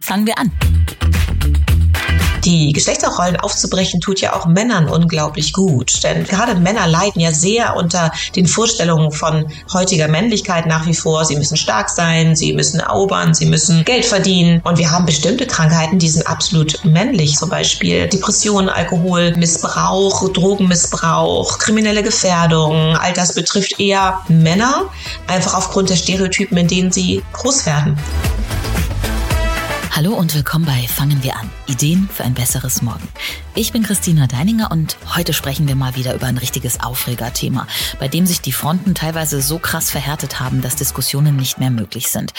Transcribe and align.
Fangen 0.00 0.24
wir 0.24 0.38
an. 0.38 0.52
Die 2.44 2.72
Geschlechterrollen 2.72 3.34
aufzubrechen 3.34 4.00
tut 4.00 4.20
ja 4.20 4.36
auch 4.36 4.46
Männern 4.46 4.88
unglaublich 4.88 5.52
gut. 5.52 6.04
Denn 6.04 6.22
gerade 6.22 6.54
Männer 6.54 6.86
leiden 6.86 7.20
ja 7.20 7.32
sehr 7.32 7.74
unter 7.74 8.12
den 8.36 8.46
Vorstellungen 8.46 9.10
von 9.10 9.50
heutiger 9.72 10.06
Männlichkeit 10.06 10.66
nach 10.66 10.86
wie 10.86 10.94
vor. 10.94 11.24
Sie 11.24 11.34
müssen 11.34 11.56
stark 11.56 11.90
sein, 11.90 12.36
sie 12.36 12.52
müssen 12.52 12.78
erobern, 12.78 13.34
sie 13.34 13.46
müssen 13.46 13.84
Geld 13.84 14.04
verdienen. 14.04 14.60
Und 14.62 14.78
wir 14.78 14.92
haben 14.92 15.06
bestimmte 15.06 15.48
Krankheiten, 15.48 15.98
die 15.98 16.08
sind 16.08 16.28
absolut 16.28 16.84
männlich. 16.84 17.34
Zum 17.36 17.50
Beispiel 17.50 18.06
Depressionen, 18.06 18.68
Alkoholmissbrauch, 18.68 20.32
Drogenmissbrauch, 20.32 21.58
kriminelle 21.58 22.04
Gefährdung. 22.04 22.96
All 22.96 23.12
das 23.12 23.34
betrifft 23.34 23.80
eher 23.80 24.20
Männer, 24.28 24.84
einfach 25.26 25.54
aufgrund 25.54 25.90
der 25.90 25.96
Stereotypen, 25.96 26.56
in 26.56 26.68
denen 26.68 26.92
sie 26.92 27.24
groß 27.32 27.66
werden. 27.66 27.98
Hallo 29.96 30.12
und 30.12 30.34
willkommen 30.34 30.66
bei 30.66 30.86
Fangen 30.86 31.22
wir 31.22 31.36
an. 31.36 31.50
Ideen 31.66 32.06
für 32.12 32.22
ein 32.22 32.34
besseres 32.34 32.82
Morgen. 32.82 33.08
Ich 33.54 33.72
bin 33.72 33.82
Christina 33.82 34.26
Deininger 34.26 34.70
und 34.70 34.98
heute 35.16 35.32
sprechen 35.32 35.66
wir 35.68 35.74
mal 35.74 35.96
wieder 35.96 36.14
über 36.14 36.26
ein 36.26 36.36
richtiges 36.36 36.80
Aufregerthema, 36.80 37.66
bei 37.98 38.06
dem 38.06 38.26
sich 38.26 38.42
die 38.42 38.52
Fronten 38.52 38.94
teilweise 38.94 39.40
so 39.40 39.58
krass 39.58 39.90
verhärtet 39.90 40.38
haben, 40.38 40.60
dass 40.60 40.76
Diskussionen 40.76 41.36
nicht 41.36 41.58
mehr 41.58 41.70
möglich 41.70 42.08
sind. 42.08 42.34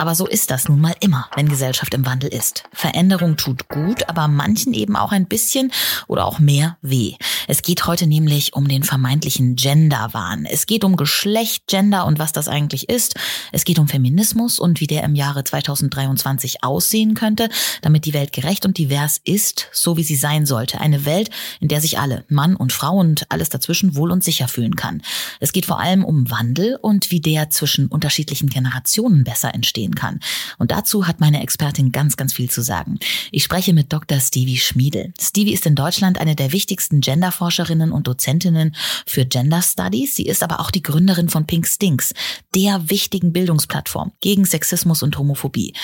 Aber 0.00 0.14
so 0.14 0.26
ist 0.26 0.50
das 0.50 0.66
nun 0.66 0.80
mal 0.80 0.94
immer, 1.00 1.28
wenn 1.36 1.50
Gesellschaft 1.50 1.92
im 1.92 2.06
Wandel 2.06 2.30
ist. 2.30 2.64
Veränderung 2.72 3.36
tut 3.36 3.68
gut, 3.68 4.08
aber 4.08 4.28
manchen 4.28 4.72
eben 4.72 4.96
auch 4.96 5.12
ein 5.12 5.26
bisschen 5.26 5.72
oder 6.08 6.24
auch 6.24 6.38
mehr 6.38 6.78
weh. 6.80 7.16
Es 7.48 7.60
geht 7.60 7.86
heute 7.86 8.06
nämlich 8.06 8.54
um 8.54 8.66
den 8.66 8.82
vermeintlichen 8.82 9.56
Genderwahn. 9.56 10.46
Es 10.46 10.64
geht 10.64 10.84
um 10.84 10.96
Geschlecht, 10.96 11.66
Gender 11.66 12.06
und 12.06 12.18
was 12.18 12.32
das 12.32 12.48
eigentlich 12.48 12.88
ist. 12.88 13.16
Es 13.52 13.64
geht 13.64 13.78
um 13.78 13.88
Feminismus 13.88 14.58
und 14.58 14.80
wie 14.80 14.86
der 14.86 15.04
im 15.04 15.14
Jahre 15.14 15.44
2023 15.44 16.64
aussehen 16.64 17.12
könnte, 17.12 17.50
damit 17.82 18.06
die 18.06 18.14
Welt 18.14 18.32
gerecht 18.32 18.64
und 18.64 18.78
divers 18.78 19.20
ist, 19.22 19.68
so 19.70 19.98
wie 19.98 20.02
sie 20.02 20.16
sein 20.16 20.46
sollte. 20.46 20.80
Eine 20.80 21.04
Welt, 21.04 21.28
in 21.60 21.68
der 21.68 21.82
sich 21.82 21.98
alle, 21.98 22.24
Mann 22.28 22.56
und 22.56 22.72
Frau 22.72 22.96
und 22.96 23.26
alles 23.30 23.50
dazwischen 23.50 23.96
wohl 23.96 24.12
und 24.12 24.24
sicher 24.24 24.48
fühlen 24.48 24.76
kann. 24.76 25.02
Es 25.40 25.52
geht 25.52 25.66
vor 25.66 25.78
allem 25.78 26.06
um 26.06 26.30
Wandel 26.30 26.78
und 26.80 27.10
wie 27.10 27.20
der 27.20 27.50
zwischen 27.50 27.88
unterschiedlichen 27.88 28.48
Generationen 28.48 29.24
besser 29.24 29.54
entstehen 29.54 29.89
umgehen 29.90 29.94
kann. 29.94 30.20
Und 30.58 30.70
dazu 30.70 31.06
hat 31.06 31.20
meine 31.20 31.42
Expertin 31.42 31.92
ganz, 31.92 32.16
ganz 32.16 32.32
viel 32.32 32.50
zu 32.50 32.62
sagen. 32.62 32.98
Ich 33.30 33.44
spreche 33.44 33.72
mit 33.72 33.92
Dr. 33.92 34.20
Stevie 34.20 34.58
Schmiedel. 34.58 35.12
Stevie 35.20 35.52
ist 35.52 35.66
in 35.66 35.74
Deutschland 35.74 36.18
eine 36.18 36.34
der 36.34 36.52
wichtigsten 36.52 37.00
Genderforscherinnen 37.00 37.92
und 37.92 38.06
Dozentinnen 38.06 38.74
für 39.06 39.26
Gender 39.26 39.62
Studies. 39.62 40.16
Sie 40.16 40.26
ist 40.26 40.42
aber 40.42 40.60
auch 40.60 40.70
die 40.70 40.82
Gründerin 40.82 41.28
von 41.28 41.46
Pink 41.46 41.66
Stinks, 41.66 42.14
der 42.54 42.90
wichtigen 42.90 43.32
Bildungsplattform 43.32 44.12
gegen 44.20 44.44
Sexismus 44.44 45.02
und 45.02 45.18
Homophobie. 45.18 45.74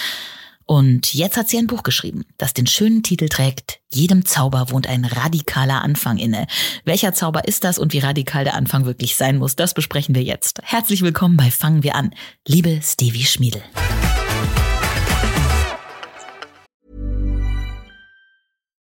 Und 0.67 1.14
jetzt 1.14 1.36
hat 1.36 1.48
sie 1.48 1.59
ein 1.59 1.69
Buch 1.69 1.84
geschrieben, 1.84 2.25
das 2.39 2.53
den 2.53 2.67
schönen 2.67 3.03
Titel 3.03 3.28
trägt, 3.28 3.78
Jedem 3.92 4.27
Zauber 4.27 4.70
wohnt 4.70 4.89
ein 4.89 5.05
radikaler 5.05 5.83
Anfang 5.83 6.19
inne. 6.19 6.47
Welcher 6.84 7.14
Zauber 7.14 7.47
ist 7.47 7.64
das 7.64 7.78
und 7.78 7.92
wie 7.92 8.00
radikal 8.00 8.45
der 8.45 8.55
Anfang 8.55 8.84
wirklich 8.84 9.17
sein 9.17 9.39
muss, 9.39 9.56
das 9.56 9.75
besprechen 9.75 10.14
wir 10.14 10.22
jetzt. 10.22 10.61
Herzlich 10.64 11.03
willkommen 11.03 11.37
bei 11.37 11.50
Fangen 11.50 11.83
wir 11.83 11.94
an. 11.94 12.12
Liebe 12.47 12.81
Stevie 12.83 13.25
Schmiedel. 13.25 13.62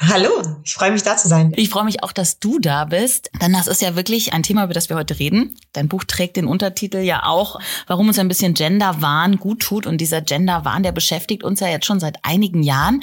Hallo, 0.00 0.30
ich 0.64 0.74
freue 0.74 0.92
mich 0.92 1.02
da 1.02 1.16
zu 1.16 1.26
sein. 1.26 1.52
Ich 1.56 1.70
freue 1.70 1.84
mich 1.84 2.04
auch, 2.04 2.12
dass 2.12 2.38
du 2.38 2.60
da 2.60 2.84
bist, 2.84 3.30
denn 3.42 3.52
das 3.52 3.66
ist 3.66 3.82
ja 3.82 3.96
wirklich 3.96 4.32
ein 4.32 4.44
Thema, 4.44 4.62
über 4.62 4.72
das 4.72 4.88
wir 4.88 4.96
heute 4.96 5.18
reden. 5.18 5.56
Dein 5.72 5.88
Buch 5.88 6.04
trägt 6.04 6.36
den 6.36 6.46
Untertitel 6.46 6.98
ja 6.98 7.24
auch, 7.24 7.58
warum 7.88 8.06
uns 8.06 8.18
ein 8.20 8.28
bisschen 8.28 8.54
Genderwahn 8.54 9.38
gut 9.38 9.60
tut 9.60 9.86
und 9.86 10.00
dieser 10.00 10.20
Genderwahn, 10.20 10.84
der 10.84 10.92
beschäftigt 10.92 11.42
uns 11.42 11.58
ja 11.58 11.66
jetzt 11.66 11.84
schon 11.84 11.98
seit 11.98 12.24
einigen 12.24 12.62
Jahren. 12.62 13.02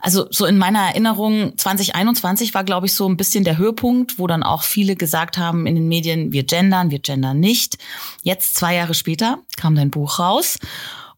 Also 0.00 0.26
so 0.30 0.46
in 0.46 0.56
meiner 0.56 0.80
Erinnerung 0.80 1.58
2021 1.58 2.54
war, 2.54 2.64
glaube 2.64 2.86
ich, 2.86 2.94
so 2.94 3.06
ein 3.06 3.18
bisschen 3.18 3.44
der 3.44 3.58
Höhepunkt, 3.58 4.18
wo 4.18 4.26
dann 4.26 4.42
auch 4.42 4.62
viele 4.62 4.96
gesagt 4.96 5.36
haben 5.36 5.66
in 5.66 5.74
den 5.74 5.88
Medien, 5.88 6.32
wir 6.32 6.44
gendern, 6.44 6.90
wir 6.90 7.00
gendern 7.00 7.40
nicht. 7.40 7.76
Jetzt, 8.22 8.54
zwei 8.54 8.74
Jahre 8.74 8.94
später, 8.94 9.40
kam 9.58 9.74
dein 9.74 9.90
Buch 9.90 10.18
raus. 10.18 10.58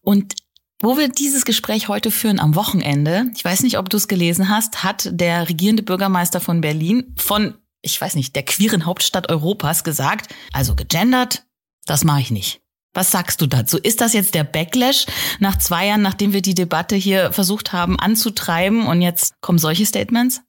Und 0.01 0.33
wo 0.81 0.97
wir 0.97 1.09
dieses 1.09 1.45
Gespräch 1.45 1.87
heute 1.87 2.11
führen 2.11 2.39
am 2.39 2.55
Wochenende, 2.55 3.25
ich 3.35 3.43
weiß 3.43 3.63
nicht, 3.63 3.77
ob 3.77 3.89
du 3.89 3.97
es 3.97 4.07
gelesen 4.07 4.49
hast, 4.49 4.83
hat 4.83 5.09
der 5.11 5.49
regierende 5.49 5.83
Bürgermeister 5.83 6.39
von 6.39 6.61
Berlin 6.61 7.13
von, 7.17 7.55
ich 7.81 7.99
weiß 7.99 8.15
nicht, 8.15 8.35
der 8.35 8.43
queeren 8.43 8.85
Hauptstadt 8.85 9.29
Europas 9.29 9.83
gesagt, 9.83 10.33
also 10.53 10.75
gegendert, 10.75 11.43
das 11.85 12.03
mache 12.03 12.21
ich 12.21 12.31
nicht. 12.31 12.61
Was 12.93 13.11
sagst 13.11 13.41
du 13.41 13.45
dazu? 13.45 13.77
Ist 13.77 14.01
das 14.01 14.13
jetzt 14.13 14.33
der 14.33 14.43
Backlash 14.43 15.05
nach 15.39 15.57
zwei 15.57 15.87
Jahren, 15.87 16.01
nachdem 16.01 16.33
wir 16.33 16.41
die 16.41 16.55
Debatte 16.55 16.95
hier 16.95 17.31
versucht 17.31 17.71
haben 17.71 17.99
anzutreiben 17.99 18.87
und 18.87 19.01
jetzt 19.01 19.39
kommen 19.41 19.59
solche 19.59 19.85
Statements? 19.85 20.41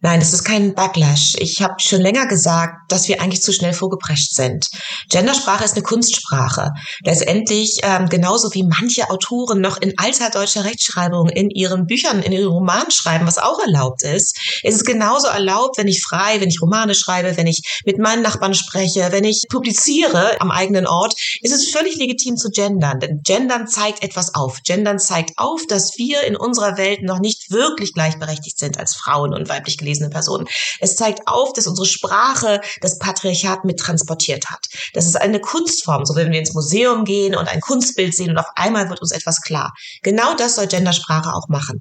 Nein, 0.00 0.20
das 0.20 0.32
ist 0.32 0.44
kein 0.44 0.74
Backlash. 0.74 1.34
Ich 1.38 1.60
habe 1.60 1.74
schon 1.78 2.00
länger 2.00 2.26
gesagt, 2.26 2.92
dass 2.92 3.08
wir 3.08 3.20
eigentlich 3.20 3.42
zu 3.42 3.52
schnell 3.52 3.72
vorgeprescht 3.72 4.32
sind. 4.32 4.68
Gendersprache 5.10 5.64
ist 5.64 5.74
eine 5.74 5.82
Kunstsprache. 5.82 6.70
Letztendlich 7.02 7.80
ähm, 7.82 8.08
genauso 8.08 8.54
wie 8.54 8.62
manche 8.62 9.10
Autoren 9.10 9.60
noch 9.60 9.80
in 9.80 9.94
alter 9.98 10.30
deutscher 10.30 10.64
Rechtschreibung 10.64 11.28
in 11.28 11.50
ihren 11.50 11.86
Büchern, 11.86 12.22
in 12.22 12.30
ihren 12.30 12.46
Romanen 12.46 12.92
schreiben, 12.92 13.26
was 13.26 13.38
auch 13.38 13.58
erlaubt 13.58 14.04
ist, 14.04 14.38
ist 14.62 14.76
es 14.76 14.84
genauso 14.84 15.26
erlaubt, 15.26 15.78
wenn 15.78 15.88
ich 15.88 16.04
frei, 16.04 16.40
wenn 16.40 16.48
ich 16.48 16.62
Romane 16.62 16.94
schreibe, 16.94 17.36
wenn 17.36 17.48
ich 17.48 17.80
mit 17.84 17.98
meinen 17.98 18.22
Nachbarn 18.22 18.54
spreche, 18.54 19.08
wenn 19.10 19.24
ich 19.24 19.46
publiziere 19.48 20.40
am 20.40 20.52
eigenen 20.52 20.86
Ort, 20.86 21.14
ist 21.42 21.52
es 21.52 21.70
völlig 21.70 21.96
legitim 21.96 22.36
zu 22.36 22.50
gendern. 22.50 23.00
Denn 23.00 23.22
Gendern 23.24 23.66
zeigt 23.66 24.04
etwas 24.04 24.36
auf. 24.36 24.62
Gendern 24.62 25.00
zeigt 25.00 25.32
auf, 25.36 25.62
dass 25.66 25.98
wir 25.98 26.22
in 26.22 26.36
unserer 26.36 26.76
Welt 26.76 27.02
noch 27.02 27.18
nicht 27.18 27.50
wirklich 27.50 27.92
gleichberechtigt 27.92 28.58
sind 28.60 28.78
als 28.78 28.94
Frauen 28.94 29.34
und 29.34 29.47
weiblich 29.48 29.78
gelesene 29.78 30.10
Personen. 30.10 30.46
Es 30.80 30.96
zeigt 30.96 31.26
auf, 31.26 31.52
dass 31.52 31.66
unsere 31.66 31.86
Sprache 31.86 32.60
das 32.80 32.98
Patriarchat 32.98 33.64
mit 33.64 33.78
transportiert 33.78 34.46
hat. 34.50 34.66
Das 34.94 35.06
ist 35.06 35.16
eine 35.16 35.40
Kunstform, 35.40 36.04
so 36.04 36.14
wenn 36.14 36.30
wir 36.30 36.38
ins 36.38 36.54
Museum 36.54 37.04
gehen 37.04 37.36
und 37.36 37.48
ein 37.48 37.60
Kunstbild 37.60 38.14
sehen 38.14 38.30
und 38.30 38.38
auf 38.38 38.50
einmal 38.56 38.88
wird 38.88 39.00
uns 39.00 39.12
etwas 39.12 39.40
klar. 39.40 39.72
Genau 40.02 40.34
das 40.34 40.56
soll 40.56 40.66
Gendersprache 40.66 41.32
auch 41.32 41.48
machen. 41.48 41.80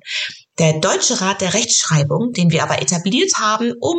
Der 0.59 0.79
Deutsche 0.79 1.21
Rat 1.21 1.41
der 1.41 1.53
Rechtschreibung, 1.53 2.31
den 2.31 2.51
wir 2.51 2.63
aber 2.63 2.81
etabliert 2.81 3.31
haben, 3.37 3.73
um 3.79 3.97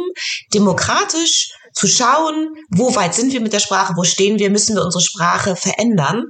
demokratisch 0.53 1.51
zu 1.73 1.87
schauen, 1.87 2.55
wo 2.71 2.95
weit 2.97 3.15
sind 3.15 3.33
wir 3.33 3.41
mit 3.41 3.53
der 3.53 3.61
Sprache, 3.61 3.95
wo 3.97 4.03
stehen 4.03 4.39
wir, 4.39 4.51
müssen 4.51 4.75
wir 4.75 4.85
unsere 4.85 5.03
Sprache 5.03 5.55
verändern. 5.55 6.25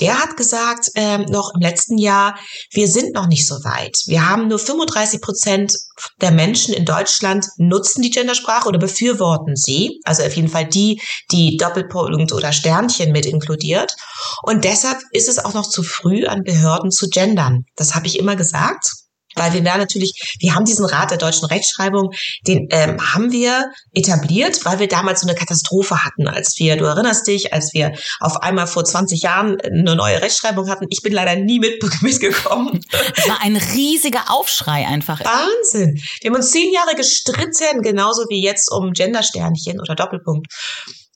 Der 0.00 0.18
hat 0.18 0.36
gesagt, 0.36 0.88
ähm, 0.94 1.26
noch 1.28 1.52
im 1.54 1.60
letzten 1.60 1.98
Jahr, 1.98 2.38
wir 2.72 2.88
sind 2.88 3.14
noch 3.14 3.26
nicht 3.26 3.46
so 3.46 3.56
weit. 3.64 3.98
Wir 4.06 4.28
haben 4.28 4.48
nur 4.48 4.58
35 4.58 5.20
Prozent 5.20 5.74
der 6.20 6.30
Menschen 6.30 6.74
in 6.74 6.84
Deutschland 6.84 7.46
nutzen 7.58 8.02
die 8.02 8.10
Gendersprache 8.10 8.68
oder 8.68 8.78
befürworten 8.78 9.56
sie. 9.56 10.00
Also 10.04 10.22
auf 10.22 10.34
jeden 10.34 10.48
Fall 10.48 10.66
die, 10.66 11.00
die 11.30 11.56
Doppelpunkt 11.56 12.32
oder 12.32 12.52
Sternchen 12.52 13.12
mit 13.12 13.26
inkludiert. 13.26 13.94
Und 14.42 14.64
deshalb 14.64 14.98
ist 15.12 15.28
es 15.28 15.38
auch 15.38 15.54
noch 15.54 15.68
zu 15.68 15.82
früh, 15.82 16.26
an 16.26 16.42
Behörden 16.42 16.90
zu 16.90 17.08
gendern. 17.08 17.64
Das 17.76 17.94
habe 17.94 18.06
ich 18.06 18.18
immer 18.18 18.36
gesagt. 18.36 19.03
Weil 19.34 19.52
wir 19.52 19.62
da 19.62 19.76
natürlich, 19.76 20.36
wir 20.38 20.54
haben 20.54 20.64
diesen 20.64 20.84
Rat 20.84 21.10
der 21.10 21.18
deutschen 21.18 21.46
Rechtschreibung, 21.46 22.10
den 22.46 22.68
ähm, 22.70 22.98
haben 23.00 23.32
wir 23.32 23.70
etabliert, 23.92 24.64
weil 24.64 24.78
wir 24.78 24.88
damals 24.88 25.20
so 25.20 25.28
eine 25.28 25.36
Katastrophe 25.36 26.04
hatten, 26.04 26.28
als 26.28 26.54
wir, 26.58 26.76
du 26.76 26.84
erinnerst 26.84 27.26
dich, 27.26 27.52
als 27.52 27.72
wir 27.74 27.92
auf 28.20 28.42
einmal 28.42 28.66
vor 28.66 28.84
20 28.84 29.22
Jahren 29.22 29.60
eine 29.60 29.96
neue 29.96 30.20
Rechtschreibung 30.22 30.68
hatten. 30.68 30.86
Ich 30.90 31.02
bin 31.02 31.12
leider 31.12 31.36
nie 31.36 31.58
mit, 31.58 31.82
mitgekommen. 32.02 32.80
Es 33.16 33.28
war 33.28 33.40
ein 33.42 33.56
riesiger 33.56 34.24
Aufschrei 34.28 34.86
einfach. 34.86 35.20
Wahnsinn. 35.20 36.00
Wir 36.20 36.30
haben 36.30 36.36
uns 36.36 36.50
zehn 36.50 36.72
Jahre 36.72 36.94
gestritten, 36.94 37.82
genauso 37.82 38.24
wie 38.28 38.42
jetzt 38.42 38.70
um 38.72 38.92
Gendersternchen 38.92 39.80
oder 39.80 39.94
Doppelpunkt. 39.94 40.46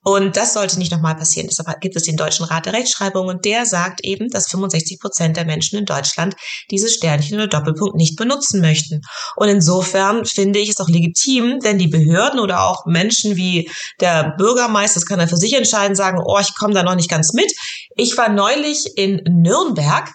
Und 0.04 0.36
das 0.36 0.54
sollte 0.54 0.78
nicht 0.78 0.92
nochmal 0.92 1.16
passieren. 1.16 1.48
Deshalb 1.48 1.80
gibt 1.80 1.96
es 1.96 2.04
den 2.04 2.16
Deutschen 2.16 2.44
Rat 2.46 2.66
der 2.66 2.72
Rechtschreibung 2.72 3.26
und 3.26 3.44
der 3.44 3.66
sagt 3.66 4.04
eben, 4.04 4.28
dass 4.30 4.48
65 4.48 5.00
Prozent 5.00 5.36
der 5.36 5.44
Menschen 5.44 5.78
in 5.78 5.84
Deutschland 5.84 6.34
dieses 6.70 6.94
Sternchen 6.94 7.36
oder 7.36 7.48
Doppelpunkt 7.48 7.96
nicht 7.96 8.16
benutzen 8.16 8.60
möchten. 8.60 9.00
Und 9.36 9.48
insofern 9.48 10.24
finde 10.24 10.60
ich 10.60 10.70
es 10.70 10.80
auch 10.80 10.88
legitim, 10.88 11.58
wenn 11.62 11.78
die 11.78 11.88
Behörden 11.88 12.40
oder 12.40 12.62
auch 12.62 12.86
Menschen 12.86 13.36
wie 13.36 13.70
der 14.00 14.34
Bürgermeister, 14.38 15.00
das 15.00 15.06
kann 15.06 15.20
er 15.20 15.28
für 15.28 15.36
sich 15.36 15.54
entscheiden, 15.54 15.96
sagen, 15.96 16.22
oh, 16.24 16.38
ich 16.40 16.54
komme 16.54 16.74
da 16.74 16.82
noch 16.82 16.94
nicht 16.94 17.10
ganz 17.10 17.32
mit. 17.32 17.52
Ich 17.96 18.16
war 18.16 18.28
neulich 18.28 18.96
in 18.96 19.20
Nürnberg 19.28 20.08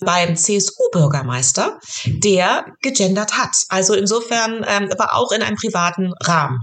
beim 0.00 0.36
CSU-Bürgermeister, 0.36 1.78
der 2.06 2.66
gegendert 2.82 3.36
hat. 3.36 3.54
Also 3.68 3.94
insofern, 3.94 4.64
ähm, 4.66 4.88
aber 4.92 5.14
auch 5.14 5.32
in 5.32 5.42
einem 5.42 5.56
privaten 5.56 6.12
Rahmen. 6.20 6.60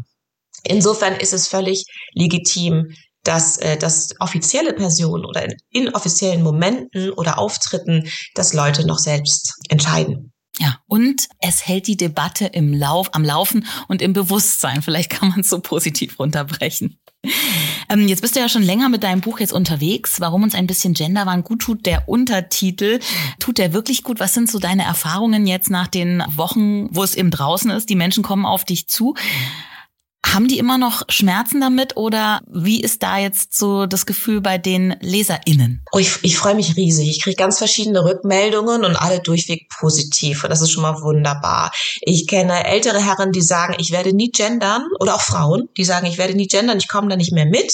Insofern 0.68 1.16
ist 1.16 1.34
es 1.34 1.48
völlig 1.48 1.86
legitim, 2.14 2.94
dass, 3.24 3.58
äh, 3.58 3.78
dass 3.78 4.14
offizielle 4.20 4.74
Personen 4.74 5.26
oder 5.26 5.46
in, 5.46 5.56
in 5.72 5.94
offiziellen 5.94 6.44
Momenten 6.44 7.12
oder 7.12 7.40
Auftritten, 7.40 8.10
dass 8.36 8.54
Leute 8.54 8.86
noch 8.86 9.00
selbst 9.00 9.54
entscheiden. 9.70 10.32
Ja, 10.60 10.78
und 10.88 11.28
es 11.40 11.68
hält 11.68 11.88
die 11.88 11.98
Debatte 11.98 12.46
im 12.46 12.74
Lauf, 12.74 13.14
am 13.14 13.26
Laufen 13.26 13.66
und 13.90 14.02
im 14.02 14.14
Bewusstsein. 14.14 14.82
Vielleicht 14.82 15.10
kann 15.10 15.30
man 15.30 15.42
es 15.42 15.50
so 15.50 15.60
positiv 15.60 16.18
runterbrechen. 16.18 16.98
Ähm, 17.90 18.08
jetzt 18.08 18.22
bist 18.22 18.36
du 18.36 18.40
ja 18.40 18.48
schon 18.48 18.64
länger 18.64 18.88
mit 18.88 19.04
deinem 19.04 19.20
Buch 19.22 19.40
jetzt 19.40 19.52
unterwegs. 19.52 20.22
Warum 20.22 20.44
uns 20.44 20.56
ein 20.56 20.68
bisschen 20.68 20.94
Genderwahn 20.94 21.44
gut 21.44 21.62
tut, 21.62 21.86
der 21.86 22.08
Untertitel. 22.08 23.00
Tut 23.40 23.58
der 23.58 23.74
wirklich 23.74 24.04
gut? 24.04 24.20
Was 24.20 24.34
sind 24.34 24.50
so 24.50 24.60
deine 24.60 24.84
Erfahrungen 24.84 25.46
jetzt 25.46 25.70
nach 25.70 25.88
den 25.88 26.24
Wochen, 26.28 26.88
wo 26.96 27.04
es 27.04 27.16
eben 27.16 27.32
draußen 27.32 27.72
ist? 27.72 27.90
Die 27.90 27.96
Menschen 27.96 28.24
kommen 28.24 28.46
auf 28.46 28.64
dich 28.64 28.88
zu. 28.88 29.16
Haben 30.34 30.48
die 30.48 30.58
immer 30.58 30.78
noch 30.78 31.04
Schmerzen 31.08 31.62
damit 31.62 31.98
oder 31.98 32.42
wie 32.52 32.82
ist 32.82 33.04
da 33.04 33.20
jetzt 33.20 33.56
so 33.56 33.86
das 33.86 34.08
Gefühl 34.08 34.42
bei 34.42 34.58
den 34.58 34.96
LeserInnen? 35.00 35.84
Oh, 35.92 36.00
ich, 36.00 36.18
ich 36.24 36.38
freue 36.38 36.56
mich 36.56 36.76
riesig. 36.76 37.10
Ich 37.10 37.22
kriege 37.22 37.36
ganz 37.36 37.60
verschiedene 37.60 38.04
Rückmeldungen 38.04 38.84
und 38.84 38.96
alle 38.96 39.20
durchweg 39.20 39.70
positiv. 39.80 40.44
Und 40.44 40.50
das 40.50 40.62
ist 40.62 40.72
schon 40.72 40.82
mal 40.82 41.00
wunderbar. 41.02 41.72
Ich 42.02 42.28
kenne 42.28 42.66
ältere 42.66 43.00
Herren, 43.00 43.32
die 43.32 43.42
sagen, 43.42 43.76
ich 43.78 43.92
werde 43.92 44.14
nie 44.14 44.32
gendern 44.32 44.84
oder 45.00 45.16
auch 45.16 45.22
Frauen, 45.22 45.70
die 45.78 45.86
sagen, 45.86 46.08
ich 46.08 46.18
werde 46.18 46.34
nie 46.34 46.48
gendern, 46.48 46.80
ich 46.80 46.88
komme 46.88 47.08
da 47.08 47.16
nicht 47.16 47.32
mehr 47.32 47.46
mit. 47.46 47.72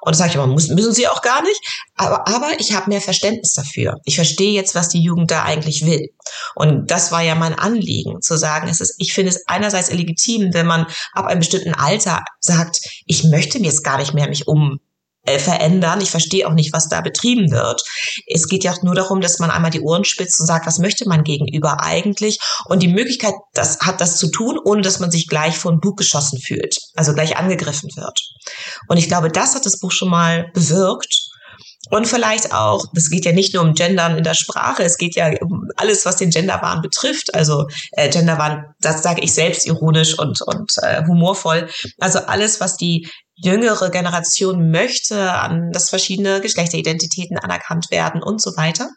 Und 0.00 0.12
das 0.12 0.18
sage 0.18 0.30
ich 0.30 0.36
immer, 0.36 0.46
müssen, 0.46 0.92
sie 0.92 1.06
auch 1.06 1.20
gar 1.20 1.42
nicht. 1.42 1.60
Aber, 1.96 2.26
aber 2.26 2.58
ich 2.58 2.74
habe 2.74 2.88
mehr 2.88 3.02
Verständnis 3.02 3.52
dafür. 3.52 3.96
Ich 4.04 4.14
verstehe 4.16 4.52
jetzt, 4.52 4.74
was 4.74 4.88
die 4.88 5.02
Jugend 5.02 5.30
da 5.30 5.42
eigentlich 5.42 5.84
will. 5.84 6.08
Und 6.54 6.90
das 6.90 7.12
war 7.12 7.22
ja 7.22 7.34
mein 7.34 7.54
Anliegen, 7.54 8.20
zu 8.22 8.36
sagen, 8.36 8.68
es 8.68 8.80
ist, 8.80 8.94
ich 8.98 9.12
finde 9.12 9.30
es 9.30 9.44
einerseits 9.46 9.88
illegitim, 9.88 10.50
wenn 10.52 10.66
man 10.66 10.86
ab 11.12 11.26
einem 11.26 11.40
bestimmten 11.40 11.74
Alter 11.74 12.24
sagt, 12.40 12.80
ich 13.06 13.24
möchte 13.24 13.58
mir 13.58 13.66
jetzt 13.66 13.84
gar 13.84 13.98
nicht 13.98 14.14
mehr 14.14 14.28
mich 14.28 14.48
um 14.48 14.78
äh, 15.26 15.38
verändern. 15.38 16.00
Ich 16.00 16.10
verstehe 16.10 16.48
auch 16.48 16.54
nicht, 16.54 16.72
was 16.72 16.88
da 16.88 17.02
betrieben 17.02 17.50
wird. 17.50 17.82
Es 18.26 18.48
geht 18.48 18.64
ja 18.64 18.72
auch 18.72 18.82
nur 18.82 18.94
darum, 18.94 19.20
dass 19.20 19.38
man 19.38 19.50
einmal 19.50 19.70
die 19.70 19.82
Ohren 19.82 20.04
spitzt 20.04 20.40
und 20.40 20.46
sagt, 20.46 20.66
was 20.66 20.78
möchte 20.78 21.06
man 21.06 21.24
gegenüber 21.24 21.82
eigentlich? 21.82 22.38
Und 22.66 22.82
die 22.82 22.88
Möglichkeit, 22.88 23.34
das 23.52 23.80
hat 23.80 24.00
das 24.00 24.16
zu 24.16 24.30
tun, 24.30 24.58
ohne 24.64 24.80
dass 24.80 24.98
man 24.98 25.10
sich 25.10 25.28
gleich 25.28 25.58
vor 25.58 25.72
ein 25.72 25.80
Bug 25.80 25.98
geschossen 25.98 26.40
fühlt, 26.40 26.78
also 26.94 27.12
gleich 27.12 27.36
angegriffen 27.36 27.90
wird. 27.96 28.18
Und 28.88 28.96
ich 28.96 29.08
glaube, 29.08 29.30
das 29.30 29.54
hat 29.54 29.66
das 29.66 29.78
Buch 29.78 29.92
schon 29.92 30.08
mal 30.08 30.50
bewirkt. 30.54 31.28
Und 31.90 32.06
vielleicht 32.06 32.54
auch, 32.54 32.84
es 32.94 33.10
geht 33.10 33.24
ja 33.24 33.32
nicht 33.32 33.52
nur 33.52 33.62
um 33.62 33.74
Gendern 33.74 34.16
in 34.16 34.24
der 34.24 34.34
Sprache, 34.34 34.84
es 34.84 34.96
geht 34.96 35.16
ja 35.16 35.30
um 35.42 35.59
alles, 35.80 36.06
was 36.06 36.16
den 36.16 36.30
Genderwahn 36.30 36.82
betrifft. 36.82 37.34
Also 37.34 37.66
äh, 37.92 38.08
Genderwahn, 38.08 38.66
das 38.80 39.02
sage 39.02 39.22
ich 39.22 39.34
selbst 39.34 39.66
ironisch 39.66 40.18
und, 40.18 40.40
und 40.42 40.72
äh, 40.82 41.04
humorvoll. 41.06 41.68
Also 41.98 42.20
alles, 42.20 42.60
was 42.60 42.76
die 42.76 43.08
jüngere 43.34 43.90
Generation 43.90 44.70
möchte, 44.70 45.32
an 45.32 45.72
dass 45.72 45.90
verschiedene 45.90 46.40
Geschlechteridentitäten 46.40 47.38
anerkannt 47.38 47.90
werden 47.90 48.22
und 48.22 48.40
so 48.40 48.56
weiter. 48.56 48.90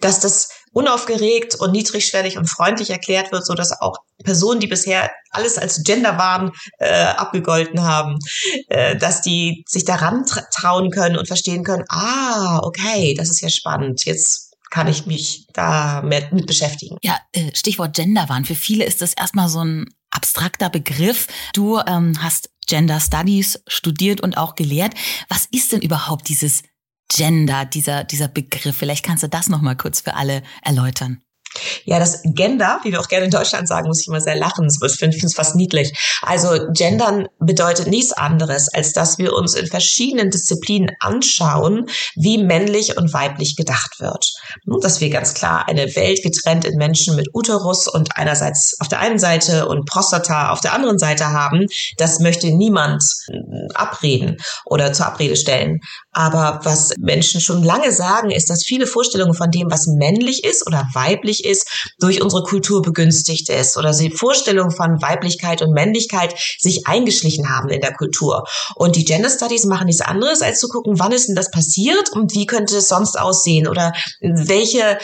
Dass 0.00 0.20
das 0.20 0.48
unaufgeregt 0.72 1.56
und 1.56 1.72
niedrigschwellig 1.72 2.38
und 2.38 2.48
freundlich 2.48 2.90
erklärt 2.90 3.32
wird, 3.32 3.44
so 3.44 3.54
dass 3.54 3.80
auch 3.80 3.96
Personen, 4.22 4.60
die 4.60 4.66
bisher 4.66 5.10
alles 5.30 5.58
als 5.58 5.82
Gender 5.82 6.16
waren, 6.16 6.52
äh, 6.78 7.04
abgegolten 7.04 7.82
haben, 7.82 8.18
äh, 8.68 8.96
dass 8.96 9.20
die 9.20 9.64
sich 9.68 9.84
daran 9.84 10.24
trauen 10.52 10.90
können 10.90 11.16
und 11.16 11.26
verstehen 11.26 11.64
können, 11.64 11.84
ah, 11.90 12.60
okay, 12.62 13.14
das 13.14 13.30
ist 13.30 13.40
ja 13.40 13.50
spannend. 13.50 14.04
Jetzt 14.04 14.53
kann 14.74 14.88
ich 14.88 15.06
mich 15.06 15.46
da 15.52 16.02
mit, 16.02 16.32
mit 16.32 16.48
beschäftigen. 16.48 16.96
Ja, 17.00 17.16
äh, 17.30 17.54
Stichwort 17.54 17.94
Genderwahn. 17.94 18.44
Für 18.44 18.56
viele 18.56 18.84
ist 18.84 19.02
das 19.02 19.14
erstmal 19.14 19.48
so 19.48 19.60
ein 19.60 19.86
abstrakter 20.10 20.68
Begriff. 20.68 21.28
Du 21.52 21.78
ähm, 21.78 22.20
hast 22.20 22.50
Gender 22.66 22.98
Studies 22.98 23.62
studiert 23.68 24.20
und 24.20 24.36
auch 24.36 24.56
gelehrt. 24.56 24.94
Was 25.28 25.46
ist 25.52 25.70
denn 25.70 25.80
überhaupt 25.80 26.28
dieses 26.28 26.64
Gender, 27.08 27.66
dieser, 27.66 28.02
dieser 28.02 28.26
Begriff? 28.26 28.76
Vielleicht 28.76 29.04
kannst 29.04 29.22
du 29.22 29.28
das 29.28 29.48
nochmal 29.48 29.76
kurz 29.76 30.00
für 30.00 30.14
alle 30.14 30.42
erläutern. 30.60 31.22
Ja, 31.84 31.98
das 31.98 32.22
Gender, 32.24 32.80
wie 32.82 32.92
wir 32.92 33.00
auch 33.00 33.08
gerne 33.08 33.26
in 33.26 33.30
Deutschland 33.30 33.68
sagen, 33.68 33.86
muss 33.86 34.00
ich 34.00 34.08
immer 34.08 34.20
sehr 34.20 34.36
lachen. 34.36 34.66
Ich 34.66 34.92
finde 34.98 35.16
es 35.16 35.34
fast 35.34 35.56
niedlich. 35.56 35.92
Also 36.22 36.68
Gendern 36.72 37.28
bedeutet 37.38 37.88
nichts 37.88 38.12
anderes, 38.12 38.68
als 38.72 38.92
dass 38.92 39.18
wir 39.18 39.32
uns 39.32 39.54
in 39.54 39.66
verschiedenen 39.66 40.30
Disziplinen 40.30 40.90
anschauen, 41.00 41.86
wie 42.16 42.42
männlich 42.42 42.96
und 42.96 43.12
weiblich 43.12 43.56
gedacht 43.56 44.00
wird. 44.00 44.32
Dass 44.82 45.00
wir 45.00 45.10
ganz 45.10 45.34
klar 45.34 45.68
eine 45.68 45.94
Welt 45.96 46.22
getrennt 46.22 46.64
in 46.64 46.76
Menschen 46.76 47.16
mit 47.16 47.28
Uterus 47.32 47.86
und 47.88 48.16
einerseits 48.16 48.76
auf 48.80 48.88
der 48.88 49.00
einen 49.00 49.18
Seite 49.18 49.68
und 49.68 49.86
Prostata 49.86 50.50
auf 50.50 50.60
der 50.60 50.72
anderen 50.72 50.98
Seite 50.98 51.30
haben, 51.30 51.66
das 51.98 52.20
möchte 52.20 52.48
niemand 52.48 53.02
äh, 53.28 53.34
abreden 53.74 54.36
oder 54.64 54.92
zur 54.92 55.06
Abrede 55.06 55.36
stellen. 55.36 55.80
Aber 56.12 56.60
was 56.62 56.92
Menschen 56.98 57.40
schon 57.40 57.62
lange 57.62 57.92
sagen, 57.92 58.30
ist, 58.30 58.50
dass 58.50 58.64
viele 58.64 58.86
Vorstellungen 58.86 59.34
von 59.34 59.50
dem, 59.50 59.70
was 59.70 59.86
männlich 59.86 60.44
ist 60.44 60.66
oder 60.66 60.86
weiblich 60.94 61.43
ist, 61.44 61.92
durch 61.98 62.22
unsere 62.22 62.42
Kultur 62.42 62.82
begünstigt 62.82 63.48
ist 63.48 63.76
oder 63.76 63.92
die 63.92 64.10
Vorstellungen 64.10 64.70
von 64.70 65.00
Weiblichkeit 65.02 65.62
und 65.62 65.72
Männlichkeit 65.72 66.34
sich 66.58 66.86
eingeschlichen 66.86 67.48
haben 67.48 67.68
in 67.68 67.80
der 67.80 67.94
Kultur. 67.94 68.44
Und 68.74 68.96
die 68.96 69.04
Gender 69.04 69.30
Studies 69.30 69.64
machen 69.64 69.86
nichts 69.86 70.02
anderes, 70.02 70.42
als 70.42 70.60
zu 70.60 70.68
gucken, 70.68 70.98
wann 70.98 71.12
ist 71.12 71.28
denn 71.28 71.36
das 71.36 71.50
passiert 71.50 72.10
und 72.12 72.34
wie 72.34 72.46
könnte 72.46 72.76
es 72.76 72.88
sonst 72.88 73.18
aussehen 73.18 73.68
oder 73.68 73.92
welche 74.20 74.98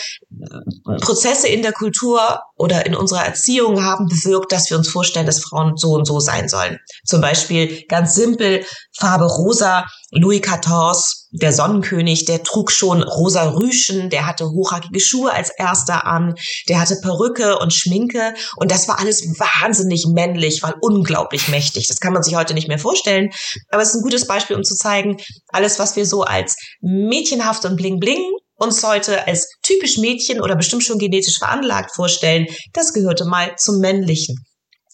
Prozesse 1.01 1.49
in 1.49 1.63
der 1.63 1.73
Kultur 1.73 2.41
oder 2.57 2.87
in 2.87 2.95
unserer 2.95 3.25
Erziehung 3.25 3.83
haben 3.85 4.07
bewirkt, 4.07 4.53
dass 4.53 4.71
wir 4.71 4.77
uns 4.77 4.89
vorstellen, 4.89 5.27
dass 5.27 5.41
Frauen 5.41 5.77
so 5.77 5.93
und 5.93 6.07
so 6.07 6.21
sein 6.21 6.49
sollen. 6.49 6.79
Zum 7.05 7.21
Beispiel 7.21 7.85
ganz 7.89 8.15
simpel 8.15 8.65
Farbe 8.99 9.25
rosa 9.25 9.87
Louis 10.11 10.43
XIV, 10.43 11.20
der 11.33 11.53
Sonnenkönig, 11.53 12.25
der 12.25 12.43
trug 12.43 12.71
schon 12.71 13.03
rosa 13.03 13.51
Rüschen, 13.51 14.11
der 14.11 14.27
hatte 14.27 14.51
hochhackige 14.51 15.01
Schuhe 15.01 15.33
als 15.33 15.51
erster 15.57 16.07
an, 16.07 16.35
der 16.69 16.81
hatte 16.81 16.97
Perücke 17.01 17.59
und 17.59 17.73
Schminke 17.73 18.35
und 18.57 18.71
das 18.71 18.89
war 18.89 18.99
alles 18.99 19.23
wahnsinnig 19.39 20.07
männlich, 20.07 20.63
war 20.63 20.75
unglaublich 20.81 21.49
mächtig. 21.49 21.87
Das 21.89 22.01
kann 22.01 22.13
man 22.13 22.23
sich 22.23 22.35
heute 22.35 22.55
nicht 22.55 22.69
mehr 22.69 22.79
vorstellen, 22.79 23.31
aber 23.71 23.83
es 23.83 23.91
ist 23.91 23.97
ein 23.97 24.03
gutes 24.03 24.27
Beispiel, 24.27 24.57
um 24.57 24.65
zu 24.65 24.75
zeigen, 24.75 25.19
alles, 25.49 25.79
was 25.79 25.97
wir 25.97 26.07
so 26.07 26.23
als 26.23 26.57
mädchenhaft 26.81 27.65
und 27.65 27.77
bling 27.77 28.01
bling 28.01 28.23
uns 28.57 28.85
heute 28.85 29.27
als 29.27 29.49
typisch 29.63 29.97
Mädchen 29.97 30.41
oder 30.41 30.55
bestimmt 30.55 30.85
schon 30.85 30.99
genetisch 30.99 31.39
veranlagt 31.39 31.95
vorstellen, 31.95 32.47
das 32.75 32.93
gehörte 32.93 33.25
mal 33.25 33.57
zum 33.57 33.79
Männlichen. 33.79 34.37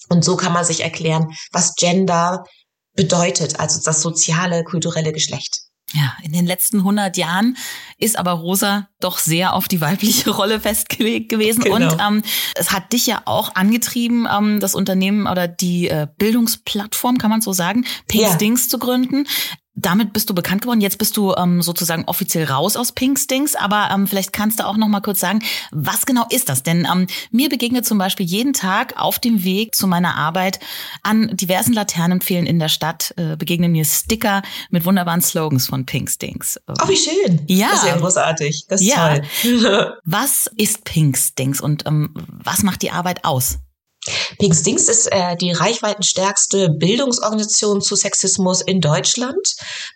Und 0.08 0.24
so 0.24 0.36
kann 0.36 0.52
man 0.52 0.64
sich 0.64 0.80
erklären, 0.80 1.26
was 1.50 1.74
Gender 1.74 2.44
bedeutet, 2.94 3.58
also 3.58 3.80
das 3.84 4.02
soziale, 4.02 4.62
kulturelle 4.62 5.12
Geschlecht. 5.12 5.65
Ja, 5.92 6.14
in 6.22 6.32
den 6.32 6.46
letzten 6.46 6.78
100 6.78 7.16
Jahren 7.16 7.56
ist 7.96 8.18
aber 8.18 8.32
Rosa 8.32 8.88
doch 8.98 9.18
sehr 9.18 9.54
auf 9.54 9.68
die 9.68 9.80
weibliche 9.80 10.30
Rolle 10.30 10.58
festgelegt 10.60 11.28
gewesen. 11.28 11.62
Genau. 11.62 11.76
Und 11.76 12.00
ähm, 12.00 12.22
es 12.56 12.72
hat 12.72 12.92
dich 12.92 13.06
ja 13.06 13.22
auch 13.24 13.54
angetrieben, 13.54 14.26
ähm, 14.30 14.58
das 14.58 14.74
Unternehmen 14.74 15.26
oder 15.26 15.46
die 15.46 15.88
äh, 15.88 16.08
Bildungsplattform, 16.18 17.18
kann 17.18 17.30
man 17.30 17.40
so 17.40 17.52
sagen, 17.52 17.84
Pink 18.08 18.24
ja. 18.24 18.34
Stings 18.34 18.68
zu 18.68 18.78
gründen 18.78 19.26
damit 19.76 20.14
bist 20.14 20.30
du 20.30 20.34
bekannt 20.34 20.62
geworden. 20.62 20.80
Jetzt 20.80 20.98
bist 20.98 21.16
du 21.16 21.34
ähm, 21.34 21.60
sozusagen 21.60 22.04
offiziell 22.06 22.44
raus 22.44 22.76
aus 22.76 22.92
Pink 22.92 23.18
Stings, 23.18 23.54
aber 23.54 23.90
ähm, 23.92 24.06
vielleicht 24.06 24.32
kannst 24.32 24.58
du 24.58 24.66
auch 24.66 24.78
noch 24.78 24.88
mal 24.88 25.00
kurz 25.00 25.20
sagen, 25.20 25.40
was 25.70 26.06
genau 26.06 26.24
ist 26.30 26.48
das? 26.48 26.62
Denn 26.62 26.88
ähm, 26.90 27.06
mir 27.30 27.50
begegnet 27.50 27.86
zum 27.86 27.98
Beispiel 27.98 28.24
jeden 28.24 28.54
Tag 28.54 28.94
auf 28.96 29.18
dem 29.18 29.44
Weg 29.44 29.74
zu 29.74 29.86
meiner 29.86 30.16
Arbeit 30.16 30.60
an 31.02 31.36
diversen 31.36 31.74
Laternenpfählen 31.74 32.46
in 32.46 32.58
der 32.58 32.68
Stadt 32.68 33.12
äh, 33.16 33.36
begegnen 33.36 33.70
mir 33.72 33.84
Sticker 33.84 34.42
mit 34.70 34.86
wunderbaren 34.86 35.20
Slogans 35.20 35.66
von 35.66 35.84
Pink 35.84 36.10
Stings. 36.10 36.58
Oh, 36.66 36.88
wie 36.88 36.96
schön. 36.96 37.42
Ja. 37.46 37.68
Das 37.70 37.82
ist 37.82 37.88
ja 37.88 37.96
großartig. 37.98 38.64
Das 38.68 38.80
ist 38.80 38.86
ja. 38.86 39.18
toll. 39.18 39.94
was 40.04 40.50
ist 40.56 40.84
Pink 40.84 41.18
Stings 41.18 41.60
und 41.60 41.84
ähm, 41.86 42.14
was 42.14 42.62
macht 42.62 42.80
die 42.80 42.90
Arbeit 42.90 43.24
aus? 43.24 43.58
Pink 44.38 44.54
Stings 44.54 44.88
ist 44.88 45.06
äh, 45.12 45.36
die 45.36 45.52
reichweitenstärkste 45.52 46.70
Bildungsorganisation 46.70 47.80
zu 47.80 47.96
Sexismus 47.96 48.62
in 48.62 48.80
Deutschland. 48.80 49.36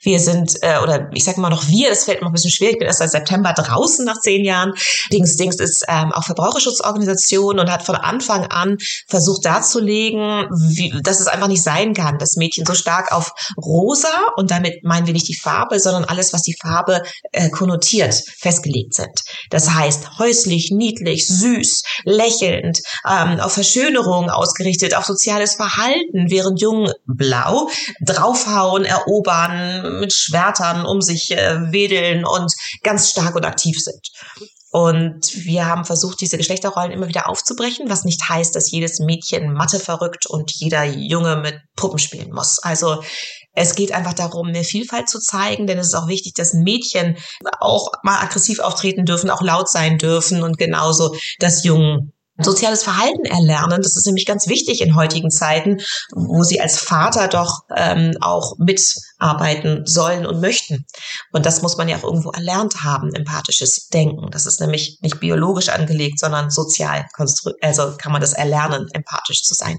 Wir 0.02 0.20
sind, 0.20 0.54
äh, 0.62 0.78
oder 0.82 1.10
ich 1.14 1.24
sage 1.24 1.40
mal 1.40 1.50
noch 1.50 1.68
wir, 1.68 1.90
das 1.90 2.04
fällt 2.04 2.20
mir 2.20 2.26
ein 2.26 2.32
bisschen 2.32 2.50
schwer, 2.50 2.70
ich 2.70 2.78
bin 2.78 2.86
erst 2.86 2.98
seit 2.98 3.10
September 3.10 3.52
draußen 3.52 4.04
nach 4.04 4.20
zehn 4.20 4.44
Jahren. 4.44 4.72
Pink 5.10 5.28
Stings 5.28 5.56
ist 5.56 5.84
ähm, 5.88 6.12
auch 6.12 6.24
Verbraucherschutzorganisation 6.24 7.58
und 7.58 7.70
hat 7.70 7.82
von 7.82 7.96
Anfang 7.96 8.46
an 8.46 8.76
versucht 9.08 9.44
darzulegen, 9.44 10.48
wie, 10.50 10.92
dass 11.02 11.20
es 11.20 11.26
einfach 11.26 11.48
nicht 11.48 11.62
sein 11.62 11.94
kann, 11.94 12.18
dass 12.18 12.36
Mädchen 12.36 12.66
so 12.66 12.74
stark 12.74 13.12
auf 13.12 13.32
rosa, 13.56 14.08
und 14.36 14.50
damit 14.50 14.84
meinen 14.84 15.06
wir 15.06 15.12
nicht 15.12 15.28
die 15.28 15.38
Farbe, 15.38 15.80
sondern 15.80 16.04
alles, 16.04 16.32
was 16.32 16.42
die 16.42 16.56
Farbe 16.60 17.02
äh, 17.32 17.50
konnotiert, 17.50 18.14
festgelegt 18.38 18.94
sind. 18.94 19.22
Das 19.50 19.70
heißt 19.70 20.18
häuslich, 20.18 20.70
niedlich, 20.72 21.26
süß, 21.26 21.82
lächelnd, 22.04 22.80
ähm, 23.08 23.40
auf 23.40 23.52
Verschönerung 23.52 23.99
Veränderung 24.00 24.30
ausgerichtet 24.30 24.94
auf 24.94 25.04
soziales 25.04 25.54
Verhalten, 25.54 26.30
während 26.30 26.60
Jungen 26.60 26.92
blau 27.06 27.68
draufhauen, 28.04 28.84
erobern, 28.84 30.00
mit 30.00 30.12
Schwertern 30.12 30.86
um 30.86 31.00
sich 31.00 31.30
äh, 31.32 31.72
wedeln 31.72 32.24
und 32.24 32.52
ganz 32.82 33.10
stark 33.10 33.34
und 33.34 33.44
aktiv 33.44 33.78
sind. 33.78 34.00
Und 34.72 35.34
wir 35.34 35.66
haben 35.66 35.84
versucht, 35.84 36.20
diese 36.20 36.38
Geschlechterrollen 36.38 36.92
immer 36.92 37.08
wieder 37.08 37.28
aufzubrechen, 37.28 37.90
was 37.90 38.04
nicht 38.04 38.28
heißt, 38.28 38.54
dass 38.54 38.70
jedes 38.70 39.00
Mädchen 39.00 39.52
Mathe 39.52 39.80
verrückt 39.80 40.26
und 40.26 40.52
jeder 40.54 40.84
Junge 40.84 41.36
mit 41.36 41.58
Puppen 41.74 41.98
spielen 41.98 42.32
muss. 42.32 42.60
Also 42.62 43.02
es 43.52 43.74
geht 43.74 43.90
einfach 43.90 44.14
darum, 44.14 44.46
eine 44.46 44.62
Vielfalt 44.62 45.08
zu 45.08 45.18
zeigen, 45.18 45.66
denn 45.66 45.78
es 45.78 45.88
ist 45.88 45.94
auch 45.94 46.06
wichtig, 46.06 46.34
dass 46.34 46.54
Mädchen 46.54 47.16
auch 47.58 47.88
mal 48.04 48.20
aggressiv 48.20 48.60
auftreten 48.60 49.04
dürfen, 49.04 49.28
auch 49.28 49.42
laut 49.42 49.68
sein 49.68 49.98
dürfen 49.98 50.44
und 50.44 50.56
genauso, 50.56 51.16
dass 51.40 51.64
Jungen 51.64 52.12
soziales 52.44 52.82
Verhalten 52.82 53.24
erlernen. 53.24 53.82
Das 53.82 53.96
ist 53.96 54.06
nämlich 54.06 54.26
ganz 54.26 54.48
wichtig 54.48 54.80
in 54.80 54.96
heutigen 54.96 55.30
Zeiten, 55.30 55.78
wo 56.12 56.42
sie 56.42 56.60
als 56.60 56.78
Vater 56.78 57.28
doch 57.28 57.64
ähm, 57.76 58.12
auch 58.20 58.54
mitarbeiten 59.20 59.82
sollen 59.86 60.26
und 60.26 60.40
möchten. 60.40 60.86
Und 61.32 61.46
das 61.46 61.62
muss 61.62 61.76
man 61.76 61.88
ja 61.88 61.96
auch 61.96 62.04
irgendwo 62.04 62.30
erlernt 62.30 62.82
haben, 62.82 63.12
empathisches 63.14 63.88
Denken. 63.88 64.30
Das 64.30 64.46
ist 64.46 64.60
nämlich 64.60 64.98
nicht 65.02 65.20
biologisch 65.20 65.68
angelegt, 65.68 66.18
sondern 66.18 66.50
sozial 66.50 67.06
konstruiert. 67.14 67.58
Also 67.62 67.96
kann 67.96 68.12
man 68.12 68.20
das 68.20 68.32
erlernen, 68.32 68.88
empathisch 68.92 69.42
zu 69.42 69.54
sein. 69.54 69.78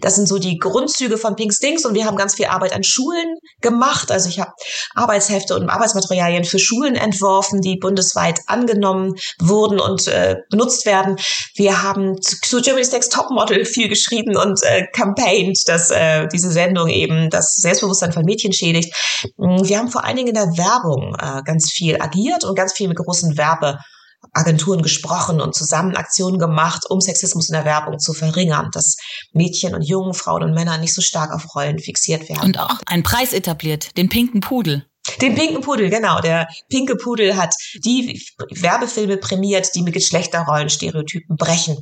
Das 0.00 0.16
sind 0.16 0.26
so 0.26 0.38
die 0.38 0.58
Grundzüge 0.58 1.18
von 1.18 1.36
Pink 1.36 1.52
Stings 1.52 1.84
und 1.84 1.94
wir 1.94 2.06
haben 2.06 2.16
ganz 2.16 2.34
viel 2.34 2.46
Arbeit 2.46 2.72
an 2.72 2.82
Schulen 2.82 3.36
gemacht. 3.60 4.10
Also 4.10 4.28
ich 4.28 4.40
habe 4.40 4.52
Arbeitshefte 4.94 5.54
und 5.54 5.68
Arbeitsmaterialien 5.68 6.44
für 6.44 6.58
Schulen 6.58 6.94
entworfen, 6.94 7.60
die 7.60 7.76
bundesweit 7.76 8.40
angenommen 8.46 9.14
wurden 9.38 9.80
und 9.80 10.06
äh, 10.08 10.36
benutzt 10.50 10.86
werden. 10.86 11.16
Wir 11.54 11.82
haben 11.82 12.20
zu 12.20 12.60
Germany's 12.60 12.92
Next 12.92 13.12
Topmodel 13.12 13.64
viel 13.64 13.88
geschrieben 13.88 14.36
und 14.36 14.62
äh, 14.62 14.86
campaigned, 14.94 15.58
dass 15.66 15.90
äh, 15.90 16.26
diese 16.28 16.50
Sendung 16.50 16.88
eben 16.88 17.30
das 17.30 17.56
Selbstbewusstsein 17.56 18.12
von 18.12 18.24
Mädchen 18.24 18.52
schädigt. 18.62 18.94
Mm, 19.36 19.64
wir 19.64 19.78
haben 19.78 19.90
vor 19.90 20.04
allen 20.04 20.16
Dingen 20.16 20.28
in 20.28 20.34
der 20.34 20.56
Werbung 20.56 21.14
äh, 21.18 21.42
ganz 21.44 21.70
viel 21.70 22.00
agiert 22.00 22.44
und 22.44 22.54
ganz 22.54 22.72
viel 22.72 22.88
mit 22.88 22.98
großen 22.98 23.36
Werbeagenturen 23.36 24.82
gesprochen 24.82 25.40
und 25.40 25.54
zusammen 25.54 25.96
Aktionen 25.96 26.38
gemacht, 26.38 26.84
um 26.88 27.00
Sexismus 27.00 27.48
in 27.48 27.54
der 27.54 27.64
Werbung 27.64 27.98
zu 27.98 28.12
verringern, 28.12 28.68
dass 28.72 28.96
Mädchen 29.32 29.74
und 29.74 29.82
Jungen, 29.82 30.14
Frauen 30.14 30.44
und 30.44 30.54
Männer 30.54 30.78
nicht 30.78 30.94
so 30.94 31.02
stark 31.02 31.32
auf 31.32 31.54
Rollen 31.54 31.78
fixiert 31.78 32.28
werden. 32.28 32.42
Und 32.42 32.58
auch 32.58 32.80
einen 32.86 33.02
Preis 33.02 33.32
etabliert, 33.32 33.96
den 33.96 34.08
pinken 34.08 34.40
Pudel. 34.40 34.86
Den 35.20 35.34
pinken 35.34 35.62
Pudel, 35.62 35.90
genau. 35.90 36.20
Der 36.20 36.46
pinke 36.70 36.94
Pudel 36.94 37.36
hat 37.36 37.54
die 37.84 38.22
Werbefilme 38.50 39.16
prämiert, 39.16 39.74
die 39.74 39.82
mit 39.82 39.94
Geschlechterrollenstereotypen 39.94 41.36
brechen. 41.36 41.78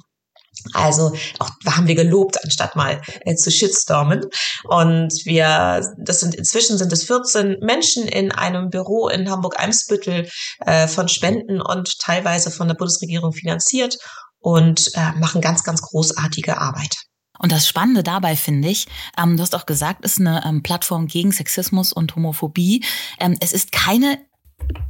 Also 0.73 1.13
auch 1.39 1.51
haben 1.67 1.87
wir 1.87 1.95
gelobt, 1.95 2.43
anstatt 2.43 2.77
mal 2.77 3.01
äh, 3.23 3.35
zu 3.35 3.51
shitstormen. 3.51 4.25
Und 4.65 5.13
wir, 5.25 5.95
das 5.99 6.21
sind 6.21 6.35
inzwischen 6.35 6.79
sind 6.79 6.93
es 6.93 7.05
14 7.05 7.59
Menschen 7.61 8.07
in 8.07 8.33
einem 8.33 8.71
Büro 8.71 9.09
in 9.09 9.31
Hamburg-Eimsbüttel 9.31 10.29
äh, 10.67 10.89
von 10.89 11.09
Spenden 11.09 11.61
und 11.61 11.99
teilweise 11.99 12.51
von 12.51 12.69
der 12.69 12.75
Bundesregierung 12.75 13.33
finanziert 13.33 13.97
und 14.41 14.91
äh, 14.95 15.13
machen 15.19 15.41
ganz, 15.41 15.63
ganz 15.65 15.83
großartige 15.83 16.59
Arbeit. 16.59 16.97
Und 17.39 17.53
das 17.53 17.67
Spannende 17.67 18.03
dabei 18.03 18.37
finde 18.37 18.69
ich, 18.69 18.87
ähm, 19.17 19.37
du 19.37 19.43
hast 19.43 19.55
auch 19.55 19.65
gesagt, 19.65 20.05
ist 20.05 20.21
eine 20.21 20.45
ähm, 20.45 20.63
Plattform 20.63 21.07
gegen 21.07 21.33
Sexismus 21.33 21.93
und 21.93 22.15
Homophobie. 22.15 22.85
Ähm, 23.19 23.37
es 23.41 23.53
ist 23.53 23.73
keine 23.73 24.19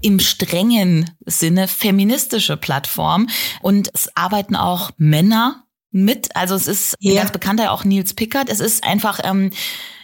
im 0.00 0.18
strengen 0.18 1.10
Sinne 1.26 1.68
feministische 1.68 2.56
Plattform 2.56 3.28
und 3.60 3.90
es 3.94 4.14
arbeiten 4.16 4.56
auch 4.56 4.90
Männer 4.96 5.64
mit. 5.90 6.34
Also 6.36 6.54
es 6.54 6.66
ist 6.66 6.96
ja. 7.00 7.14
ganz 7.14 7.32
bekannter 7.32 7.72
auch 7.72 7.84
Nils 7.84 8.14
Pickert. 8.14 8.48
Es 8.48 8.60
ist 8.60 8.84
einfach 8.84 9.20
ähm, 9.24 9.50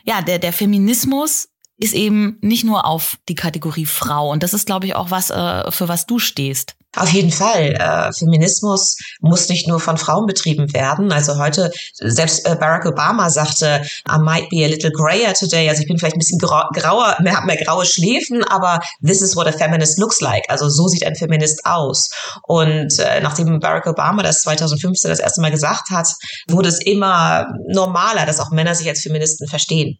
ja 0.04 0.22
der 0.22 0.38
der 0.38 0.52
Feminismus 0.52 1.48
ist 1.78 1.94
eben 1.94 2.38
nicht 2.40 2.64
nur 2.64 2.86
auf 2.86 3.18
die 3.28 3.34
Kategorie 3.34 3.86
Frau 3.86 4.30
und 4.30 4.42
das 4.42 4.54
ist 4.54 4.66
glaube 4.66 4.86
ich 4.86 4.94
auch 4.94 5.10
was 5.10 5.30
äh, 5.30 5.70
für 5.70 5.88
was 5.88 6.06
du 6.06 6.18
stehst. 6.18 6.75
Auf 6.96 7.10
jeden 7.10 7.30
Fall. 7.30 7.72
Äh, 7.72 8.12
Feminismus 8.12 8.96
muss 9.20 9.48
nicht 9.48 9.68
nur 9.68 9.80
von 9.80 9.98
Frauen 9.98 10.26
betrieben 10.26 10.72
werden. 10.72 11.12
Also 11.12 11.38
heute, 11.38 11.70
selbst 11.94 12.46
äh, 12.46 12.56
Barack 12.58 12.86
Obama 12.86 13.28
sagte, 13.28 13.82
I 14.08 14.18
might 14.18 14.48
be 14.48 14.64
a 14.64 14.68
little 14.68 14.90
grayer 14.90 15.34
today. 15.34 15.68
Also 15.68 15.82
ich 15.82 15.88
bin 15.88 15.98
vielleicht 15.98 16.16
ein 16.16 16.20
bisschen 16.20 16.38
grau 16.38 16.64
grauer, 16.72 17.16
mehr, 17.22 17.40
mehr 17.42 17.56
graue 17.56 17.84
Schläfen, 17.84 18.42
aber 18.44 18.80
this 19.04 19.20
is 19.20 19.36
what 19.36 19.46
a 19.46 19.52
feminist 19.52 19.98
looks 19.98 20.20
like. 20.20 20.44
Also 20.48 20.68
so 20.68 20.88
sieht 20.88 21.04
ein 21.06 21.14
Feminist 21.14 21.64
aus. 21.64 22.10
Und 22.44 22.98
äh, 22.98 23.20
nachdem 23.20 23.60
Barack 23.60 23.86
Obama 23.86 24.22
das 24.22 24.40
2015 24.42 25.10
das 25.10 25.20
erste 25.20 25.40
Mal 25.42 25.50
gesagt 25.50 25.90
hat, 25.90 26.08
wurde 26.48 26.68
es 26.70 26.80
immer 26.80 27.46
normaler, 27.68 28.24
dass 28.24 28.40
auch 28.40 28.50
Männer 28.50 28.74
sich 28.74 28.88
als 28.88 29.02
Feministen 29.02 29.48
verstehen. 29.48 29.98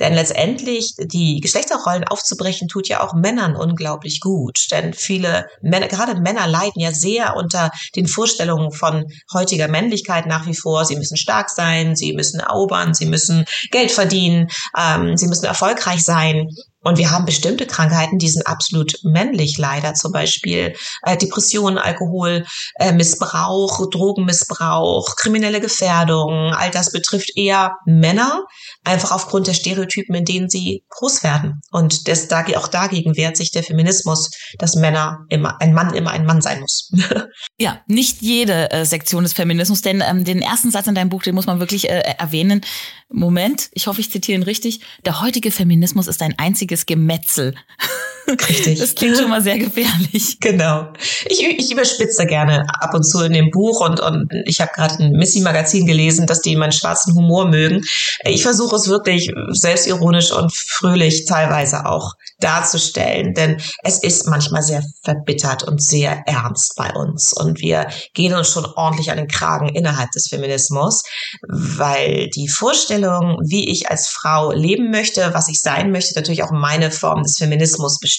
Denn 0.00 0.14
letztendlich 0.14 0.94
die 0.98 1.40
Geschlechterrollen 1.40 2.04
aufzubrechen, 2.04 2.68
tut 2.68 2.88
ja 2.88 3.02
auch 3.02 3.14
Männern 3.14 3.54
unglaublich 3.54 4.20
gut. 4.20 4.58
Denn 4.70 4.94
viele 4.94 5.46
Männer, 5.60 5.88
gerade 5.88 6.18
Männer, 6.20 6.37
Männer 6.38 6.46
leiden 6.46 6.80
ja 6.80 6.92
sehr 6.92 7.36
unter 7.36 7.70
den 7.96 8.06
Vorstellungen 8.06 8.72
von 8.72 9.04
heutiger 9.32 9.68
Männlichkeit 9.68 10.26
nach 10.26 10.46
wie 10.46 10.54
vor. 10.54 10.84
Sie 10.84 10.96
müssen 10.96 11.16
stark 11.16 11.50
sein, 11.50 11.96
sie 11.96 12.12
müssen 12.12 12.40
erobern, 12.40 12.94
sie 12.94 13.06
müssen 13.06 13.44
Geld 13.70 13.90
verdienen, 13.90 14.48
ähm, 14.76 15.16
sie 15.16 15.26
müssen 15.26 15.46
erfolgreich 15.46 16.02
sein. 16.02 16.48
Und 16.88 16.96
wir 16.96 17.10
haben 17.10 17.26
bestimmte 17.26 17.66
Krankheiten, 17.66 18.16
die 18.16 18.30
sind 18.30 18.46
absolut 18.46 18.94
männlich 19.02 19.58
leider, 19.58 19.92
zum 19.92 20.10
Beispiel 20.10 20.74
äh, 21.02 21.18
Depressionen, 21.18 21.76
Alkoholmissbrauch, 21.76 23.80
äh, 23.80 23.90
Drogenmissbrauch, 23.90 25.16
kriminelle 25.16 25.60
Gefährdung. 25.60 26.54
All 26.54 26.70
das 26.70 26.90
betrifft 26.90 27.36
eher 27.36 27.72
Männer, 27.84 28.46
einfach 28.84 29.12
aufgrund 29.12 29.48
der 29.48 29.52
Stereotypen, 29.52 30.14
in 30.14 30.24
denen 30.24 30.48
sie 30.48 30.82
groß 30.88 31.22
werden. 31.22 31.60
Und 31.70 32.08
das, 32.08 32.32
auch 32.32 32.68
dagegen 32.68 33.18
wehrt 33.18 33.36
sich 33.36 33.50
der 33.50 33.64
Feminismus, 33.64 34.30
dass 34.58 34.74
Männer 34.74 35.26
immer, 35.28 35.60
ein 35.60 35.74
Mann 35.74 35.92
immer 35.92 36.12
ein 36.12 36.24
Mann 36.24 36.40
sein 36.40 36.60
muss. 36.60 36.90
ja, 37.58 37.82
nicht 37.86 38.22
jede 38.22 38.70
äh, 38.70 38.86
Sektion 38.86 39.24
des 39.24 39.34
Feminismus, 39.34 39.82
denn 39.82 40.02
ähm, 40.06 40.24
den 40.24 40.40
ersten 40.40 40.70
Satz 40.70 40.86
in 40.86 40.94
deinem 40.94 41.10
Buch, 41.10 41.22
den 41.22 41.34
muss 41.34 41.44
man 41.44 41.60
wirklich 41.60 41.90
äh, 41.90 42.14
erwähnen. 42.16 42.62
Moment, 43.10 43.68
ich 43.72 43.86
hoffe, 43.86 44.00
ich 44.00 44.10
zitiere 44.10 44.38
ihn 44.38 44.42
richtig. 44.42 44.80
Der 45.04 45.20
heutige 45.20 45.50
Feminismus 45.50 46.08
ist 46.08 46.22
ein 46.22 46.34
einziges 46.38 46.77
Gemetzel. 46.86 47.54
Richtig. 48.28 48.78
Das 48.78 48.94
klingt 48.94 49.16
schon 49.16 49.30
mal 49.30 49.42
sehr 49.42 49.58
gefährlich. 49.58 50.38
Genau. 50.40 50.92
Ich, 51.26 51.42
ich 51.42 51.72
überspitze 51.72 52.26
gerne 52.26 52.66
ab 52.80 52.94
und 52.94 53.02
zu 53.02 53.22
in 53.22 53.32
dem 53.32 53.50
Buch 53.50 53.80
und, 53.80 54.00
und 54.00 54.30
ich 54.44 54.60
habe 54.60 54.70
gerade 54.74 55.02
ein 55.02 55.12
Missy-Magazin 55.12 55.86
gelesen, 55.86 56.26
dass 56.26 56.40
die 56.40 56.56
meinen 56.56 56.72
schwarzen 56.72 57.14
Humor 57.14 57.48
mögen. 57.48 57.82
Ich 58.24 58.42
versuche 58.42 58.76
es 58.76 58.88
wirklich 58.88 59.30
selbstironisch 59.50 60.32
und 60.32 60.54
fröhlich 60.54 61.24
teilweise 61.24 61.86
auch 61.86 62.12
darzustellen, 62.40 63.34
denn 63.34 63.60
es 63.82 64.02
ist 64.02 64.26
manchmal 64.28 64.62
sehr 64.62 64.82
verbittert 65.02 65.64
und 65.64 65.82
sehr 65.82 66.22
ernst 66.26 66.74
bei 66.76 66.92
uns 66.92 67.32
und 67.32 67.60
wir 67.60 67.88
gehen 68.14 68.34
uns 68.34 68.50
schon 68.50 68.66
ordentlich 68.76 69.10
an 69.10 69.16
den 69.16 69.26
Kragen 69.26 69.68
innerhalb 69.68 70.10
des 70.12 70.28
Feminismus, 70.28 71.02
weil 71.48 72.28
die 72.28 72.48
Vorstellung, 72.48 73.38
wie 73.44 73.70
ich 73.70 73.90
als 73.90 74.08
Frau 74.08 74.52
leben 74.52 74.90
möchte, 74.90 75.30
was 75.32 75.48
ich 75.48 75.60
sein 75.60 75.90
möchte, 75.90 76.14
natürlich 76.14 76.42
auch 76.42 76.52
meine 76.52 76.90
Form 76.90 77.22
des 77.22 77.36
Feminismus 77.38 77.98
bestimmt. 77.98 78.17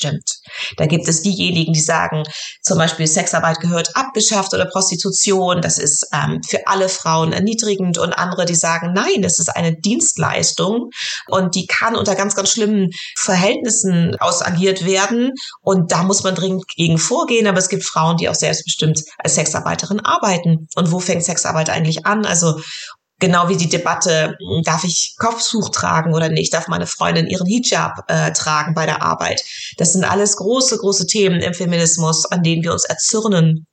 Da 0.77 0.85
gibt 0.85 1.07
es 1.07 1.21
diejenigen, 1.21 1.73
die 1.73 1.79
sagen, 1.79 2.23
zum 2.61 2.77
Beispiel 2.77 3.07
Sexarbeit 3.07 3.59
gehört 3.59 3.95
abgeschafft 3.95 4.53
oder 4.53 4.65
Prostitution, 4.65 5.61
das 5.61 5.77
ist 5.77 6.07
ähm, 6.13 6.41
für 6.47 6.67
alle 6.67 6.89
Frauen 6.89 7.33
erniedrigend 7.33 7.97
und 7.97 8.13
andere, 8.13 8.45
die 8.45 8.55
sagen, 8.55 8.93
nein, 8.93 9.21
das 9.21 9.39
ist 9.39 9.49
eine 9.55 9.75
Dienstleistung 9.75 10.89
und 11.27 11.55
die 11.55 11.65
kann 11.67 11.95
unter 11.95 12.15
ganz, 12.15 12.35
ganz 12.35 12.51
schlimmen 12.51 12.89
Verhältnissen 13.17 14.15
ausagiert 14.19 14.85
werden. 14.85 15.31
Und 15.61 15.91
da 15.91 16.03
muss 16.03 16.23
man 16.23 16.35
dringend 16.35 16.67
gegen 16.75 16.97
vorgehen. 16.97 17.47
Aber 17.47 17.57
es 17.57 17.69
gibt 17.69 17.83
Frauen, 17.83 18.17
die 18.17 18.29
auch 18.29 18.35
selbstbestimmt 18.35 19.01
als 19.17 19.35
Sexarbeiterin 19.35 19.99
arbeiten. 19.99 20.67
Und 20.75 20.91
wo 20.91 20.99
fängt 20.99 21.23
Sexarbeit 21.23 21.69
eigentlich 21.69 22.05
an? 22.05 22.25
Also 22.25 22.59
genau 23.19 23.49
wie 23.49 23.57
die 23.57 23.69
Debatte, 23.69 24.37
darf 24.63 24.83
ich 24.83 25.15
Kopftuch 25.17 25.69
tragen 25.69 26.13
oder 26.13 26.29
nicht? 26.29 26.53
Darf 26.53 26.67
meine 26.67 26.87
Freundin 26.87 27.27
ihren 27.27 27.47
Hijab 27.47 28.05
äh, 28.07 28.31
tragen 28.31 28.73
bei 28.73 28.85
der 28.85 29.03
Arbeit? 29.03 29.43
Das 29.77 29.93
sind 29.93 30.03
alles 30.03 30.37
große, 30.37 30.77
große 30.77 31.05
Themen 31.05 31.41
im 31.41 31.53
Feminismus, 31.53 32.25
an 32.25 32.43
denen 32.43 32.63
wir 32.63 32.73
uns 32.73 32.85
erzürnen 32.85 33.67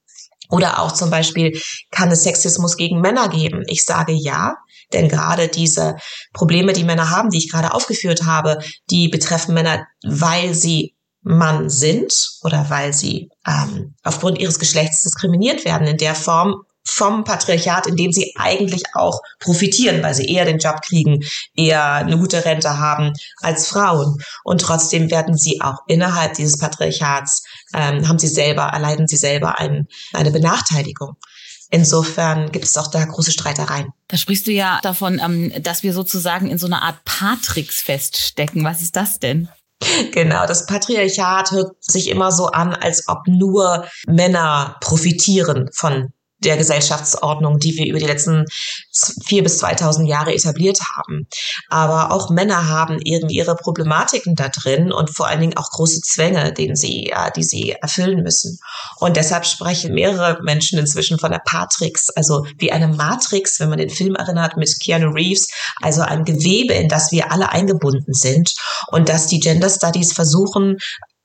Oder 0.51 0.81
auch 0.81 0.93
zum 0.93 1.11
Beispiel, 1.11 1.61
kann 1.91 2.11
es 2.11 2.23
Sexismus 2.23 2.77
gegen 2.77 3.01
Männer 3.01 3.29
geben? 3.29 3.63
Ich 3.67 3.85
sage 3.85 4.13
ja, 4.13 4.57
denn 4.93 5.09
gerade 5.09 5.49
diese 5.49 5.97
Probleme, 6.33 6.73
die 6.73 6.85
Männer 6.85 7.11
haben, 7.11 7.31
die 7.31 7.39
ich 7.39 7.51
gerade 7.51 7.75
aufgeführt 7.75 8.25
habe, 8.25 8.61
die 8.91 9.09
betreffen 9.09 9.55
Männer, 9.55 9.87
weil 10.05 10.55
sie 10.55 10.95
Mann 11.23 11.69
sind 11.69 12.39
oder 12.43 12.71
weil 12.71 12.93
sie 12.93 13.31
ähm, 13.47 13.97
aufgrund 14.05 14.39
ihres 14.39 14.61
Geschlechts 14.61 15.03
diskriminiert 15.03 15.65
werden 15.65 15.89
in 15.89 15.97
der 15.97 16.15
Form 16.15 16.63
vom 16.87 17.25
Patriarchat, 17.25 17.87
in 17.87 17.97
dem 17.97 18.13
sie 18.13 18.33
eigentlich 18.37 18.83
auch 18.95 19.21
profitieren, 19.41 20.03
weil 20.03 20.15
sie 20.15 20.27
eher 20.27 20.45
den 20.45 20.59
Job 20.59 20.81
kriegen, 20.83 21.21
eher 21.55 21.93
eine 21.93 22.19
gute 22.19 22.45
Rente 22.45 22.79
haben 22.79 23.13
als 23.43 23.69
Frauen. 23.69 24.19
Und 24.45 24.61
trotzdem 24.61 25.11
werden 25.11 25.37
sie 25.37 25.61
auch 25.61 25.79
innerhalb 25.89 26.35
dieses 26.35 26.59
Patriarchats, 26.59 27.43
ähm, 27.75 28.09
haben 28.09 28.19
sie 28.19 28.29
selber, 28.29 28.63
erleiden 28.63 29.07
sie 29.07 29.17
selber 29.17 29.59
ein, 29.59 29.87
eine 30.13 30.31
Benachteiligung. 30.31 31.17
Insofern 31.71 32.53
gibt 32.53 32.65
es 32.65 32.77
auch 32.77 32.91
da 32.91 33.05
große 33.05 33.33
Streitereien. 33.33 33.93
Da 34.07 34.17
sprichst 34.17 34.47
du 34.47 34.53
ja 34.53 34.79
davon, 34.83 35.21
ähm, 35.23 35.53
dass 35.63 35.83
wir 35.83 35.93
sozusagen 35.93 36.49
in 36.49 36.59
so 36.59 36.67
einer 36.67 36.83
Art 36.83 37.05
Patrix 37.05 37.83
feststecken. 37.83 38.63
Was 38.63 38.81
ist 38.81 38.95
das 38.95 39.19
denn? 39.19 39.49
Genau, 40.13 40.47
das 40.47 40.65
Patriarchat 40.67 41.51
hört 41.51 41.73
sich 41.81 42.09
immer 42.09 42.33
so 42.33 42.47
an, 42.47 42.73
als 42.75 43.09
ob 43.09 43.27
nur 43.27 43.87
Männer 44.07 44.77
profitieren 44.81 45.69
von 45.73 46.13
der 46.39 46.57
Gesellschaftsordnung, 46.57 47.59
die 47.59 47.77
wir 47.77 47.87
über 47.87 47.99
die 47.99 48.07
letzten 48.07 48.45
vier 49.27 49.43
bis 49.43 49.59
2000 49.59 50.09
Jahre 50.09 50.35
etabliert 50.35 50.81
haben. 50.97 51.27
Aber 51.69 52.13
auch 52.13 52.31
Männer 52.31 52.69
haben 52.69 52.99
irgendwie 53.03 53.37
ihre 53.37 53.57
Problematiken 53.57 54.35
da 54.35 54.49
drin 54.49 54.93
und 54.93 55.15
vor 55.15 55.29
allen 55.29 55.41
Dingen 55.41 55.57
auch 55.57 55.71
große 55.71 56.01
Zwänge, 56.03 56.53
denen 56.53 56.77
sie, 56.77 57.13
die 57.37 57.43
sie 57.43 57.73
erfüllen 57.73 58.23
müssen. 58.23 58.59
Und 58.99 59.17
deshalb 59.17 59.47
sprechen 59.47 59.95
mehrere 59.95 60.43
Menschen 60.43 60.79
inzwischen 60.79 61.19
von 61.19 61.31
der 61.31 61.43
Patrix, 61.45 62.11
also 62.11 62.47
wie 62.59 62.73
eine 62.73 62.89
Matrix, 62.89 63.59
wenn 63.61 63.71
man 63.71 63.79
den 63.79 63.91
Film 63.91 64.15
erinnert 64.15 64.57
mit 64.57 64.75
Keanu 64.83 65.11
Reeves, 65.11 65.49
also 65.83 66.03
ein 66.03 66.25
Gewebe, 66.25 66.75
in 66.75 66.89
das 66.89 67.13
wir 67.13 67.33
alle 67.33 67.51
eingebunden 67.51 68.13
sind 68.13 68.55
und 68.89 69.09
dass 69.09 69.27
die 69.27 69.41
Gender 69.41 69.71
Studies 69.71 70.13
versuchen, 70.13 70.77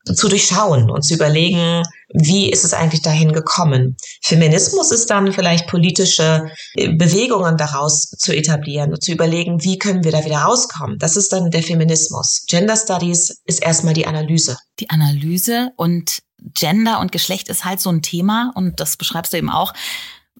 zu 0.05 0.27
durchschauen 0.27 0.89
und 0.89 1.03
zu 1.03 1.13
überlegen, 1.13 1.83
wie 2.13 2.49
ist 2.49 2.63
es 2.63 2.73
eigentlich 2.73 3.01
dahin 3.01 3.31
gekommen. 3.31 3.95
Feminismus 4.21 4.91
ist 4.91 5.09
dann 5.09 5.31
vielleicht 5.31 5.67
politische 5.67 6.49
äh, 6.75 6.93
Bewegungen 6.93 7.57
daraus 7.57 8.09
zu 8.09 8.35
etablieren 8.35 8.91
und 8.91 9.03
zu 9.03 9.11
überlegen, 9.11 9.63
wie 9.63 9.77
können 9.77 10.03
wir 10.03 10.11
da 10.11 10.25
wieder 10.25 10.39
rauskommen. 10.39 10.97
Das 10.99 11.15
ist 11.15 11.31
dann 11.31 11.51
der 11.51 11.63
Feminismus. 11.63 12.45
Gender 12.47 12.75
Studies 12.75 13.41
ist 13.45 13.61
erstmal 13.61 13.93
die 13.93 14.07
Analyse. 14.07 14.57
Die 14.79 14.89
Analyse 14.89 15.71
und 15.77 16.21
Gender 16.53 16.99
und 16.99 17.11
Geschlecht 17.11 17.49
ist 17.49 17.65
halt 17.65 17.79
so 17.79 17.89
ein 17.89 18.01
Thema 18.01 18.51
und 18.55 18.79
das 18.79 18.97
beschreibst 18.97 19.31
du 19.33 19.37
eben 19.37 19.49
auch 19.49 19.73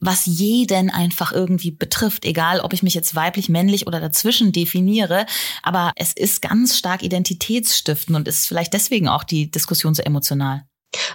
was 0.02 0.26
jeden 0.26 0.90
einfach 0.90 1.32
irgendwie 1.32 1.72
betrifft, 1.72 2.26
egal 2.26 2.60
ob 2.60 2.74
ich 2.74 2.84
mich 2.84 2.96
jetzt 2.96 3.16
weiblich, 3.16 3.48
männlich 3.48 3.88
oder 3.88 4.02
dazwischen 4.02 4.52
definiere. 4.52 5.26
Aber 5.64 5.94
es 5.96 6.12
ist 6.12 6.42
ganz 6.42 6.78
stark 6.78 7.04
identitätsstiftend 7.04 8.18
und 8.18 8.28
ist 8.28 8.48
vielleicht 8.48 8.74
deswegen 8.74 9.08
auch 9.08 9.24
die 9.24 9.50
Diskussion 9.50 9.94
so 9.94 10.02
emotional. 10.02 10.64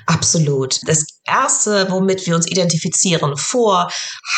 Absolut. 0.06 0.78
Das 0.86 1.15
erste, 1.26 1.90
womit 1.90 2.26
wir 2.26 2.34
uns 2.34 2.46
identifizieren, 2.46 3.36
vor 3.36 3.88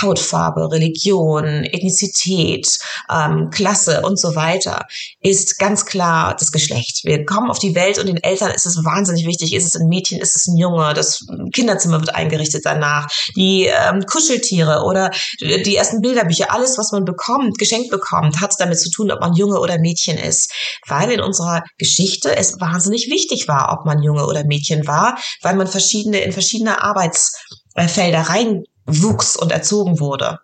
Hautfarbe, 0.01 0.71
Religion, 0.71 1.65
Ethnizität, 1.65 2.69
ähm, 3.11 3.51
Klasse 3.51 4.03
und 4.03 4.19
so 4.19 4.35
weiter, 4.35 4.87
ist 5.21 5.59
ganz 5.59 5.87
klar 5.87 6.37
das 6.39 6.53
Geschlecht. 6.53 7.01
Wir 7.05 7.25
kommen 7.25 7.51
auf 7.51 7.59
die 7.59 7.75
Welt 7.75 7.99
und 7.99 8.07
den 8.07 8.23
Eltern 8.23 8.51
ist 8.51 8.67
es 8.67 8.85
wahnsinnig 8.85 9.27
wichtig, 9.27 9.55
ist 9.55 9.67
es 9.67 9.81
ein 9.81 9.89
Mädchen, 9.89 10.21
ist 10.21 10.37
es 10.37 10.47
ein 10.47 10.57
Junge, 10.57 10.95
das 10.95 11.27
Kinderzimmer 11.53 12.01
wird 12.01 12.15
eingerichtet 12.15 12.63
danach, 12.65 13.09
die 13.37 13.67
ähm, 13.67 14.05
Kuscheltiere 14.07 14.83
oder 14.85 15.11
die 15.41 15.77
ersten 15.77 16.01
Bilderbücher, 16.01 16.53
alles, 16.53 16.79
was 16.79 16.93
man 16.93 17.05
bekommt, 17.05 17.59
geschenkt 17.59 17.91
bekommt, 17.91 18.41
hat 18.41 18.55
damit 18.59 18.81
zu 18.81 18.91
tun, 18.91 19.11
ob 19.11 19.21
man 19.21 19.35
Junge 19.35 19.61
oder 19.61 19.79
Mädchen 19.79 20.19
ist. 20.19 20.53
Weil 20.87 21.11
in 21.11 21.21
unserer 21.21 21.63
Geschichte 21.79 22.35
es 22.37 22.61
wahnsinnig 22.61 23.09
wichtig 23.11 23.49
war, 23.49 23.77
ob 23.79 23.87
man 23.87 24.03
Junge 24.03 24.27
oder 24.27 24.45
Mädchen 24.45 24.87
war, 24.87 25.19
weil 25.43 25.57
man 25.57 25.67
verschiedene 25.67 26.21
in 26.21 26.33
Arbeitsfelder 26.83 28.21
reinwuchs 28.21 29.37
und 29.37 29.53
erzogen 29.53 30.01
wurde. 30.01 30.39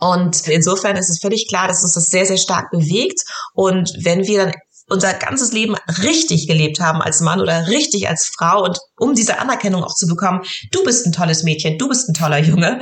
Und 0.00 0.46
insofern 0.48 0.96
ist 0.96 1.10
es 1.10 1.20
völlig 1.20 1.48
klar, 1.48 1.68
dass 1.68 1.82
uns 1.82 1.94
das 1.94 2.04
sehr, 2.04 2.26
sehr 2.26 2.36
stark 2.36 2.70
bewegt. 2.70 3.22
Und 3.54 3.92
wenn 4.02 4.26
wir 4.26 4.44
dann 4.44 4.52
unser 4.88 5.14
ganzes 5.14 5.52
Leben 5.52 5.76
richtig 6.02 6.46
gelebt 6.46 6.80
haben 6.80 7.02
als 7.02 7.20
Mann 7.20 7.40
oder 7.40 7.68
richtig 7.68 8.08
als 8.08 8.26
Frau 8.28 8.64
und 8.64 8.78
um 8.98 9.14
diese 9.14 9.38
Anerkennung 9.38 9.84
auch 9.84 9.94
zu 9.94 10.06
bekommen, 10.06 10.42
du 10.72 10.82
bist 10.82 11.06
ein 11.06 11.12
tolles 11.12 11.42
Mädchen, 11.42 11.78
du 11.78 11.88
bist 11.88 12.08
ein 12.08 12.14
toller 12.14 12.38
Junge, 12.38 12.80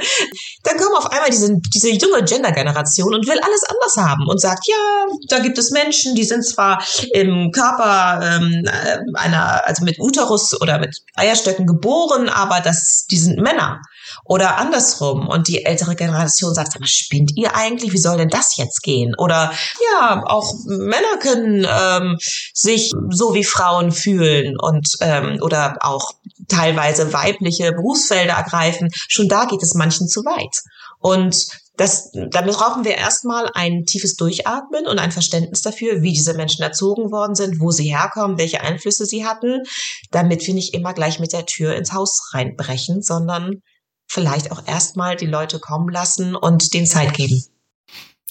dann 0.62 0.76
kommt 0.76 0.96
auf 0.96 1.10
einmal 1.12 1.30
diese, 1.30 1.56
diese 1.74 1.90
junge 1.90 2.24
Gender-Generation 2.24 3.14
und 3.14 3.26
will 3.26 3.38
alles 3.38 3.62
anders 3.64 4.08
haben 4.08 4.26
und 4.28 4.40
sagt, 4.40 4.66
ja, 4.66 5.06
da 5.28 5.40
gibt 5.40 5.58
es 5.58 5.70
Menschen, 5.70 6.14
die 6.14 6.24
sind 6.24 6.44
zwar 6.44 6.82
im 7.12 7.50
Körper 7.52 8.20
ähm, 8.22 8.64
äh, 8.64 8.98
einer, 9.14 9.66
also 9.66 9.84
mit 9.84 9.98
Uterus 9.98 10.60
oder 10.60 10.78
mit 10.78 10.96
Eierstöcken 11.14 11.66
geboren, 11.66 12.28
aber 12.28 12.60
das, 12.60 13.06
die 13.10 13.18
sind 13.18 13.40
Männer. 13.40 13.80
Oder 14.24 14.58
andersrum. 14.58 15.28
Und 15.28 15.48
die 15.48 15.64
ältere 15.64 15.96
Generation 15.96 16.54
sagt, 16.54 16.72
sag 16.72 16.80
mal, 16.80 16.86
spinnt 16.86 17.32
ihr 17.36 17.54
eigentlich? 17.54 17.92
Wie 17.92 17.98
soll 17.98 18.16
denn 18.16 18.28
das 18.28 18.56
jetzt 18.56 18.82
gehen? 18.82 19.14
Oder 19.18 19.52
ja, 19.92 20.22
auch 20.26 20.52
Männer 20.66 21.18
können 21.20 21.66
ähm, 21.68 22.18
sich 22.52 22.92
so 23.10 23.34
wie 23.34 23.44
Frauen 23.44 23.92
fühlen 23.92 24.54
und 24.58 24.88
ähm, 25.00 25.38
oder 25.42 25.76
auch 25.80 26.12
teilweise 26.48 27.12
weibliche 27.12 27.72
Berufsfelder 27.72 28.34
ergreifen. 28.34 28.88
Schon 29.08 29.28
da 29.28 29.44
geht 29.44 29.62
es 29.62 29.74
manchen 29.74 30.08
zu 30.08 30.20
weit. 30.20 30.56
Und 31.00 31.46
das, 31.76 32.10
damit 32.12 32.56
brauchen 32.56 32.84
wir 32.84 32.96
erstmal 32.96 33.50
ein 33.52 33.84
tiefes 33.84 34.16
Durchatmen 34.16 34.86
und 34.86 34.98
ein 34.98 35.12
Verständnis 35.12 35.60
dafür, 35.60 36.02
wie 36.02 36.12
diese 36.12 36.34
Menschen 36.34 36.62
erzogen 36.62 37.10
worden 37.10 37.34
sind, 37.34 37.60
wo 37.60 37.70
sie 37.70 37.94
herkommen, 37.94 38.38
welche 38.38 38.62
Einflüsse 38.62 39.04
sie 39.04 39.26
hatten, 39.26 39.62
damit 40.10 40.46
wir 40.46 40.54
nicht 40.54 40.72
immer 40.72 40.94
gleich 40.94 41.20
mit 41.20 41.32
der 41.32 41.44
Tür 41.44 41.74
ins 41.74 41.92
Haus 41.92 42.30
reinbrechen, 42.32 43.02
sondern 43.02 43.62
vielleicht 44.06 44.52
auch 44.52 44.66
erstmal 44.66 45.16
die 45.16 45.26
Leute 45.26 45.58
kommen 45.58 45.88
lassen 45.88 46.36
und 46.36 46.74
den 46.74 46.86
Zeit 46.86 47.14
geben. 47.14 47.42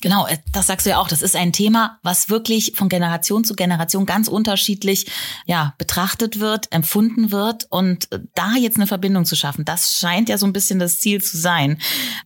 Genau, 0.02 0.28
äh, 0.28 0.38
das 0.52 0.68
sagst 0.68 0.86
du 0.86 0.92
ja 0.92 1.00
auch. 1.00 1.08
Das 1.08 1.22
ist 1.22 1.36
ein 1.36 1.54
Thema, 1.54 2.00
was 2.04 2.30
wirklich 2.30 2.74
von 2.76 2.90
Generation 2.90 3.44
zu 3.44 3.56
Generation 3.56 4.06
ganz 4.06 4.28
unterschiedlich 4.28 5.08
ja, 5.46 5.74
betrachtet 5.78 6.40
wird, 6.40 6.72
empfunden 6.72 7.32
wird. 7.32 7.66
Und 7.70 8.12
äh, 8.12 8.20
da 8.36 8.54
jetzt 8.54 8.76
eine 8.76 8.88
Verbindung 8.88 9.26
zu 9.26 9.36
schaffen, 9.36 9.66
das 9.66 9.98
scheint 9.98 10.30
ja 10.30 10.38
so 10.38 10.46
ein 10.46 10.54
bisschen 10.54 10.80
das 10.80 11.00
Ziel 11.00 11.24
zu 11.24 11.38
sein. 11.38 11.82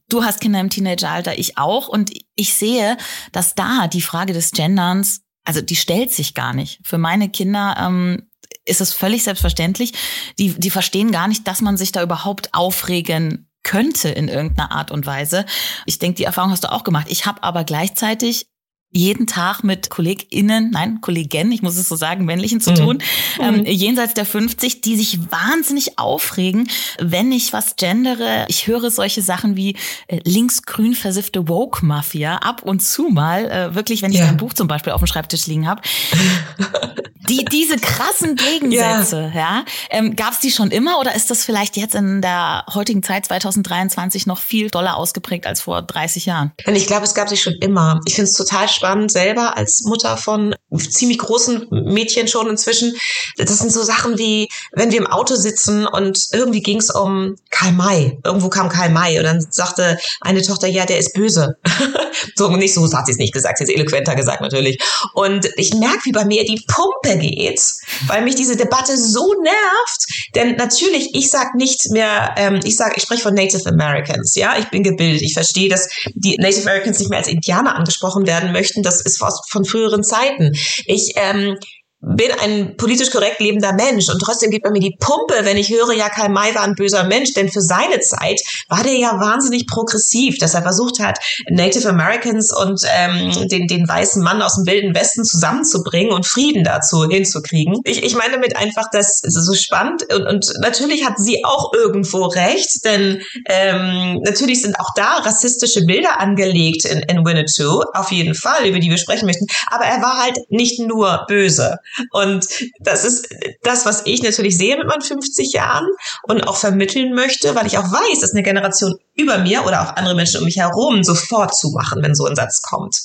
Du 0.10 0.24
hast 0.24 0.42
Kinder 0.42 0.60
im 0.60 0.70
Teenageralter, 0.70 1.38
ich 1.38 1.58
auch. 1.58 1.88
Und 1.88 2.12
ich 2.36 2.54
sehe, 2.56 2.98
dass 3.32 3.56
da 3.56 3.88
die 3.88 4.02
Frage 4.02 4.34
des 4.34 4.52
Genderns, 4.52 5.22
also 5.46 5.62
die 5.62 5.76
stellt 5.76 6.12
sich 6.12 6.34
gar 6.34 6.54
nicht. 6.54 6.82
Für 6.84 6.98
meine 6.98 7.30
Kinder 7.30 7.76
ähm, 7.80 8.29
ist 8.70 8.82
es 8.82 8.94
völlig 8.94 9.24
selbstverständlich. 9.24 9.94
Die, 10.38 10.54
die 10.54 10.70
verstehen 10.70 11.12
gar 11.12 11.28
nicht, 11.28 11.48
dass 11.48 11.62
man 11.62 11.78
sich 11.78 11.92
da 11.92 12.02
überhaupt 12.02 12.54
aufregen 12.54 13.50
könnte 13.64 14.10
in 14.10 14.28
irgendeiner 14.30 14.72
Art 14.72 14.92
und 14.92 15.06
Weise. 15.06 15.46
Ich 15.86 16.00
denke, 16.00 16.16
die 16.16 16.24
Erfahrung 16.24 16.52
hast 16.52 16.64
du 16.64 16.72
auch 16.72 16.84
gemacht. 16.84 17.08
Ich 17.10 17.26
habe 17.26 17.44
aber 17.44 17.64
gleichzeitig 17.64 18.48
jeden 18.92 19.28
Tag 19.28 19.64
mit 19.64 19.90
KollegInnen, 19.90 20.72
nein, 20.72 21.00
Kollegen, 21.02 21.52
ich 21.52 21.62
muss 21.62 21.78
es 21.78 21.88
so 21.88 21.96
sagen, 21.96 22.26
männlichen 22.26 22.60
zu 22.60 22.72
mhm. 22.72 22.76
tun, 22.76 23.04
mhm. 23.38 23.44
ähm, 23.44 23.66
jenseits 23.66 24.16
der 24.16 24.26
50, 24.26 24.82
die 24.82 24.96
sich 24.96 25.20
wahnsinnig 25.32 26.00
aufregen, 26.00 26.68
wenn 27.00 27.32
ich 27.32 27.54
was 27.54 27.76
gendere. 27.76 28.46
Ich 28.48 28.66
höre 28.66 28.90
solche 28.90 29.22
Sachen 29.22 29.56
wie 29.56 29.76
äh, 30.08 30.20
linksgrün 30.24 30.96
versiffte 30.96 31.48
Woke-Mafia 31.48 32.38
ab 32.38 32.64
und 32.64 32.80
zu 32.80 33.10
mal, 33.10 33.50
äh, 33.50 33.76
wirklich, 33.76 34.02
wenn 34.02 34.12
ich 34.12 34.20
ja. 34.20 34.28
ein 34.28 34.38
Buch 34.38 34.54
zum 34.54 34.68
Beispiel 34.68 34.94
auf 34.94 35.02
dem 35.02 35.08
Schreibtisch 35.08 35.46
liegen 35.46 35.68
habe. 35.68 35.82
die, 37.30 37.46
diese 37.46 37.78
krassen 37.78 38.36
Gegensätze, 38.36 39.32
ja, 39.36 39.40
ja 39.40 39.66
ähm, 39.92 40.16
gab 40.16 40.34
es 40.34 40.40
die 40.40 40.52
schon 40.52 40.72
immer 40.72 41.00
oder 41.00 41.14
ist 41.16 41.30
das 41.30 41.44
vielleicht 41.44 41.78
jetzt 41.78 41.94
in 41.94 42.22
der 42.22 42.66
heutigen 42.74 43.04
Zeit 43.04 43.28
2023 43.28 44.26
noch 44.26 44.40
viel 44.40 44.70
doller 44.70 44.98
ausgeprägt 44.98 45.46
als 45.46 45.62
vor 45.62 45.82
30 45.82 46.26
Jahren? 46.26 46.52
Ich 46.66 46.88
glaube, 46.88 47.06
es 47.06 47.14
gab 47.14 47.30
sie 47.30 47.38
schon 47.38 47.54
immer. 47.62 48.00
Ich 48.08 48.16
finde 48.16 48.30
es 48.30 48.34
total 48.34 48.68
spannend 48.80 49.12
selber 49.12 49.58
als 49.58 49.84
Mutter 49.84 50.16
von 50.16 50.56
ziemlich 50.78 51.18
großen 51.18 51.68
Mädchen 51.70 52.28
schon 52.28 52.48
inzwischen. 52.48 52.96
Das 53.38 53.58
sind 53.60 53.72
so 53.72 53.84
Sachen 53.84 54.18
wie, 54.18 54.48
wenn 54.72 54.92
wir 54.92 55.00
im 55.00 55.08
Auto 55.08 55.36
sitzen 55.36 55.86
und 55.86 56.30
irgendwie 56.32 56.62
ging 56.62 56.78
es 56.78 56.90
um 56.90 57.36
Karl 57.50 57.74
May. 57.74 58.18
Irgendwo 58.24 58.50
kam 58.50 58.70
Karl 58.70 58.90
May 58.90 59.18
und 59.18 59.26
dann 59.26 59.46
sagte 59.50 59.98
eine 60.22 60.42
Tochter, 60.42 60.68
ja, 60.68 60.86
der 60.86 60.98
ist 60.98 61.14
böse. 61.14 61.58
so 62.36 62.50
nicht 62.56 62.74
so, 62.74 62.90
hat 62.94 63.06
sie 63.06 63.12
es 63.12 63.18
nicht 63.18 63.34
gesagt, 63.34 63.58
sie 63.58 63.66
ist 63.66 63.70
eloquenter 63.70 64.16
gesagt 64.16 64.42
natürlich. 64.42 64.82
Und 65.14 65.50
ich 65.58 65.74
merke, 65.74 66.06
wie 66.06 66.12
bei 66.12 66.26
mir 66.26 66.46
die 66.46 66.64
Pumpe 66.68 67.18
geht, 67.18 67.62
weil 68.08 68.24
mich 68.24 68.36
diese 68.36 68.56
Debatte 68.56 68.98
so 68.98 69.34
nervt. 69.42 70.30
Denn 70.36 70.56
natürlich, 70.56 71.16
ich 71.16 71.30
sage 71.30 71.58
nicht 71.58 71.92
mehr, 71.92 72.34
ähm, 72.38 72.60
ich 72.64 72.78
sage, 72.78 72.94
ich 72.98 73.04
spreche 73.04 73.24
von 73.24 73.34
Native 73.34 73.68
Americans, 73.68 74.36
ja, 74.36 74.58
ich 74.58 74.70
bin 74.70 74.84
gebildet, 74.84 75.22
ich 75.22 75.34
verstehe, 75.34 75.70
dass 75.70 75.90
die 76.14 76.38
Native 76.38 76.62
Americans 76.62 77.00
nicht 77.00 77.10
mehr 77.10 77.20
als 77.20 77.28
Indianer 77.28 77.76
angesprochen 77.76 78.26
werden 78.26 78.52
möchten 78.52 78.69
möchten, 78.70 78.84
das 78.84 79.02
ist 79.02 79.22
was 79.22 79.42
von 79.50 79.66
früheren 79.66 80.04
Zeiten. 80.04 80.52
Ich 80.86 81.14
ähm, 81.16 81.58
bin 82.02 82.32
ein 82.42 82.78
politisch 82.78 83.12
korrekt 83.12 83.42
lebender 83.42 83.74
Mensch 83.74 84.08
und 84.10 84.20
trotzdem 84.20 84.52
gibt 84.52 84.64
man 84.64 84.72
mir 84.72 84.80
die 84.80 84.96
Pumpe, 85.00 85.44
wenn 85.44 85.58
ich 85.58 85.70
höre, 85.70 85.92
ja, 85.92 86.08
Karl 86.08 86.30
May 86.30 86.56
war 86.56 86.64
ein 86.64 86.76
böser 86.76 87.04
Mensch, 87.04 87.34
denn 87.34 87.50
für 87.50 87.62
seine 87.62 88.00
Zeit 88.00 88.40
war 88.70 88.84
der 88.84 88.96
ja 88.96 89.20
wahnsinnig 89.20 89.68
progressiv, 89.68 90.38
dass 90.38 90.54
er 90.54 90.62
versucht 90.62 91.00
hat, 91.00 91.20
Native 91.50 91.90
Americans 91.90 92.54
und 92.56 92.82
ähm, 92.96 93.50
den, 93.50 93.68
den 93.68 93.88
weißen 93.88 94.24
Mann 94.24 94.42
aus 94.42 94.56
dem 94.56 94.66
wilden 94.66 94.96
Westen 94.96 95.26
zusammenzubringen 95.26 96.14
und 96.14 96.26
Frieden 96.26 96.64
dazu 96.64 97.06
hinzukriegen. 97.06 97.76
Ich, 97.84 98.02
ich 98.02 98.16
meine 98.16 98.34
damit 98.34 98.56
einfach, 98.56 98.86
das 98.92 99.22
ist 99.22 99.34
so 99.34 99.54
spannend 99.54 100.04
und, 100.14 100.26
und 100.26 100.54
natürlich 100.62 101.06
hat 101.06 101.18
sie 101.18 101.44
auch 101.44 101.74
irgendwo 101.74 102.26
recht, 102.28 102.86
denn 102.86 103.22
ähm, 103.50 104.22
natürlich 104.24 104.62
sind 104.62 104.80
auch 104.80 104.94
da 104.96 105.18
rassistische 105.18 105.84
Bilder 105.84 106.22
angelegt 106.22 106.86
in, 106.86 107.00
in 107.00 107.26
Winnetou, 107.26 107.84
auf 107.94 108.12
jeden 108.12 108.36
Fall, 108.36 108.66
über 108.68 108.80
die 108.80 108.90
wir 108.90 108.98
sprechen 108.98 109.26
möchten, 109.26 109.48
aber 109.68 109.84
er 109.84 110.02
war 110.02 110.18
halt 110.24 110.38
nicht 110.50 110.80
nur 110.80 111.26
böse. 111.28 111.78
Und 112.12 112.46
das 112.80 113.06
ist 113.06 113.28
das, 113.64 113.86
was 113.86 114.04
ich 114.06 114.22
natürlich 114.24 114.58
sehe 114.58 114.78
mit 114.78 114.88
meinen 114.88 115.02
50 115.02 115.54
Jahren 115.54 115.88
und 116.24 116.48
auch 116.48 116.56
vermitteln 116.56 117.14
möchte, 117.14 117.56
weil 117.56 117.68
ich 117.68 117.78
auch 117.78 117.92
weiß, 117.92 118.20
dass 118.22 118.32
eine 118.32 118.44
Generation 118.44 118.96
über 119.16 119.38
mir 119.38 119.66
oder 119.66 119.82
auch 119.82 119.96
andere 119.96 120.16
Menschen 120.16 120.40
um 120.40 120.46
mich 120.46 120.58
herum 120.58 121.04
sofort 121.04 121.56
zumachen, 121.56 122.02
wenn 122.02 122.16
so 122.16 122.26
ein 122.26 122.36
Satz 122.36 122.62
kommt. 122.62 122.96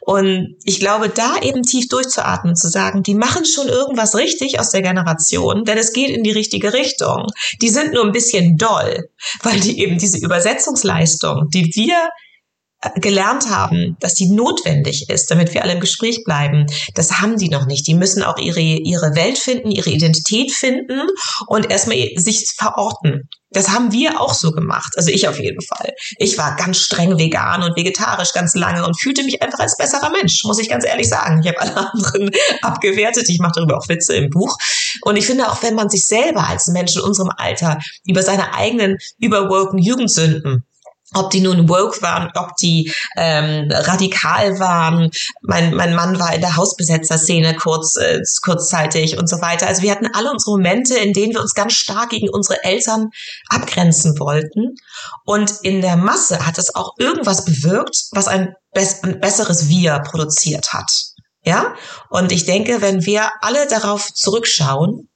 Und 0.00 0.56
ich 0.64 0.78
glaube, 0.78 1.08
da 1.08 1.36
eben 1.42 1.62
tief 1.62 1.88
durchzuatmen, 1.88 2.54
zu 2.54 2.68
sagen, 2.68 3.02
die 3.02 3.14
machen 3.14 3.44
schon 3.44 3.68
irgendwas 3.68 4.14
richtig 4.14 4.60
aus 4.60 4.70
der 4.70 4.82
Generation, 4.82 5.64
denn 5.64 5.78
es 5.78 5.92
geht 5.92 6.10
in 6.10 6.22
die 6.22 6.30
richtige 6.30 6.72
Richtung. 6.72 7.26
Die 7.60 7.68
sind 7.68 7.92
nur 7.92 8.04
ein 8.04 8.12
bisschen 8.12 8.56
doll, 8.56 9.08
weil 9.42 9.58
die 9.60 9.80
eben 9.80 9.98
diese 9.98 10.18
Übersetzungsleistung, 10.18 11.48
die 11.52 11.72
wir 11.74 12.08
gelernt 12.96 13.50
haben, 13.50 13.96
dass 14.00 14.14
sie 14.14 14.30
notwendig 14.30 15.08
ist, 15.10 15.30
damit 15.30 15.52
wir 15.52 15.62
alle 15.62 15.72
im 15.72 15.80
Gespräch 15.80 16.22
bleiben, 16.24 16.66
das 16.94 17.20
haben 17.20 17.36
die 17.36 17.48
noch 17.48 17.66
nicht. 17.66 17.86
Die 17.86 17.94
müssen 17.94 18.22
auch 18.22 18.38
ihre, 18.38 18.60
ihre 18.60 19.16
Welt 19.16 19.38
finden, 19.38 19.70
ihre 19.70 19.90
Identität 19.90 20.52
finden 20.52 21.00
und 21.48 21.70
erstmal 21.70 21.98
sich 22.16 22.46
verorten. 22.56 23.28
Das 23.50 23.70
haben 23.70 23.92
wir 23.92 24.20
auch 24.20 24.34
so 24.34 24.52
gemacht. 24.52 24.92
Also 24.96 25.10
ich 25.10 25.26
auf 25.26 25.40
jeden 25.40 25.62
Fall. 25.62 25.94
Ich 26.18 26.36
war 26.36 26.54
ganz 26.56 26.78
streng 26.78 27.18
vegan 27.18 27.62
und 27.62 27.76
vegetarisch 27.76 28.32
ganz 28.32 28.54
lange 28.54 28.84
und 28.86 29.00
fühlte 29.00 29.24
mich 29.24 29.42
einfach 29.42 29.60
als 29.60 29.76
besserer 29.76 30.10
Mensch, 30.10 30.44
muss 30.44 30.58
ich 30.58 30.68
ganz 30.68 30.84
ehrlich 30.84 31.08
sagen. 31.08 31.40
Ich 31.42 31.48
habe 31.48 31.60
alle 31.60 31.92
anderen 31.92 32.30
abgewertet. 32.62 33.28
Ich 33.28 33.38
mache 33.38 33.52
darüber 33.56 33.78
auch 33.78 33.88
Witze 33.88 34.14
im 34.16 34.28
Buch. 34.28 34.56
Und 35.02 35.16
ich 35.16 35.26
finde 35.26 35.50
auch, 35.50 35.62
wenn 35.62 35.74
man 35.74 35.88
sich 35.88 36.06
selber 36.06 36.46
als 36.46 36.66
Mensch 36.68 36.94
in 36.94 37.02
unserem 37.02 37.30
Alter 37.36 37.78
über 38.04 38.22
seine 38.22 38.54
eigenen 38.54 38.98
überwoken 39.18 39.78
Jugendsünden 39.78 40.67
ob 41.14 41.30
die 41.30 41.40
nun 41.40 41.68
woke 41.68 42.02
waren, 42.02 42.30
ob 42.34 42.56
die 42.56 42.92
ähm, 43.16 43.68
radikal 43.70 44.58
waren. 44.58 45.10
Mein, 45.40 45.74
mein 45.74 45.94
Mann 45.94 46.18
war 46.18 46.34
in 46.34 46.40
der 46.40 46.56
Hausbesetzerszene 46.56 47.56
kurz, 47.56 47.96
äh, 47.96 48.20
kurzzeitig 48.42 49.18
und 49.18 49.28
so 49.28 49.40
weiter. 49.40 49.66
Also 49.66 49.82
wir 49.82 49.90
hatten 49.90 50.08
alle 50.12 50.30
unsere 50.30 50.52
Momente, 50.52 50.96
in 50.96 51.12
denen 51.12 51.32
wir 51.32 51.40
uns 51.40 51.54
ganz 51.54 51.74
stark 51.74 52.10
gegen 52.10 52.28
unsere 52.28 52.62
Eltern 52.64 53.10
abgrenzen 53.48 54.18
wollten. 54.18 54.74
Und 55.24 55.52
in 55.62 55.80
der 55.80 55.96
Masse 55.96 56.46
hat 56.46 56.58
es 56.58 56.74
auch 56.74 56.92
irgendwas 56.98 57.44
bewirkt, 57.44 58.06
was 58.12 58.28
ein, 58.28 58.54
bess 58.72 59.02
ein 59.02 59.20
besseres 59.20 59.68
Wir 59.68 60.00
produziert 60.00 60.72
hat. 60.72 60.90
Ja? 61.44 61.74
Und 62.10 62.32
ich 62.32 62.44
denke, 62.44 62.82
wenn 62.82 63.06
wir 63.06 63.30
alle 63.40 63.66
darauf 63.68 64.12
zurückschauen, 64.12 65.08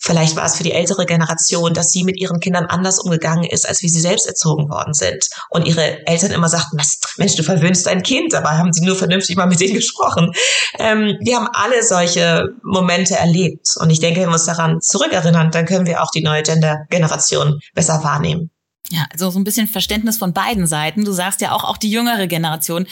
Vielleicht 0.00 0.36
war 0.36 0.44
es 0.44 0.56
für 0.56 0.62
die 0.62 0.72
ältere 0.72 1.06
Generation, 1.06 1.74
dass 1.74 1.90
sie 1.90 2.04
mit 2.04 2.20
ihren 2.20 2.40
Kindern 2.40 2.66
anders 2.66 3.00
umgegangen 3.00 3.44
ist, 3.44 3.68
als 3.68 3.82
wie 3.82 3.88
sie 3.88 4.00
selbst 4.00 4.26
erzogen 4.26 4.68
worden 4.68 4.94
sind. 4.94 5.28
Und 5.50 5.66
ihre 5.66 6.06
Eltern 6.06 6.30
immer 6.30 6.48
sagten, 6.48 6.78
Mensch, 7.16 7.34
du 7.34 7.42
verwöhnst 7.42 7.86
dein 7.86 8.02
Kind. 8.02 8.32
Dabei 8.32 8.50
haben 8.50 8.72
sie 8.72 8.84
nur 8.84 8.96
vernünftig 8.96 9.36
mal 9.36 9.46
mit 9.46 9.60
denen 9.60 9.74
gesprochen. 9.74 10.32
Ähm, 10.78 11.16
wir 11.20 11.36
haben 11.36 11.48
alle 11.52 11.82
solche 11.82 12.44
Momente 12.62 13.16
erlebt. 13.16 13.68
Und 13.80 13.90
ich 13.90 14.00
denke, 14.00 14.20
wenn 14.20 14.28
wir 14.28 14.34
uns 14.34 14.46
daran 14.46 14.80
zurückerinnern, 14.80 15.50
dann 15.50 15.66
können 15.66 15.86
wir 15.86 16.02
auch 16.02 16.10
die 16.10 16.22
neue 16.22 16.42
Gender-Generation 16.42 17.58
besser 17.74 18.02
wahrnehmen. 18.04 18.50
Ja, 18.90 19.04
also 19.12 19.30
so 19.30 19.38
ein 19.38 19.44
bisschen 19.44 19.66
Verständnis 19.66 20.16
von 20.16 20.32
beiden 20.32 20.66
Seiten. 20.66 21.04
Du 21.04 21.12
sagst 21.12 21.40
ja 21.40 21.52
auch, 21.52 21.64
auch 21.64 21.76
die 21.76 21.90
jüngere 21.90 22.26
Generation 22.26 22.86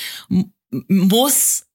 muss 0.70 1.66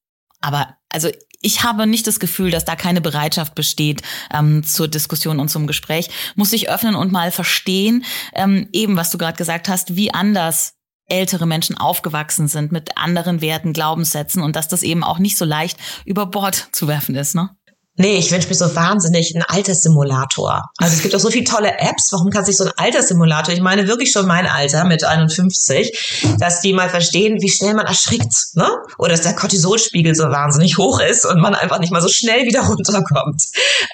aber 0.42 0.76
also 0.90 1.08
ich 1.42 1.64
habe 1.64 1.86
nicht 1.86 2.06
das 2.06 2.20
Gefühl, 2.20 2.50
dass 2.50 2.64
da 2.64 2.76
keine 2.76 3.00
Bereitschaft 3.00 3.54
besteht 3.54 4.02
ähm, 4.32 4.62
zur 4.62 4.88
Diskussion 4.88 5.40
und 5.40 5.48
zum 5.48 5.66
Gespräch. 5.66 6.08
Muss 6.36 6.50
sich 6.50 6.70
öffnen 6.70 6.94
und 6.94 7.12
mal 7.12 7.30
verstehen, 7.32 8.04
ähm, 8.34 8.68
eben 8.72 8.96
was 8.96 9.10
du 9.10 9.18
gerade 9.18 9.36
gesagt 9.36 9.68
hast, 9.68 9.96
wie 9.96 10.14
anders 10.14 10.74
ältere 11.06 11.46
Menschen 11.46 11.76
aufgewachsen 11.76 12.48
sind 12.48 12.72
mit 12.72 12.96
anderen 12.96 13.40
Werten, 13.40 13.72
Glaubenssätzen 13.72 14.42
und 14.42 14.56
dass 14.56 14.68
das 14.68 14.82
eben 14.82 15.04
auch 15.04 15.18
nicht 15.18 15.36
so 15.36 15.44
leicht 15.44 15.78
über 16.06 16.26
Bord 16.26 16.68
zu 16.72 16.88
werfen 16.88 17.16
ist, 17.16 17.34
ne? 17.34 17.50
Nee, 17.98 18.16
ich 18.16 18.32
wünsche 18.32 18.48
mir 18.48 18.54
so 18.54 18.74
wahnsinnig 18.74 19.34
einen 19.34 19.44
Alterssimulator. 19.44 20.62
Also 20.78 20.96
es 20.96 21.02
gibt 21.02 21.14
auch 21.14 21.20
so 21.20 21.30
viele 21.30 21.44
tolle 21.44 21.78
Apps. 21.78 22.10
Warum 22.12 22.30
kann 22.30 22.42
sich 22.42 22.56
so 22.56 22.64
ein 22.64 22.72
Alterssimulator, 22.74 23.52
ich 23.52 23.60
meine 23.60 23.86
wirklich 23.86 24.12
schon 24.12 24.26
mein 24.26 24.46
Alter 24.46 24.84
mit 24.84 25.04
51, 25.04 26.24
dass 26.38 26.62
die 26.62 26.72
mal 26.72 26.88
verstehen, 26.88 27.42
wie 27.42 27.50
schnell 27.50 27.74
man 27.74 27.84
erschrickt, 27.84 28.32
ne? 28.54 28.66
Oder 28.96 29.10
dass 29.10 29.20
der 29.20 29.34
Cortisolspiegel 29.34 30.14
so 30.14 30.24
wahnsinnig 30.24 30.78
hoch 30.78 31.00
ist 31.00 31.26
und 31.26 31.42
man 31.42 31.54
einfach 31.54 31.80
nicht 31.80 31.92
mal 31.92 32.00
so 32.00 32.08
schnell 32.08 32.46
wieder 32.46 32.60
runterkommt. 32.66 33.44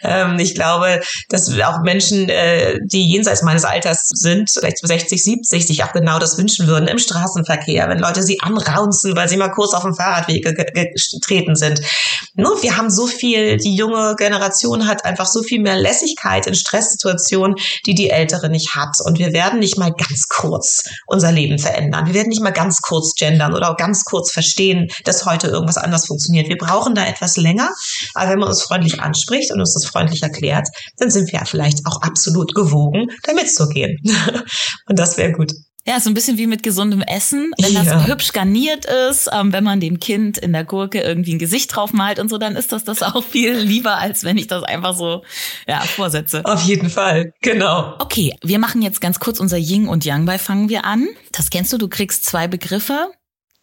Ähm, 0.05 0.39
ich 0.39 0.55
glaube, 0.55 1.01
dass 1.29 1.49
auch 1.61 1.83
Menschen, 1.83 2.29
äh, 2.29 2.79
die 2.85 3.05
jenseits 3.05 3.43
meines 3.43 3.65
Alters 3.65 4.11
sind, 4.15 4.49
vielleicht 4.49 4.79
60, 4.79 5.21
70, 5.21 5.67
sich 5.67 5.83
auch 5.83 5.93
genau 5.93 6.21
das 6.21 6.39
wünschen 6.39 6.69
würden 6.69 6.87
im 6.87 6.99
Straßenverkehr, 6.99 7.89
wenn 7.89 7.99
Leute 7.99 8.23
sie 8.23 8.41
anraunzen, 8.41 9.17
weil 9.17 9.29
sie 9.29 9.37
mal 9.37 9.51
kurz 9.51 9.75
auf 9.75 9.83
dem 9.83 9.95
Fahrradweg 9.95 10.45
getreten 10.45 11.57
sind. 11.57 11.81
Nur 12.35 12.63
wir 12.63 12.77
haben 12.77 12.91
so 12.91 13.09
viel, 13.09 13.57
die 13.57 13.75
junge 13.89 14.15
Generation 14.17 14.87
hat 14.87 15.05
einfach 15.05 15.27
so 15.27 15.43
viel 15.43 15.61
mehr 15.61 15.77
Lässigkeit 15.77 16.47
in 16.47 16.55
Stresssituationen, 16.55 17.57
die 17.87 17.95
die 17.95 18.11
ältere 18.11 18.49
nicht 18.51 18.75
hat. 18.75 18.97
Und 19.05 19.19
wir 19.19 19.33
werden 19.33 19.59
nicht 19.59 19.79
mal 19.79 19.93
ganz 19.93 20.29
kurz 20.29 20.85
unser 21.07 21.33
Leben 21.33 21.59
verändern. 21.59 22.07
Wir 22.07 22.15
werden 22.15 22.29
nicht 22.29 22.43
mal 22.43 22.51
ganz 22.51 22.81
kurz 22.81 23.15
gendern 23.15 23.55
oder 23.55 23.75
ganz 23.75 24.05
kurz 24.05 24.33
verstehen, 24.33 24.89
dass 25.05 25.25
heute 25.25 25.49
irgendwas 25.49 25.77
anders 25.77 26.07
funktioniert. 26.07 26.49
Wir 26.49 26.59
brauchen 26.59 26.95
da 26.95 27.07
etwas 27.07 27.37
länger. 27.37 27.71
Aber 28.15 28.31
wenn 28.31 28.39
man 28.39 28.49
uns 28.49 28.63
freundlich 28.63 29.01
anspricht 29.01 29.53
und 29.53 29.61
uns 29.61 29.75
das 29.75 29.87
freundlich 29.87 30.23
erklärt, 30.23 30.69
dann 30.99 31.11
sind 31.11 31.33
wir 31.33 31.41
ja 31.41 31.45
vielleicht 31.45 31.87
auch 31.87 32.03
absolut 32.03 32.55
gewogen, 32.55 33.07
damit 33.25 33.53
zu 33.53 33.69
gehen. 33.69 33.99
und 34.89 34.99
das 34.99 35.17
wäre 35.17 35.33
gut. 35.33 35.53
Ja, 35.89 36.01
so 36.01 36.11
ein 36.11 36.15
bisschen 36.15 36.37
wie 36.37 36.47
mit 36.47 36.63
gesundem 36.63 37.01
Essen. 37.01 37.51
Wenn 37.59 37.73
ja. 37.73 37.83
das 37.83 38.07
hübsch 38.07 38.35
garniert 38.35 38.85
ist, 38.85 39.31
ähm, 39.33 39.55
wenn 39.55 39.65
man 39.65 39.81
dem 39.81 39.99
Kind 40.01 40.37
in 40.37 40.53
der 40.53 40.65
Gurke 40.65 41.01
irgendwie 41.01 41.35
ein 41.35 41.39
Gesicht 41.39 41.75
drauf 41.75 41.95
malt 41.95 42.19
und 42.19 42.29
so, 42.29 42.37
dann 42.37 42.57
ist 42.57 42.73
das 42.73 42.85
das 42.85 43.03
auch 43.03 43.25
viel 43.25 43.57
lieber, 43.57 43.97
als 43.97 44.23
wenn 44.23 44.37
ich 44.37 44.49
das 44.49 44.65
einfach 44.65 44.95
so 44.95 45.25
ja, 45.67 45.81
vorsetze. 45.81 46.45
Auf 46.45 46.63
jeden 46.65 46.91
Fall, 46.91 47.33
genau. 47.41 47.95
Okay, 48.01 48.37
wir 48.43 48.59
machen 48.59 48.83
jetzt 48.83 49.01
ganz 49.01 49.19
kurz 49.19 49.41
unser 49.41 49.57
Yin 49.57 49.89
und 49.89 50.05
Yang 50.05 50.27
bei 50.27 50.39
Fangen 50.39 50.69
wir 50.69 50.85
an. 50.85 51.09
Das 51.33 51.49
kennst 51.49 51.73
du, 51.73 51.79
du 51.79 51.89
kriegst 51.89 52.27
zwei 52.27 52.49
Begriffe 52.49 53.11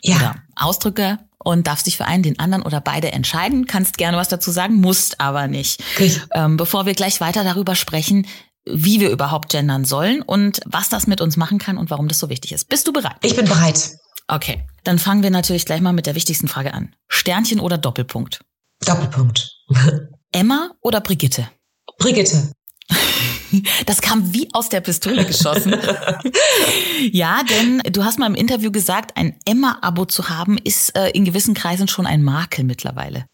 ja. 0.01 0.15
oder 0.15 0.35
Ausdrücke 0.55 1.19
und 1.37 1.67
darfst 1.67 1.85
dich 1.85 1.95
für 1.95 2.05
einen, 2.05 2.23
den 2.23 2.39
anderen 2.39 2.63
oder 2.63 2.81
beide 2.81 3.11
entscheiden. 3.11 3.67
Kannst 3.67 3.99
gerne 3.99 4.17
was 4.17 4.29
dazu 4.29 4.49
sagen, 4.49 4.81
musst 4.81 5.21
aber 5.21 5.47
nicht. 5.47 5.79
Okay. 5.93 6.11
Ähm, 6.33 6.57
bevor 6.57 6.87
wir 6.87 6.95
gleich 6.95 7.21
weiter 7.21 7.43
darüber 7.43 7.75
sprechen, 7.75 8.25
wie 8.65 8.99
wir 8.99 9.09
überhaupt 9.09 9.49
gendern 9.49 9.85
sollen 9.85 10.21
und 10.21 10.59
was 10.65 10.89
das 10.89 11.07
mit 11.07 11.21
uns 11.21 11.37
machen 11.37 11.59
kann 11.59 11.77
und 11.77 11.89
warum 11.89 12.07
das 12.07 12.19
so 12.19 12.29
wichtig 12.29 12.51
ist. 12.51 12.69
Bist 12.69 12.87
du 12.87 12.93
bereit? 12.93 13.17
Ich 13.23 13.35
bin 13.35 13.45
bereit. 13.45 13.97
Okay, 14.27 14.65
dann 14.83 14.97
fangen 14.97 15.21
wir 15.23 15.29
natürlich 15.29 15.65
gleich 15.65 15.81
mal 15.81 15.93
mit 15.93 16.07
der 16.07 16.15
wichtigsten 16.15 16.47
Frage 16.47 16.73
an. 16.73 16.95
Sternchen 17.07 17.59
oder 17.59 17.77
Doppelpunkt? 17.77 18.39
Doppelpunkt. 18.85 19.51
Emma 20.31 20.71
oder 20.81 21.01
Brigitte? 21.01 21.49
Brigitte. 21.97 22.51
Das 23.85 24.01
kam 24.01 24.33
wie 24.33 24.49
aus 24.51 24.67
der 24.67 24.81
Pistole 24.81 25.23
geschossen. 25.23 25.73
ja, 27.11 27.41
denn 27.43 27.81
du 27.89 28.03
hast 28.03 28.19
mal 28.19 28.27
im 28.27 28.35
Interview 28.35 28.69
gesagt, 28.69 29.15
ein 29.15 29.39
Emma-Abo 29.45 30.05
zu 30.05 30.27
haben, 30.27 30.57
ist 30.57 30.93
äh, 30.97 31.09
in 31.11 31.23
gewissen 31.23 31.53
Kreisen 31.53 31.87
schon 31.87 32.05
ein 32.05 32.21
Makel 32.21 32.65
mittlerweile. 32.65 33.27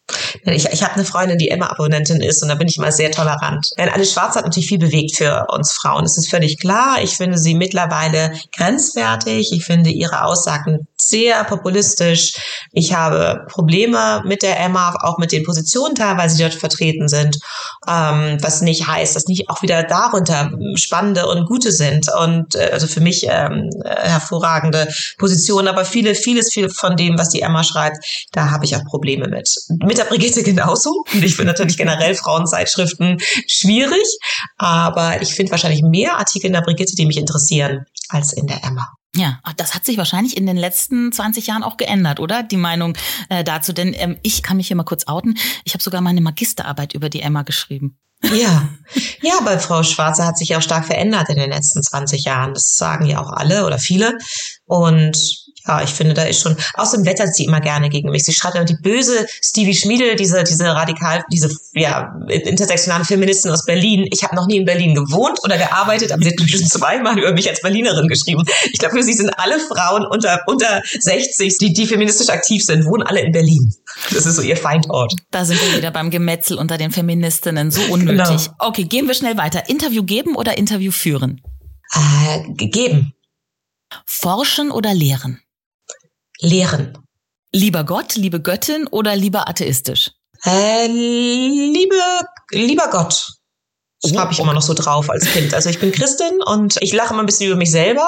Ich, 0.46 0.66
ich 0.66 0.84
habe 0.84 0.96
eine 0.96 1.06
Freundin, 1.06 1.38
die 1.38 1.50
Emma-Abonnentin 1.50 2.22
ist 2.22 2.42
und 2.42 2.50
da 2.50 2.56
bin 2.56 2.68
ich 2.68 2.78
mal 2.78 2.92
sehr 2.92 3.12
tolerant. 3.12 3.72
Denn 3.78 3.90
Anne 3.90 4.06
Schwarz 4.06 4.36
hat 4.36 4.46
natürlich 4.46 4.68
viel 4.70 4.80
bewegt 4.80 5.16
für 5.16 5.46
uns 5.50 5.72
Frauen. 5.72 6.04
Das 6.04 6.18
ist 6.18 6.30
völlig 6.30 6.60
klar. 6.60 7.02
Ich 7.02 7.18
finde 7.18 7.38
sie 7.38 7.56
mittlerweile 7.56 8.34
grenzwertig. 8.56 9.52
Ich 9.52 9.66
finde 9.66 9.90
ihre 9.90 10.24
Aussagen 10.24 10.88
sehr 10.98 11.44
populistisch. 11.44 12.34
Ich 12.72 12.94
habe 12.94 13.46
Probleme 13.50 14.22
mit 14.26 14.44
der 14.44 14.60
Emma, 14.60 14.94
auch 15.02 15.18
mit 15.18 15.32
den 15.32 15.44
Positionen 15.44 15.96
teilweise, 15.96 16.38
die 16.38 16.44
dort 16.44 16.54
vertreten 16.54 17.08
sind. 17.08 17.38
Ähm, 17.88 18.38
was 18.42 18.62
nicht 18.62 18.88
heißt, 18.88 19.16
dass 19.16 19.26
nicht 19.26 19.50
auch 19.50 19.62
wieder 19.62 19.84
darunter 19.84 20.52
spannende 20.76 21.28
und 21.28 21.48
gute 21.48 21.72
sind. 21.72 22.08
Und 22.20 22.56
äh, 22.56 22.70
also 22.72 22.88
für 22.88 23.02
mich 23.02 23.26
ähm, 23.28 23.70
hervorragende 23.84 24.88
Positionen. 25.18 25.68
Aber 25.68 25.86
viele, 25.86 26.16
vieles 26.16 26.52
viel 26.54 26.70
von 26.70 26.96
dem, 26.96 27.18
was 27.18 27.30
die 27.30 27.42
Emma 27.42 27.64
schreibt, 27.64 27.98
da 28.32 28.52
habe 28.52 28.66
ich 28.66 28.76
auch 28.76 28.86
Probleme 28.86 29.28
mit. 29.28 29.50
Mit 29.84 29.98
der 30.02 30.10
Brigitte 30.10 30.44
genauso. 30.44 31.04
Und 31.14 31.24
ich 31.24 31.36
finde 31.36 31.52
natürlich 31.52 31.78
generell 31.78 32.16
Frauenzeitschriften 32.16 33.18
schwierig. 33.48 34.06
Aber 34.58 35.22
ich 35.22 35.34
finde 35.34 35.52
wahrscheinlich 35.52 35.82
mehr 35.84 36.18
Artikel 36.18 36.48
in 36.48 36.54
der 36.54 36.62
Brigitte, 36.62 36.96
die 36.96 37.06
mich 37.06 37.18
interessieren, 37.18 37.86
als 38.10 38.34
in 38.34 38.48
der 38.48 38.64
Emma. 38.64 38.90
Ja, 39.16 39.40
das 39.58 39.76
hat 39.76 39.86
sich 39.86 39.98
wahrscheinlich 39.98 40.38
in 40.38 40.46
den 40.46 40.56
letzten 40.56 41.12
20 41.12 41.48
Jahren 41.48 41.64
auch 41.64 41.76
geändert, 41.76 42.22
oder? 42.22 42.44
Die 42.44 42.58
Meinung 42.58 42.98
äh, 43.30 43.44
dazu. 43.44 43.74
Denn 43.74 43.94
ähm, 43.94 44.18
ich 44.24 44.42
kann 44.42 44.58
mich 44.58 44.68
hier 44.68 44.78
mal 44.78 44.84
kurz 44.84 45.08
outen. 45.08 45.38
Ich 45.66 45.74
habe 45.74 45.84
sogar 45.84 46.00
meine 46.00 46.22
Magisterarbeit 46.22 46.94
über 46.94 47.10
die 47.10 47.22
Emma 47.22 47.42
geschrieben. 47.44 47.98
Ja, 48.24 48.70
ja, 49.22 49.34
bei 49.44 49.58
Frau 49.58 49.82
Schwarze 49.82 50.26
hat 50.26 50.38
sich 50.38 50.56
auch 50.56 50.62
stark 50.62 50.86
verändert 50.86 51.30
in 51.30 51.38
den 51.38 51.50
letzten 51.50 51.82
20 51.82 52.24
Jahren. 52.24 52.54
Das 52.54 52.76
sagen 52.76 53.06
ja 53.06 53.20
auch 53.20 53.32
alle 53.32 53.66
oder 53.66 53.80
viele. 53.80 54.18
Und 54.66 55.18
ja, 55.68 55.82
ich 55.84 55.90
finde, 55.90 56.14
da 56.14 56.24
ist 56.24 56.42
schon, 56.42 56.56
außerdem 56.76 57.06
wettert 57.06 57.36
sie 57.36 57.46
immer 57.46 57.62
gerne 57.62 57.90
gegen 57.90 58.10
mich. 58.10 58.24
Sie 58.24 58.34
schreibt 58.34 58.56
immer 58.56 58.66
die 58.66 58.78
böse 58.82 59.28
Stevie 59.42 59.76
Schmiedel, 59.76 60.16
diese, 60.16 60.44
diese 60.44 60.66
radikal, 60.66 61.24
diese, 61.32 61.50
ja, 61.74 62.16
intersektionale 62.28 63.06
Feministin 63.06 63.52
aus 63.52 63.66
Berlin. 63.66 64.08
Ich 64.12 64.24
habe 64.24 64.36
noch 64.36 64.48
nie 64.48 64.58
in 64.58 64.66
Berlin 64.66 64.96
gewohnt 64.96 65.40
oder 65.44 65.58
gearbeitet, 65.58 66.12
aber 66.12 66.24
sie 66.24 66.32
hat 66.32 66.50
schon 66.50 66.66
zweimal 66.68 67.18
über 67.18 67.34
mich 67.34 67.48
als 67.48 67.62
Berlinerin 67.62 68.08
geschrieben. 68.08 68.44
Ich 68.72 68.80
glaube, 68.80 68.96
für 68.96 69.04
sie 69.04 69.14
sind 69.14 69.30
alle 69.38 69.60
Frauen 69.60 70.06
unter, 70.06 70.42
unter 70.48 70.82
60, 71.00 71.58
die, 71.60 71.74
die 71.74 71.86
feministisch 71.86 72.30
aktiv 72.30 72.64
sind, 72.64 72.86
wohnen 72.86 73.04
alle 73.04 73.22
in 73.22 73.32
Berlin. 73.32 73.74
Das 74.12 74.26
ist 74.26 74.36
so 74.36 74.42
ihr 74.42 74.58
Feindort. 74.58 75.14
Da 75.32 75.46
sind 75.46 75.62
wir 75.62 75.78
wieder 75.78 75.92
beim 75.92 76.10
Gemetzel 76.10 76.58
unter 76.58 76.78
den 76.78 76.92
Feministinnen. 76.92 77.72
So 77.72 77.82
unnötig. 77.92 78.26
Genau. 78.26 78.56
Okay, 78.60 78.86
gehen 78.86 79.08
wir 79.08 79.14
schnell 79.14 79.38
weiter. 79.38 79.70
Interview 79.70 80.04
geben 80.04 80.36
oder 80.36 80.58
Interview 80.58 80.92
führen? 80.92 81.42
Äh, 81.94 82.54
geben. 82.54 83.14
Forschen 84.06 84.72
oder 84.72 84.94
lehren? 84.94 85.42
Lehren. 86.42 86.98
Lieber 87.54 87.84
Gott, 87.84 88.16
liebe 88.16 88.42
Göttin 88.42 88.88
oder 88.88 89.16
lieber 89.16 89.48
atheistisch? 89.48 90.12
Äh, 90.44 90.88
liebe, 90.88 91.96
lieber 92.52 92.90
Gott. 92.90 93.28
Das 94.02 94.14
oh, 94.14 94.18
habe 94.18 94.32
ich 94.32 94.40
okay. 94.40 94.44
immer 94.44 94.54
noch 94.54 94.64
so 94.64 94.74
drauf 94.74 95.10
als 95.10 95.26
Kind. 95.26 95.54
Also 95.54 95.70
ich 95.70 95.80
bin 95.80 95.92
Christin 95.92 96.40
und 96.46 96.78
ich 96.82 96.92
lache 96.92 97.14
immer 97.14 97.22
ein 97.22 97.28
bisschen 97.28 97.48
über 97.48 97.58
mich 97.58 97.70
selber. 97.70 98.08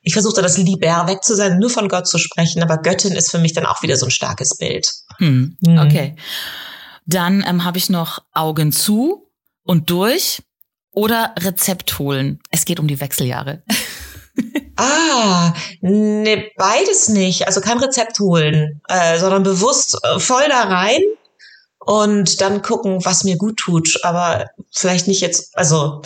Ich 0.00 0.14
versuche 0.14 0.36
da 0.36 0.42
das 0.42 0.56
Lieber 0.56 1.06
weg 1.06 1.22
zu 1.22 1.36
sein, 1.36 1.58
nur 1.58 1.68
von 1.68 1.88
Gott 1.88 2.08
zu 2.08 2.16
sprechen, 2.16 2.62
aber 2.62 2.78
Göttin 2.78 3.12
ist 3.12 3.30
für 3.30 3.38
mich 3.38 3.52
dann 3.52 3.66
auch 3.66 3.82
wieder 3.82 3.96
so 3.96 4.06
ein 4.06 4.10
starkes 4.10 4.56
Bild. 4.56 4.88
Hm. 5.18 5.58
Hm. 5.64 5.78
Okay. 5.78 6.16
Dann 7.04 7.44
ähm, 7.46 7.64
habe 7.64 7.76
ich 7.76 7.90
noch 7.90 8.20
Augen 8.32 8.72
zu 8.72 9.30
und 9.62 9.90
durch 9.90 10.42
oder 10.90 11.34
Rezept 11.38 11.98
holen. 11.98 12.40
Es 12.50 12.64
geht 12.64 12.80
um 12.80 12.88
die 12.88 13.00
Wechseljahre. 13.00 13.62
Ah, 14.76 15.54
ne, 15.80 16.50
beides 16.56 17.08
nicht. 17.08 17.46
Also 17.46 17.60
kein 17.60 17.78
Rezept 17.78 18.18
holen, 18.20 18.80
äh, 18.88 19.18
sondern 19.18 19.42
bewusst 19.42 19.98
äh, 20.02 20.18
voll 20.18 20.44
da 20.48 20.62
rein 20.64 21.00
und 21.86 22.40
dann 22.40 22.62
gucken, 22.62 23.04
was 23.04 23.24
mir 23.24 23.36
gut 23.36 23.58
tut. 23.58 24.00
Aber 24.02 24.46
vielleicht 24.72 25.06
nicht 25.06 25.20
jetzt, 25.20 25.56
also 25.56 26.02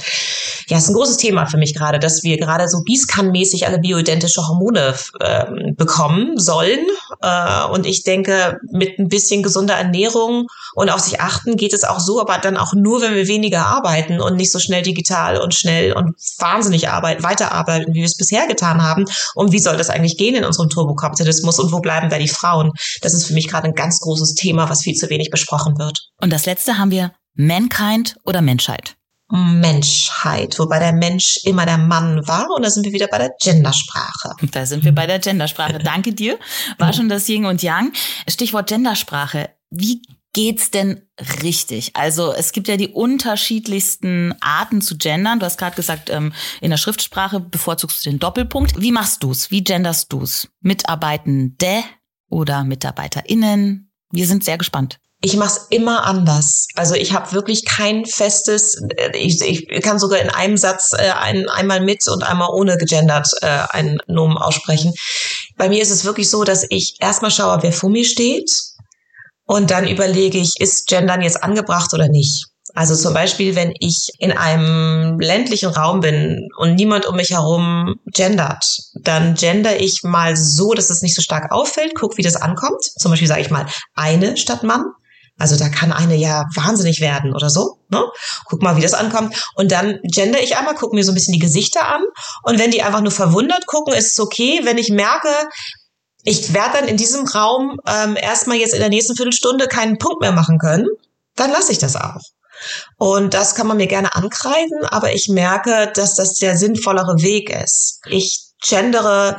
ja, 0.69 0.77
ist 0.77 0.89
ein 0.89 0.95
großes 0.95 1.17
Thema 1.17 1.47
für 1.47 1.57
mich 1.57 1.75
gerade, 1.75 1.99
dass 1.99 2.23
wir 2.23 2.39
gerade 2.39 2.69
so 2.69 2.83
Gießkannenmäßig 2.83 3.67
alle 3.67 3.79
bioidentische 3.79 4.47
Hormone 4.47 4.95
äh, 5.19 5.47
bekommen 5.73 6.39
sollen. 6.39 6.81
Äh, 7.23 7.65
und 7.73 7.87
ich 7.87 8.05
denke, 8.05 8.59
mit 8.71 8.99
ein 8.99 9.09
bisschen 9.09 9.43
gesunder 9.43 9.75
Ernährung 9.75 10.47
und 10.75 10.91
auf 10.91 11.01
sich 11.01 11.21
achten 11.21 11.57
geht 11.57 11.73
es 11.73 11.85
auch 11.85 11.99
so, 11.99 12.21
aber 12.21 12.39
dann 12.39 12.57
auch 12.57 12.75
nur, 12.75 13.01
wenn 13.01 13.15
wir 13.15 13.27
weniger 13.27 13.67
arbeiten 13.67 14.21
und 14.21 14.37
nicht 14.37 14.53
so 14.53 14.59
schnell 14.59 14.83
digital 14.83 15.39
und 15.41 15.55
schnell 15.55 15.95
und 15.95 16.15
wahnsinnig 16.39 16.89
arbeiten, 16.89 17.23
weiterarbeiten, 17.23 17.95
wie 17.95 18.01
wir 18.01 18.05
es 18.05 18.17
bisher 18.17 18.47
getan 18.47 18.83
haben. 18.83 19.07
Und 19.35 19.53
wie 19.53 19.59
soll 19.59 19.77
das 19.77 19.91
eigentlich 19.91 20.19
gehen 20.19 20.35
in 20.35 20.45
unserem 20.45 20.69
Turbokapitalismus 20.69 21.59
und 21.59 21.73
wo 21.73 21.81
bleiben 21.81 22.11
da 22.11 22.19
die 22.19 22.29
Frauen? 22.29 22.73
Das 23.01 23.15
ist 23.15 23.27
für 23.27 23.35
mich 23.35 23.49
gerade 23.49 23.67
ein 23.67 23.75
ganz 23.75 23.99
großes 23.99 24.35
Thema, 24.35 24.69
was 24.69 24.83
viel 24.83 24.95
zu 24.95 25.09
wenig 25.09 25.31
besprochen 25.31 25.70
wird. 25.79 26.11
Und 26.21 26.31
das 26.33 26.47
letzte 26.47 26.79
haben 26.79 26.91
wir 26.91 27.13
Mankind 27.35 28.17
oder 28.25 28.43
Menschheit? 28.43 28.97
Menschheit, 29.31 30.59
wobei 30.59 30.81
der 30.81 30.93
Mensch 30.93 31.39
immer 31.45 31.65
der 31.65 31.79
Mann 31.79 32.27
war. 32.27 32.49
Und 32.51 32.65
da 32.65 32.71
sind 32.71 32.85
wir 32.85 32.93
wieder 32.93 33.07
bei 33.07 33.19
der 33.19 33.33
Gendersprache. 33.41 34.35
Da 34.51 34.67
sind 34.67 34.85
wir 34.85 34.93
bei 34.93 35.07
der 35.07 35.21
Gendersprache. 35.21 35.79
Danke 35.79 36.13
dir. 36.13 36.39
War 36.79 36.93
schon 36.93 37.09
das 37.09 37.29
Yin 37.29 37.45
und 37.47 37.63
Yang. 37.63 37.93
Stichwort 38.29 38.69
Gendersprache. 38.69 39.51
Wie 39.71 40.03
geht's 40.33 40.71
denn 40.71 41.03
richtig? 41.43 41.95
Also 41.95 42.33
es 42.33 42.53
gibt 42.53 42.67
ja 42.67 42.77
die 42.77 42.89
unterschiedlichsten 42.89 44.35
Arten 44.41 44.81
zu 44.81 44.97
gendern. 44.97 45.39
Du 45.39 45.47
hast 45.47 45.59
gerade 45.59 45.77
gesagt, 45.77 46.11
ähm, 46.11 46.33
in 46.61 46.71
der 46.71 46.79
Schriftsprache 46.79 47.39
bevorzugst 47.39 48.05
du 48.05 48.11
den 48.11 48.19
Doppelpunkt. 48.19 48.81
Wie 48.81 48.93
machst 48.93 49.23
du's? 49.23 49.51
Wie 49.51 49.63
genderst 49.63 50.13
du's? 50.13 50.49
Mitarbeitende 50.61 51.85
oder 52.29 52.65
MitarbeiterInnen? 52.65 53.93
Wir 54.11 54.27
sind 54.27 54.43
sehr 54.43 54.59
gespannt 54.59 54.99
ich 55.23 55.37
mache 55.37 55.59
es 55.59 55.67
immer 55.69 56.05
anders. 56.05 56.69
Also 56.75 56.95
ich 56.95 57.13
habe 57.13 57.33
wirklich 57.33 57.65
kein 57.67 58.07
festes, 58.07 58.81
äh, 58.97 59.17
ich, 59.17 59.41
ich 59.43 59.83
kann 59.83 59.99
sogar 59.99 60.19
in 60.19 60.31
einem 60.31 60.57
Satz 60.57 60.93
äh, 60.95 61.11
ein, 61.11 61.49
einmal 61.49 61.81
mit 61.81 62.09
und 62.09 62.23
einmal 62.23 62.49
ohne 62.51 62.79
gegendert 62.79 63.29
äh, 63.43 63.47
einen 63.71 63.99
Nomen 64.07 64.39
aussprechen. 64.39 64.95
Bei 65.57 65.69
mir 65.69 65.83
ist 65.83 65.91
es 65.91 66.05
wirklich 66.05 66.31
so, 66.31 66.45
dass 66.45 66.65
ich 66.71 66.97
erstmal 67.01 67.31
schaue, 67.31 67.63
wer 67.63 67.73
vor 67.73 67.91
mir 67.91 68.05
steht 68.05 68.51
und 69.45 69.71
dann 69.71 69.87
überlege 69.87 70.39
ich, 70.39 70.55
ist 70.59 70.87
Gendern 70.89 71.21
jetzt 71.21 71.43
angebracht 71.43 71.93
oder 71.93 72.09
nicht. 72.09 72.47
Also 72.75 72.95
zum 72.95 73.13
Beispiel, 73.13 73.57
wenn 73.57 73.75
ich 73.81 74.11
in 74.19 74.31
einem 74.31 75.19
ländlichen 75.19 75.71
Raum 75.71 76.01
bin 76.01 76.49
und 76.57 76.77
niemand 76.77 77.05
um 77.05 77.17
mich 77.17 77.31
herum 77.31 77.97
gendert, 78.07 78.65
dann 78.95 79.35
gender 79.35 79.81
ich 79.81 80.03
mal 80.05 80.37
so, 80.37 80.73
dass 80.73 80.89
es 80.89 81.03
nicht 81.03 81.17
so 81.17 81.21
stark 81.21 81.51
auffällt, 81.51 81.95
guck, 81.97 82.17
wie 82.17 82.23
das 82.23 82.37
ankommt. 82.37 82.83
Zum 82.97 83.11
Beispiel 83.11 83.27
sage 83.27 83.41
ich 83.41 83.51
mal 83.51 83.67
eine 83.95 84.37
statt 84.37 84.63
Mann 84.63 84.85
also 85.41 85.57
da 85.57 85.69
kann 85.69 85.93
eine 85.93 86.17
ja 86.17 86.45
wahnsinnig 86.55 87.01
werden 87.01 87.35
oder 87.35 87.51
so. 87.51 87.79
Ne? 87.89 88.05
Guck 88.45 88.63
mal, 88.63 88.77
wie 88.77 88.83
das 88.83 88.95
ankommt. 88.95 89.35
Und 89.55 89.73
dann 89.73 89.99
gender 90.03 90.43
ich 90.43 90.57
einmal, 90.57 90.75
gucke 90.75 90.95
mir 90.95 91.05
so 91.05 91.13
ein 91.13 91.15
bisschen 91.15 91.33
die 91.33 91.39
Gesichter 91.39 91.89
an. 91.89 92.03
Und 92.43 92.59
wenn 92.59 92.71
die 92.71 92.83
einfach 92.83 93.01
nur 93.01 93.11
verwundert 93.11 93.67
gucken, 93.67 93.95
ist 93.95 94.13
es 94.13 94.21
okay. 94.21 94.61
Wenn 94.65 94.79
ich 94.79 94.91
merke, 94.91 95.29
ich 96.25 96.53
werde 96.53 96.79
dann 96.79 96.89
in 96.89 96.97
diesem 96.97 97.27
Raum 97.27 97.79
ähm, 97.87 98.17
erstmal 98.21 98.59
jetzt 98.59 98.75
in 98.75 98.81
der 98.81 98.91
nächsten 98.91 99.17
Viertelstunde 99.17 99.67
keinen 99.67 99.99
Punkt 99.99 100.21
mehr 100.21 100.33
machen 100.33 100.59
können, 100.59 100.87
dann 101.37 101.51
lasse 101.51 101.73
ich 101.73 101.79
das 101.79 101.97
auch. 101.97 102.21
Und 102.99 103.33
das 103.33 103.55
kann 103.55 103.67
man 103.67 103.79
mir 103.79 103.87
gerne 103.87 104.15
ankreiden, 104.15 104.85
aber 104.85 105.15
ich 105.15 105.29
merke, 105.29 105.91
dass 105.95 106.15
das 106.15 106.35
der 106.35 106.59
sinnvollere 106.59 107.23
Weg 107.23 107.49
ist. 107.49 108.01
Ich 108.07 108.51
gendere 108.61 109.39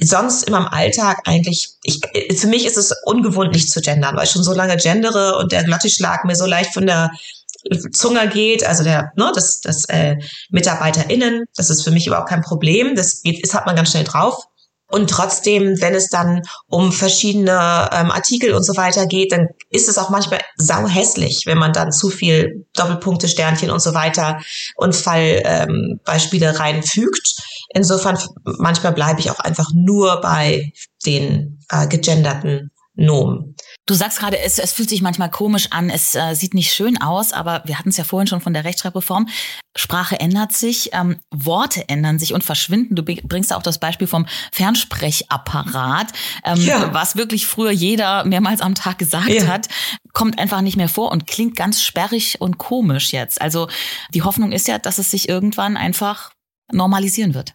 sonst 0.00 0.44
in 0.44 0.52
meinem 0.52 0.68
Alltag 0.68 1.22
eigentlich, 1.24 1.70
ich, 1.82 2.00
für 2.38 2.46
mich 2.46 2.66
ist 2.66 2.76
es 2.76 2.94
ungewohnt, 3.04 3.52
nicht 3.52 3.70
zu 3.70 3.80
gendern, 3.80 4.16
weil 4.16 4.24
ich 4.24 4.30
schon 4.30 4.44
so 4.44 4.54
lange 4.54 4.76
gendere 4.76 5.38
und 5.38 5.52
der 5.52 5.64
Glottischlag 5.64 6.24
mir 6.24 6.36
so 6.36 6.46
leicht 6.46 6.72
von 6.72 6.86
der 6.86 7.10
Zunge 7.92 8.28
geht, 8.28 8.64
also 8.64 8.84
der, 8.84 9.12
ne, 9.16 9.32
das, 9.34 9.60
das 9.60 9.84
äh, 9.88 10.16
MitarbeiterInnen, 10.50 11.46
das 11.56 11.70
ist 11.70 11.82
für 11.82 11.90
mich 11.90 12.06
überhaupt 12.06 12.28
kein 12.28 12.42
Problem. 12.42 12.94
Das 12.94 13.22
geht, 13.22 13.44
das 13.44 13.54
hat 13.54 13.66
man 13.66 13.74
ganz 13.74 13.90
schnell 13.90 14.04
drauf. 14.04 14.44
Und 14.88 15.10
trotzdem, 15.10 15.80
wenn 15.80 15.94
es 15.94 16.08
dann 16.08 16.42
um 16.68 16.92
verschiedene 16.92 17.90
ähm, 17.92 18.10
Artikel 18.10 18.54
und 18.54 18.64
so 18.64 18.76
weiter 18.76 19.06
geht, 19.06 19.32
dann 19.32 19.48
ist 19.70 19.88
es 19.88 19.98
auch 19.98 20.10
manchmal 20.10 20.40
sau 20.56 20.86
hässlich, 20.86 21.42
wenn 21.46 21.58
man 21.58 21.72
dann 21.72 21.90
zu 21.90 22.08
viel 22.08 22.66
Doppelpunkte, 22.74 23.28
Sternchen 23.28 23.70
und 23.70 23.80
so 23.80 23.94
weiter 23.94 24.38
und 24.76 24.94
Fallbeispiele 24.94 26.50
ähm, 26.50 26.56
reinfügt. 26.56 27.36
Insofern, 27.74 28.18
manchmal 28.44 28.92
bleibe 28.92 29.20
ich 29.20 29.30
auch 29.30 29.40
einfach 29.40 29.70
nur 29.74 30.20
bei 30.20 30.72
den 31.04 31.58
äh, 31.70 31.88
gegenderten 31.88 32.70
Nomen. 32.94 33.56
Du 33.86 33.94
sagst 33.94 34.18
gerade, 34.18 34.40
es, 34.40 34.58
es 34.58 34.72
fühlt 34.72 34.88
sich 34.88 35.00
manchmal 35.00 35.30
komisch 35.30 35.68
an, 35.70 35.90
es 35.90 36.16
äh, 36.16 36.34
sieht 36.34 36.54
nicht 36.54 36.72
schön 36.72 37.00
aus, 37.00 37.32
aber 37.32 37.62
wir 37.66 37.78
hatten 37.78 37.90
es 37.90 37.96
ja 37.96 38.02
vorhin 38.02 38.26
schon 38.26 38.40
von 38.40 38.52
der 38.52 38.64
Rechtschreibreform. 38.64 39.28
Sprache 39.76 40.18
ändert 40.18 40.52
sich, 40.52 40.90
ähm, 40.92 41.20
Worte 41.32 41.88
ändern 41.88 42.18
sich 42.18 42.34
und 42.34 42.42
verschwinden. 42.42 42.96
Du 42.96 43.04
bringst 43.04 43.52
auch 43.52 43.62
das 43.62 43.78
Beispiel 43.78 44.08
vom 44.08 44.26
Fernsprechapparat, 44.50 46.08
ähm, 46.44 46.60
ja. 46.60 46.92
was 46.92 47.14
wirklich 47.14 47.46
früher 47.46 47.70
jeder 47.70 48.24
mehrmals 48.24 48.60
am 48.60 48.74
Tag 48.74 48.98
gesagt 48.98 49.28
ja. 49.28 49.46
hat, 49.46 49.68
kommt 50.12 50.40
einfach 50.40 50.62
nicht 50.62 50.76
mehr 50.76 50.88
vor 50.88 51.12
und 51.12 51.28
klingt 51.28 51.54
ganz 51.54 51.80
sperrig 51.80 52.40
und 52.40 52.58
komisch 52.58 53.12
jetzt. 53.12 53.40
Also 53.40 53.68
die 54.12 54.22
Hoffnung 54.22 54.50
ist 54.50 54.66
ja, 54.66 54.78
dass 54.78 54.98
es 54.98 55.12
sich 55.12 55.28
irgendwann 55.28 55.76
einfach 55.76 56.32
normalisieren 56.72 57.34
wird. 57.34 57.54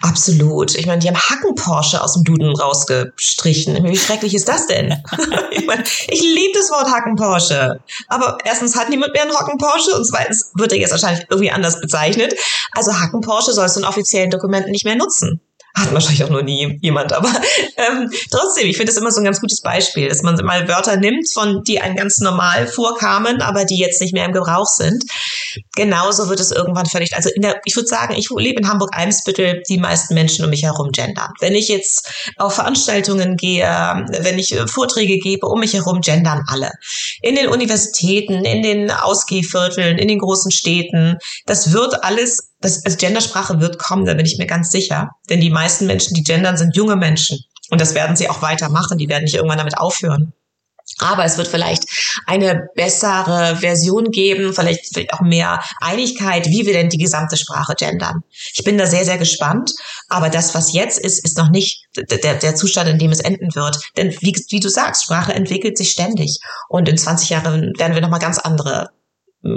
Absolut. 0.00 0.74
Ich 0.74 0.86
meine, 0.86 1.00
die 1.00 1.08
haben 1.08 1.18
Hacken-Porsche 1.18 2.02
aus 2.02 2.14
dem 2.14 2.24
Duden 2.24 2.54
rausgestrichen. 2.56 3.84
Wie 3.84 3.96
schrecklich 3.96 4.34
ist 4.34 4.48
das 4.48 4.66
denn? 4.66 5.02
ich 5.50 5.66
meine, 5.66 5.84
ich 6.08 6.20
liebe 6.20 6.52
das 6.54 6.70
Wort 6.70 6.90
Hacken-Porsche. 6.90 7.80
Aber 8.08 8.38
erstens 8.44 8.76
hat 8.76 8.90
niemand 8.90 9.12
mehr 9.12 9.22
einen 9.22 9.36
Hacken-Porsche 9.36 9.96
und 9.96 10.04
zweitens 10.04 10.50
wird 10.54 10.72
er 10.72 10.78
jetzt 10.78 10.92
wahrscheinlich 10.92 11.26
irgendwie 11.30 11.50
anders 11.50 11.80
bezeichnet. 11.80 12.34
Also 12.72 12.92
Hacken-Porsche 12.98 13.52
sollst 13.52 13.76
du 13.76 13.80
in 13.80 13.86
offiziellen 13.86 14.30
Dokumenten 14.30 14.70
nicht 14.70 14.84
mehr 14.84 14.96
nutzen 14.96 15.40
hat 15.76 15.92
wahrscheinlich 15.92 16.24
auch 16.24 16.30
noch 16.30 16.42
nie 16.42 16.78
jemand, 16.80 17.12
aber 17.12 17.28
ähm, 17.76 18.10
trotzdem, 18.30 18.66
ich 18.66 18.76
finde 18.76 18.92
das 18.92 19.00
immer 19.00 19.10
so 19.10 19.20
ein 19.20 19.24
ganz 19.24 19.40
gutes 19.40 19.60
Beispiel, 19.60 20.08
dass 20.08 20.22
man 20.22 20.34
mal 20.44 20.66
Wörter 20.68 20.96
nimmt, 20.96 21.28
von 21.32 21.62
die 21.64 21.80
einem 21.80 21.96
ganz 21.96 22.18
normal 22.18 22.66
vorkamen, 22.66 23.42
aber 23.42 23.66
die 23.66 23.76
jetzt 23.76 24.00
nicht 24.00 24.14
mehr 24.14 24.24
im 24.24 24.32
Gebrauch 24.32 24.66
sind. 24.66 25.04
Genauso 25.74 26.28
wird 26.28 26.40
es 26.40 26.50
irgendwann 26.50 26.86
völlig, 26.86 27.14
also 27.14 27.28
in 27.34 27.42
der, 27.42 27.60
ich 27.64 27.76
würde 27.76 27.88
sagen, 27.88 28.14
ich 28.16 28.28
lebe 28.34 28.60
in 28.60 28.68
Hamburg-Eimsbüttel, 28.68 29.62
die 29.68 29.78
meisten 29.78 30.14
Menschen 30.14 30.44
um 30.44 30.50
mich 30.50 30.62
herum 30.62 30.90
gendern. 30.92 31.30
Wenn 31.40 31.54
ich 31.54 31.68
jetzt 31.68 32.10
auf 32.36 32.54
Veranstaltungen 32.54 33.36
gehe, 33.36 33.66
wenn 33.66 34.38
ich 34.38 34.56
Vorträge 34.66 35.18
gebe, 35.18 35.46
um 35.46 35.60
mich 35.60 35.74
herum 35.74 36.00
gendern 36.00 36.42
alle. 36.48 36.70
In 37.20 37.34
den 37.34 37.48
Universitäten, 37.48 38.44
in 38.44 38.62
den 38.62 38.90
Ausgehvierteln, 38.90 39.98
in 39.98 40.08
den 40.08 40.18
großen 40.18 40.50
Städten, 40.50 41.18
das 41.44 41.72
wird 41.72 42.02
alles 42.02 42.52
das, 42.60 42.84
also 42.84 42.96
Gendersprache 42.96 43.60
wird 43.60 43.78
kommen, 43.78 44.06
da 44.06 44.14
bin 44.14 44.26
ich 44.26 44.38
mir 44.38 44.46
ganz 44.46 44.70
sicher. 44.70 45.10
Denn 45.28 45.40
die 45.40 45.50
meisten 45.50 45.86
Menschen, 45.86 46.14
die 46.14 46.22
gendern, 46.22 46.56
sind 46.56 46.76
junge 46.76 46.96
Menschen. 46.96 47.38
Und 47.70 47.80
das 47.80 47.94
werden 47.94 48.16
sie 48.16 48.30
auch 48.30 48.42
weitermachen. 48.42 48.98
Die 48.98 49.08
werden 49.08 49.24
nicht 49.24 49.34
irgendwann 49.34 49.58
damit 49.58 49.78
aufhören. 49.78 50.32
Aber 50.98 51.24
es 51.24 51.36
wird 51.36 51.48
vielleicht 51.48 51.84
eine 52.26 52.68
bessere 52.76 53.56
Version 53.56 54.10
geben, 54.12 54.54
vielleicht, 54.54 54.86
vielleicht 54.92 55.12
auch 55.12 55.20
mehr 55.20 55.60
Einigkeit, 55.80 56.46
wie 56.46 56.64
wir 56.64 56.72
denn 56.72 56.88
die 56.88 56.96
gesamte 56.96 57.36
Sprache 57.36 57.74
gendern. 57.74 58.22
Ich 58.54 58.62
bin 58.64 58.78
da 58.78 58.86
sehr, 58.86 59.04
sehr 59.04 59.18
gespannt. 59.18 59.72
Aber 60.08 60.30
das, 60.30 60.54
was 60.54 60.72
jetzt 60.72 60.98
ist, 60.98 61.24
ist 61.24 61.36
noch 61.36 61.50
nicht 61.50 61.86
der, 61.96 62.36
der 62.36 62.54
Zustand, 62.54 62.88
in 62.88 62.98
dem 62.98 63.10
es 63.10 63.20
enden 63.20 63.54
wird. 63.54 63.78
Denn 63.96 64.12
wie, 64.20 64.32
wie 64.50 64.60
du 64.60 64.68
sagst, 64.68 65.02
Sprache 65.02 65.34
entwickelt 65.34 65.76
sich 65.76 65.90
ständig. 65.90 66.38
Und 66.68 66.88
in 66.88 66.96
20 66.96 67.30
Jahren 67.30 67.72
werden 67.76 67.94
wir 67.94 68.00
nochmal 68.00 68.20
ganz 68.20 68.38
andere 68.38 68.90
äh, 69.44 69.48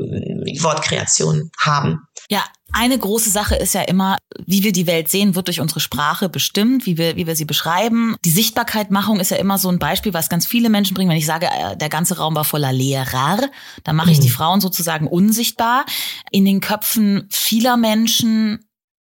Wortkreation 0.62 1.51
haben. 1.59 2.07
Ja, 2.29 2.43
eine 2.73 2.97
große 2.97 3.29
Sache 3.29 3.55
ist 3.55 3.73
ja 3.73 3.82
immer, 3.82 4.17
wie 4.45 4.63
wir 4.63 4.71
die 4.71 4.88
Welt 4.88 5.10
sehen, 5.10 5.36
wird 5.36 5.47
durch 5.47 5.62
unsere 5.62 5.79
Sprache 5.79 6.29
bestimmt, 6.29 6.86
wie 6.86 6.97
wir, 6.97 7.15
wie 7.15 7.27
wir 7.27 7.36
sie 7.36 7.45
beschreiben. 7.45 8.15
Die 8.25 8.29
Sichtbarkeitmachung 8.29 9.19
ist 9.19 9.32
ja 9.32 9.38
immer 9.38 9.58
so 9.58 9.69
ein 9.69 9.79
Beispiel, 9.79 10.13
was 10.13 10.29
ganz 10.29 10.45
viele 10.45 10.69
Menschen 10.69 10.93
bringen. 10.93 11.10
Wenn 11.10 11.17
ich 11.17 11.25
sage, 11.25 11.47
äh, 11.47 11.77
der 11.77 11.89
ganze 11.89 12.17
Raum 12.17 12.36
war 12.36 12.45
voller 12.45 12.71
Lehrer, 12.71 13.39
dann 13.84 13.95
mache 13.95 14.12
ich 14.12 14.19
die 14.19 14.27
mhm. 14.27 14.34
Frauen 14.34 14.62
sozusagen 14.62 15.08
unsichtbar. 15.08 15.86
In 16.32 16.45
den 16.45 16.62
Köpfen 16.62 17.27
vieler 17.29 17.77
Menschen, 17.77 18.65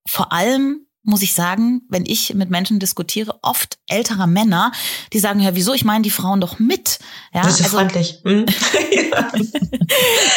vor 0.06 0.32
allem 0.32 0.86
muss 1.02 1.22
ich 1.22 1.32
sagen, 1.32 1.82
wenn 1.88 2.04
ich 2.04 2.34
mit 2.34 2.50
Menschen 2.50 2.78
diskutiere, 2.78 3.38
oft 3.42 3.78
älterer 3.88 4.26
Männer, 4.26 4.72
die 5.12 5.18
sagen, 5.18 5.40
ja, 5.40 5.54
wieso, 5.54 5.72
ich 5.72 5.84
meine 5.84 6.02
die 6.02 6.10
Frauen 6.10 6.40
doch 6.40 6.58
mit. 6.58 6.98
Ja, 7.32 7.42
das 7.42 7.60
ist 7.60 7.64
also, 7.64 7.78
freundlich. 7.78 8.20
Hm? 8.24 8.46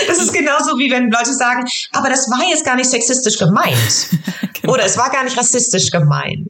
Das 0.08 0.17
ist 0.17 0.34
genauso 0.34 0.78
wie 0.80 0.89
wenn 0.89 1.12
Leute 1.12 1.34
sagen, 1.34 1.63
aber 1.91 2.10
das 2.10 2.30
war 2.30 2.43
jetzt 2.49 2.65
gar 2.65 2.76
nicht 2.76 2.89
sexistisch 2.89 3.38
gemeint. 3.38 4.10
genau. 4.54 4.73
Oder 4.73 4.86
es 4.86 4.97
war 4.97 5.12
gar 5.12 5.23
nicht 5.23 5.38
rassistisch 5.38 5.91
gemeint. 5.91 6.49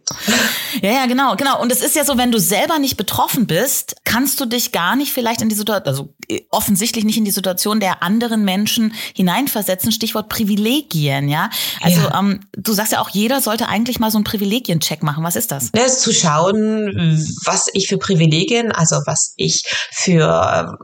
Ja, 0.82 0.92
ja, 0.92 1.06
genau, 1.06 1.36
genau. 1.36 1.62
Und 1.62 1.72
es 1.72 1.82
ist 1.82 1.96
ja 1.96 2.06
so, 2.06 2.18
wenn 2.18 2.32
du 2.32 2.40
selber 2.40 2.80
nicht 2.80 2.96
betroffen 2.96 3.46
bist, 3.46 3.96
kannst 4.14 4.40
du 4.40 4.46
dich 4.46 4.72
gar 4.72 4.96
nicht 4.96 5.12
vielleicht 5.12 5.42
in 5.42 5.50
die 5.50 5.56
Situation, 5.56 5.88
also 5.88 6.14
äh, 6.28 6.42
offensichtlich 6.52 7.04
nicht 7.04 7.18
in 7.18 7.26
die 7.26 7.32
Situation 7.32 7.80
der 7.80 8.04
anderen 8.04 8.46
Menschen 8.46 8.94
hineinversetzen. 9.16 9.92
Stichwort 9.92 10.30
Privilegien, 10.30 11.28
ja. 11.30 11.50
Also 11.82 12.02
ja. 12.02 12.20
Ähm, 12.20 12.42
du 12.56 12.74
sagst 12.74 12.92
ja 12.92 13.02
auch, 13.02 13.10
jeder 13.10 13.42
sollte 13.42 13.68
eigentlich 13.68 14.00
mal 14.00 14.12
so 14.12 14.20
einen 14.20 14.24
Privilegiencheck 14.24 15.02
machen. 15.02 15.24
Was 15.24 15.36
ist 15.36 15.52
das? 15.52 15.72
Das 15.72 15.94
ist 15.94 16.02
zu 16.02 16.14
schauen, 16.14 17.26
was 17.46 17.68
ich 17.74 17.88
für 17.88 17.98
Privilegien, 17.98 18.72
also 18.72 18.98
was 19.08 19.34
ich 19.38 19.64
für, 19.92 20.78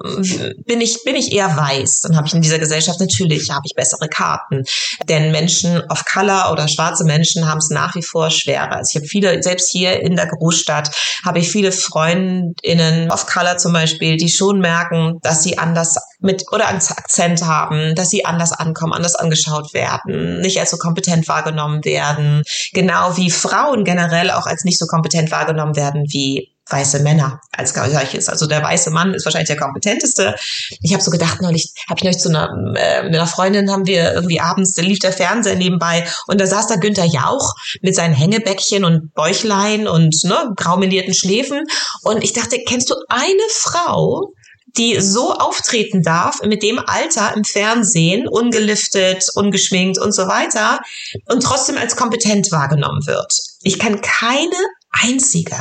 bin 0.65 0.81
ich, 0.81 1.03
bin 1.03 1.15
ich 1.15 1.31
eher 1.31 1.55
weiß, 1.55 2.01
dann 2.01 2.17
habe 2.17 2.25
ich 2.25 2.33
in 2.33 2.41
dieser 2.41 2.57
Gesellschaft 2.57 2.99
natürlich, 2.99 3.51
habe 3.51 3.61
ich 3.65 3.75
bessere 3.75 4.07
Karten. 4.07 4.63
Denn 5.07 5.31
Menschen 5.31 5.81
of 5.89 6.03
Color 6.05 6.51
oder 6.51 6.67
schwarze 6.67 7.03
Menschen 7.03 7.47
haben 7.47 7.59
es 7.59 7.69
nach 7.69 7.93
wie 7.93 8.03
vor 8.03 8.31
schwerer. 8.31 8.77
Also 8.77 8.89
ich 8.91 8.95
habe 8.95 9.07
viele, 9.07 9.43
selbst 9.43 9.69
hier 9.71 10.01
in 10.01 10.15
der 10.15 10.27
Großstadt, 10.27 10.89
habe 11.23 11.37
ich 11.39 11.51
viele 11.51 11.71
Freundinnen 11.71 13.11
of 13.19 13.27
Color 13.27 13.57
zum 13.57 13.73
Beispiel, 13.73 14.17
die 14.17 14.29
schon 14.29 14.59
merken, 14.59 15.19
dass 15.21 15.43
sie 15.43 15.57
anders 15.57 15.97
mit 16.19 16.43
oder 16.51 16.67
Akzent 16.69 17.43
haben, 17.45 17.95
dass 17.95 18.09
sie 18.09 18.25
anders 18.25 18.51
ankommen, 18.51 18.93
anders 18.93 19.15
angeschaut 19.15 19.73
werden, 19.73 20.41
nicht 20.41 20.59
als 20.59 20.71
so 20.71 20.77
kompetent 20.77 21.27
wahrgenommen 21.27 21.83
werden. 21.85 22.43
Genau 22.73 23.15
wie 23.17 23.31
Frauen 23.31 23.83
generell 23.83 24.31
auch 24.31 24.45
als 24.45 24.63
nicht 24.63 24.79
so 24.79 24.85
kompetent 24.85 25.31
wahrgenommen 25.31 25.75
werden 25.75 26.03
wie 26.09 26.49
weiße 26.69 26.99
Männer 26.99 27.39
als 27.51 27.73
solches. 27.73 28.29
Also 28.29 28.47
der 28.47 28.63
weiße 28.63 28.91
Mann 28.91 29.13
ist 29.13 29.25
wahrscheinlich 29.25 29.49
der 29.49 29.57
kompetenteste. 29.57 30.35
Ich 30.81 30.93
habe 30.93 31.03
so 31.03 31.11
gedacht, 31.11 31.41
neulich 31.41 31.73
habe 31.89 31.97
ich 31.97 32.03
neulich 32.03 32.19
zu 32.19 32.29
einer, 32.29 32.49
äh, 32.75 33.03
mit 33.03 33.15
einer 33.15 33.27
Freundin 33.27 33.71
haben 33.71 33.85
wir 33.85 34.13
irgendwie 34.13 34.39
abends, 34.39 34.73
da 34.73 34.81
lief 34.81 34.99
der 34.99 35.13
Fernseher 35.13 35.55
nebenbei 35.55 36.07
und 36.27 36.39
da 36.39 36.45
saß 36.45 36.67
da 36.67 36.75
Günther 36.75 37.05
Jauch 37.05 37.53
mit 37.81 37.95
seinen 37.95 38.13
Hängebäckchen 38.13 38.85
und 38.85 39.13
Bäuchlein 39.13 39.87
und 39.87 40.15
ne, 40.23 40.51
graumelierten 40.55 41.13
Schläfen 41.13 41.63
und 42.03 42.23
ich 42.23 42.33
dachte, 42.33 42.59
kennst 42.65 42.89
du 42.89 42.95
eine 43.09 43.39
Frau, 43.49 44.33
die 44.77 44.99
so 44.99 45.33
auftreten 45.33 46.03
darf, 46.03 46.41
mit 46.43 46.63
dem 46.63 46.79
Alter 46.79 47.33
im 47.35 47.43
Fernsehen, 47.43 48.27
ungeliftet, 48.27 49.25
ungeschminkt 49.35 49.97
und 49.99 50.13
so 50.13 50.27
weiter, 50.27 50.79
und 51.27 51.41
trotzdem 51.41 51.77
als 51.77 51.95
kompetent 51.95 52.51
wahrgenommen 52.51 53.05
wird. 53.07 53.33
Ich 53.61 53.79
kann 53.79 54.01
keine 54.01 54.55
einzige. 54.91 55.55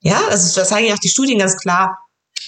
Ja, 0.00 0.20
also 0.28 0.60
das 0.60 0.68
zeigen 0.68 0.88
ja 0.88 0.94
auch 0.94 0.98
die 0.98 1.08
Studien 1.08 1.38
ganz 1.38 1.56
klar. 1.56 1.98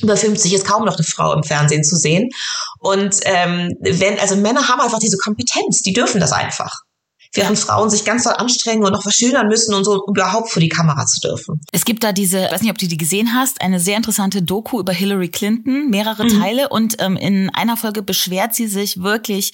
Über 0.01 0.17
50 0.17 0.55
ist 0.55 0.67
kaum 0.67 0.85
noch 0.85 0.97
eine 0.97 1.05
Frau 1.05 1.35
im 1.35 1.43
Fernsehen 1.43 1.85
zu 1.85 1.97
sehen. 1.97 2.31
Und 2.79 3.21
ähm, 3.25 3.77
wenn, 3.81 4.19
also 4.19 4.37
Männer 4.37 4.69
haben 4.69 4.81
einfach 4.81 4.99
diese 4.99 5.19
Kompetenz, 5.19 5.83
die 5.83 5.93
dürfen 5.93 6.21
das 6.21 6.33
einfach 6.33 6.83
während 7.35 7.59
Frauen 7.59 7.89
sich 7.89 8.05
ganz 8.05 8.25
doll 8.25 8.35
anstrengen 8.35 8.85
und 8.85 8.93
noch 8.93 9.07
was 9.07 9.15
schönern 9.15 9.49
müssen 9.49 9.75
und 9.75 9.85
so 9.85 10.05
überhaupt 10.07 10.51
vor 10.51 10.61
die 10.61 10.69
Kamera 10.69 11.07
zu 11.07 11.21
dürfen. 11.21 11.61
Es 11.73 11.85
gibt 11.85 12.05
da 12.05 12.13
diese, 12.13 12.43
weiß 12.51 12.61
nicht, 12.61 12.71
ob 12.71 12.79
du 12.79 12.87
die 12.87 12.97
gesehen 12.97 13.35
hast, 13.35 13.61
eine 13.63 13.81
sehr 13.81 13.97
interessante 13.97 14.43
Doku 14.43 14.81
über 14.81 14.93
Hillary 14.93 15.29
Clinton, 15.29 15.89
mehrere 15.89 16.25
mhm. 16.25 16.41
Teile 16.41 16.69
und 16.69 16.97
ähm, 16.99 17.17
in 17.17 17.51
einer 17.51 17.77
Folge 17.77 18.03
beschwert 18.03 18.55
sie 18.55 18.67
sich 18.67 19.03
wirklich 19.03 19.53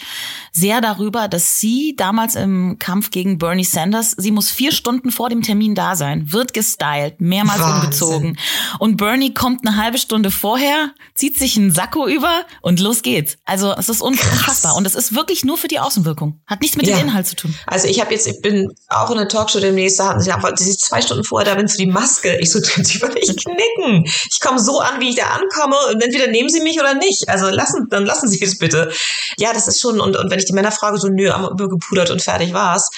sehr 0.52 0.80
darüber, 0.80 1.28
dass 1.28 1.60
sie 1.60 1.94
damals 1.96 2.34
im 2.34 2.78
Kampf 2.78 3.10
gegen 3.10 3.38
Bernie 3.38 3.64
Sanders, 3.64 4.14
sie 4.16 4.32
muss 4.32 4.50
vier 4.50 4.72
Stunden 4.72 5.12
vor 5.12 5.28
dem 5.28 5.42
Termin 5.42 5.74
da 5.74 5.94
sein, 5.94 6.32
wird 6.32 6.54
gestylt, 6.54 7.20
mehrmals 7.20 7.60
Wahnsinn. 7.60 7.80
umgezogen 7.80 8.38
und 8.80 8.96
Bernie 8.96 9.34
kommt 9.34 9.66
eine 9.66 9.76
halbe 9.76 9.98
Stunde 9.98 10.30
vorher, 10.30 10.90
zieht 11.14 11.38
sich 11.38 11.56
einen 11.56 11.70
Sakko 11.70 12.08
über 12.08 12.44
und 12.60 12.80
los 12.80 13.02
geht's. 13.02 13.36
Also 13.44 13.72
es 13.72 13.88
ist 13.88 14.02
unfassbar 14.02 14.74
und 14.76 14.86
es 14.86 14.96
ist 14.96 15.14
wirklich 15.14 15.44
nur 15.44 15.58
für 15.58 15.68
die 15.68 15.78
Außenwirkung, 15.78 16.40
hat 16.46 16.60
nichts 16.60 16.76
mit 16.76 16.86
ja. 16.86 16.96
dem 16.96 17.08
Inhalt 17.08 17.26
zu 17.26 17.36
tun. 17.36 17.54
Also 17.70 17.87
ich 17.87 18.00
habe 18.00 18.12
jetzt, 18.12 18.26
ich 18.26 18.40
bin 18.40 18.72
auch 18.88 19.11
in 19.11 19.18
der 19.18 19.28
Talkshow 19.28 19.61
demnächst, 19.61 20.00
da 20.00 20.09
hatten 20.09 20.20
sie 20.20 20.33
einfach, 20.33 20.57
sie 20.57 20.76
zwei 20.76 21.02
Stunden 21.02 21.24
vorher 21.24 21.50
da 21.50 21.54
bin 21.54 21.68
für 21.68 21.76
die 21.76 21.87
Maske. 21.87 22.37
Ich 22.40 22.50
so, 22.50 22.59
sie 22.62 23.00
würde 23.00 23.18
ich 23.18 23.37
knicken. 23.37 24.04
Ich 24.31 24.40
komme 24.40 24.59
so 24.59 24.81
an, 24.81 25.00
wie 25.00 25.11
ich 25.11 25.16
da 25.16 25.24
ankomme 25.24 25.76
und 25.92 26.02
entweder 26.02 26.28
nehmen 26.28 26.48
sie 26.48 26.61
mich 26.61 26.81
oder 26.81 26.94
nicht. 26.94 27.28
Also 27.28 27.48
lassen, 27.48 27.87
dann 27.90 28.07
lassen 28.07 28.28
sie 28.28 28.42
es 28.42 28.59
bitte. 28.59 28.90
Ja, 29.38 29.52
das 29.52 29.68
ist 29.68 29.81
schon, 29.81 30.00
und, 30.00 30.16
und 30.16 30.31
wenn 30.31 30.38
ich 30.38 30.46
die 30.46 30.52
Männer 30.52 30.72
frage, 30.72 30.98
so, 30.98 31.09
nö, 31.09 31.28
übergepudert 31.28 32.11
und 32.11 32.22
fertig 32.22 32.52
war's. 32.52 32.90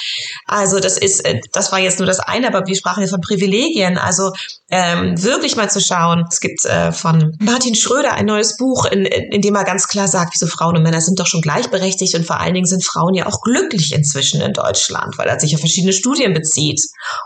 Also 0.47 0.81
das 0.81 0.99
ist, 0.99 1.25
äh, 1.25 1.41
das 1.53 1.73
war 1.73 1.79
jetzt 1.79 1.99
nur 1.99 2.07
das 2.07 2.21
eine, 2.21 2.47
aber 2.47 2.67
wir 2.67 2.77
sprachen 2.77 3.01
jetzt 3.01 3.11
von 3.11 3.21
Privilegien. 3.21 3.99
Also 3.99 4.33
ähm, 4.71 5.21
wirklich 5.23 5.57
mal 5.57 5.71
zu 5.71 5.81
schauen. 5.81 6.25
Es 6.31 6.41
gibt 6.41 6.65
äh, 6.65 6.93
von 6.93 7.37
Martin 7.41 7.75
Schröder 7.75 8.13
ein 8.13 8.27
neues 8.27 8.57
Buch, 8.57 8.85
in, 8.85 9.05
in 9.05 9.43
dem 9.43 9.55
er 9.55 9.65
ganz 9.65 9.89
klar 9.89 10.07
sagt, 10.07 10.35
wieso 10.35 10.47
Frauen 10.47 10.77
und 10.77 10.83
Männer 10.83 11.01
sind 11.01 11.19
doch 11.19 11.27
schon 11.27 11.41
gleichberechtigt 11.41 12.15
und 12.15 12.25
vor 12.25 12.41
allen 12.41 12.55
Dingen 12.55 12.67
sind 12.67 12.85
Frauen 12.85 13.15
ja 13.15 13.27
auch 13.27 13.41
glücklich 13.43 13.93
inzwischen 13.93 14.41
in 14.41 14.53
Deutschland, 14.53 15.19
weil 15.19 15.27
er 15.27 15.41
sich 15.41 15.55
auf 15.55 15.61
verschiedene 15.61 15.93
Studien 15.93 16.33
bezieht. 16.33 16.81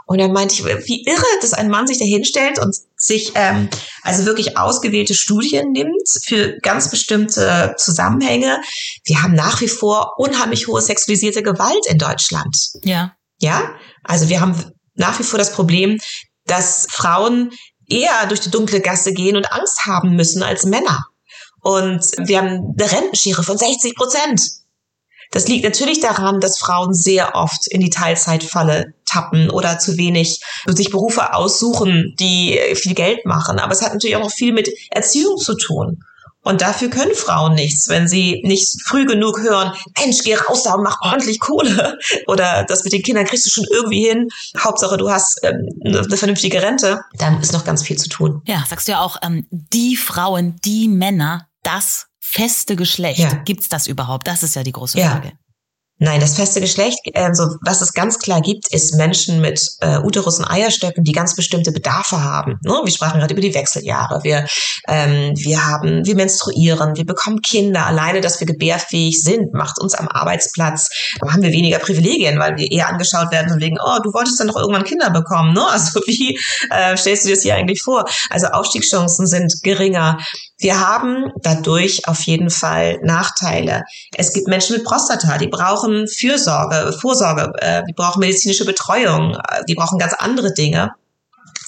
Und 0.07 0.18
er 0.18 0.28
meinte 0.28 0.54
ich, 0.54 0.64
wie 0.64 1.04
irre, 1.07 1.22
dass 1.42 1.52
ein 1.52 1.68
Mann 1.68 1.87
sich 1.87 1.98
da 1.98 2.04
hinstellt 2.04 2.59
und 2.59 2.74
sich 2.96 3.33
ähm, 3.35 3.68
also 4.02 4.24
wirklich 4.24 4.57
ausgewählte 4.57 5.14
Studien 5.14 5.72
nimmt 5.72 6.09
für 6.24 6.59
ganz 6.62 6.90
bestimmte 6.90 7.74
Zusammenhänge. 7.76 8.61
Wir 9.04 9.22
haben 9.22 9.35
nach 9.35 9.61
wie 9.61 9.68
vor 9.68 10.14
unheimlich 10.16 10.66
hohe 10.66 10.80
sexualisierte 10.80 11.42
Gewalt 11.42 11.87
in 11.88 11.98
Deutschland. 11.98 12.57
Ja. 12.83 13.12
Ja, 13.40 13.74
also 14.02 14.28
wir 14.28 14.40
haben 14.40 14.72
nach 14.94 15.18
wie 15.18 15.24
vor 15.24 15.38
das 15.38 15.52
Problem, 15.52 15.98
dass 16.46 16.87
Frauen 16.90 17.52
eher 17.88 18.26
durch 18.26 18.40
die 18.40 18.50
dunkle 18.50 18.80
Gasse 18.80 19.12
gehen 19.12 19.37
und 19.37 19.52
Angst 19.52 19.87
haben 19.87 20.16
müssen 20.16 20.42
als 20.42 20.64
Männer. 20.64 21.07
Und 21.61 22.04
wir 22.18 22.38
haben 22.38 22.74
eine 22.78 22.92
Rentenschere 22.92 23.42
von 23.42 23.57
60 23.57 23.94
Prozent. 23.94 24.40
Das 25.30 25.48
liegt 25.48 25.64
natürlich 25.64 26.00
daran, 26.00 26.40
dass 26.40 26.59
Frauen 26.59 26.94
sehr 26.94 27.35
oft 27.35 27.66
in 27.68 27.80
die 27.80 27.90
Teilzeitfalle 27.90 28.94
tappen 29.07 29.50
oder 29.50 29.78
zu 29.78 29.96
wenig 29.96 30.40
sich 30.66 30.90
Berufe 30.90 31.35
aussuchen, 31.35 32.14
die 32.20 32.61
viel 32.74 32.94
Geld 32.94 33.24
machen. 33.24 33.59
Aber 33.59 33.72
es 33.72 33.83
hat 33.83 33.94
natürlich 33.94 34.16
auch 34.16 34.22
noch 34.22 34.30
viel 34.30 34.52
mit 34.52 34.68
Erziehung 34.90 35.38
zu 35.38 35.57
tun. 35.57 36.04
Und 36.44 36.61
dafür 36.61 36.90
können 36.90 37.14
Frauen 37.14 37.54
nichts, 37.54 37.88
wenn 37.88 38.07
sie 38.07 38.40
nicht 38.44 38.80
früh 38.87 39.07
genug 39.07 39.40
hören, 39.40 39.72
Mensch, 39.98 40.18
geh 40.22 40.35
raus 40.35 40.62
da 40.62 40.74
und 40.74 40.85
mach 40.85 41.00
ordentlich 41.00 41.40
Kohle. 41.40 41.98
Oder 42.26 42.64
das 42.68 42.85
mit 42.85 42.92
den 42.92 43.02
Kindern 43.02 43.24
kriegst 43.24 43.46
du 43.46 43.50
schon 43.50 43.64
irgendwie 43.72 44.07
hin. 44.07 44.28
Hauptsache, 44.59 44.96
du 44.96 45.11
hast 45.11 45.40
ähm, 45.42 45.66
eine 45.85 46.16
vernünftige 46.16 46.62
Rente. 46.62 47.00
Da 47.14 47.37
ist 47.40 47.52
noch 47.52 47.64
ganz 47.64 47.83
viel 47.83 47.96
zu 47.96 48.09
tun. 48.09 48.42
Ja, 48.44 48.64
sagst 48.68 48.87
du 48.87 48.92
ja 48.92 49.00
auch, 49.00 49.16
ähm, 49.22 49.46
die 49.50 49.96
Frauen, 49.96 50.57
die 50.64 50.88
Männer, 50.88 51.48
das 51.62 52.07
feste 52.20 52.76
Geschlecht. 52.76 53.20
Ja. 53.20 53.33
Gibt's 53.44 53.68
das 53.68 53.87
überhaupt? 53.87 54.26
Das 54.28 54.42
ist 54.42 54.54
ja 54.54 54.62
die 54.62 54.72
große 54.72 54.98
Frage. 54.98 55.28
Ja. 55.28 55.33
Nein, 55.98 56.18
das 56.18 56.35
feste 56.35 56.61
Geschlecht, 56.61 56.98
also 57.14 57.57
was 57.64 57.80
es 57.80 57.92
ganz 57.92 58.18
klar 58.18 58.40
gibt, 58.40 58.66
ist 58.72 58.96
Menschen 58.96 59.40
mit 59.40 59.61
äh, 59.80 59.98
Uterus 59.98 60.40
und 60.40 60.44
Eierstöcken, 60.44 61.04
die 61.04 61.12
ganz 61.12 61.37
bestimmte 61.37 61.70
Bedarfe 61.70 62.22
haben. 62.22 62.59
Ne? 62.64 62.80
Wir 62.83 62.90
sprachen 62.90 63.20
gerade 63.20 63.33
über 63.33 63.40
die 63.40 63.54
Wechseljahre. 63.54 64.24
Wir, 64.24 64.44
ähm, 64.88 65.35
wir 65.37 65.64
haben, 65.64 66.04
wir 66.04 66.16
menstruieren, 66.16 66.96
wir 66.96 67.07
bekommen 67.07 67.40
Kinder. 67.42 67.87
Alleine, 67.87 68.20
dass 68.20 68.40
wir 68.40 68.46
gebärfähig 68.48 69.22
sind, 69.22 69.54
macht 69.54 69.80
uns 69.80 69.94
am 69.94 70.09
Arbeitsplatz, 70.09 70.88
da 71.20 71.33
haben 71.33 71.42
wir 71.42 71.52
weniger 71.52 71.78
Privilegien, 71.78 72.40
weil 72.40 72.57
wir 72.57 72.72
eher 72.72 72.88
angeschaut 72.88 73.30
werden 73.30 73.50
von 73.50 73.61
wegen, 73.61 73.76
oh, 73.80 73.98
du 74.02 74.12
wolltest 74.12 74.40
dann 74.40 74.48
doch 74.48 74.57
irgendwann 74.57 74.85
Kinder 74.85 75.11
bekommen. 75.11 75.52
Ne? 75.52 75.64
Also 75.74 76.00
wie 76.07 76.38
äh, 76.70 76.96
stellst 76.96 77.24
du 77.24 77.28
dir 77.28 77.35
das 77.35 77.42
hier 77.42 77.57
eigentlich 77.57 77.83
vor? 77.83 78.04
Also 78.30 78.46
Aufstiegschancen 78.46 79.26
sind 79.26 79.52
geringer. 79.62 80.18
Wir 80.64 80.81
haben 80.81 81.31
dadurch 81.42 82.09
auf 82.09 82.22
jeden 82.22 82.48
Fall 82.48 82.98
Nachteile. 83.03 83.83
Es 84.16 84.33
gibt 84.33 84.48
Menschen 84.48 84.74
mit 84.74 84.85
Prostata, 84.87 85.37
die 85.37 85.48
brauchen 85.48 86.09
Fürsorge, 86.09 86.96
Vorsorge, 86.98 87.53
äh, 87.59 87.83
die 87.87 87.92
brauchen 87.92 88.20
medizinische 88.20 88.64
Betreuung, 88.64 89.35
äh, 89.35 89.62
die 89.68 89.74
brauchen 89.74 89.98
ganz 89.98 90.14
andere 90.14 90.55
Dinge. 90.55 90.92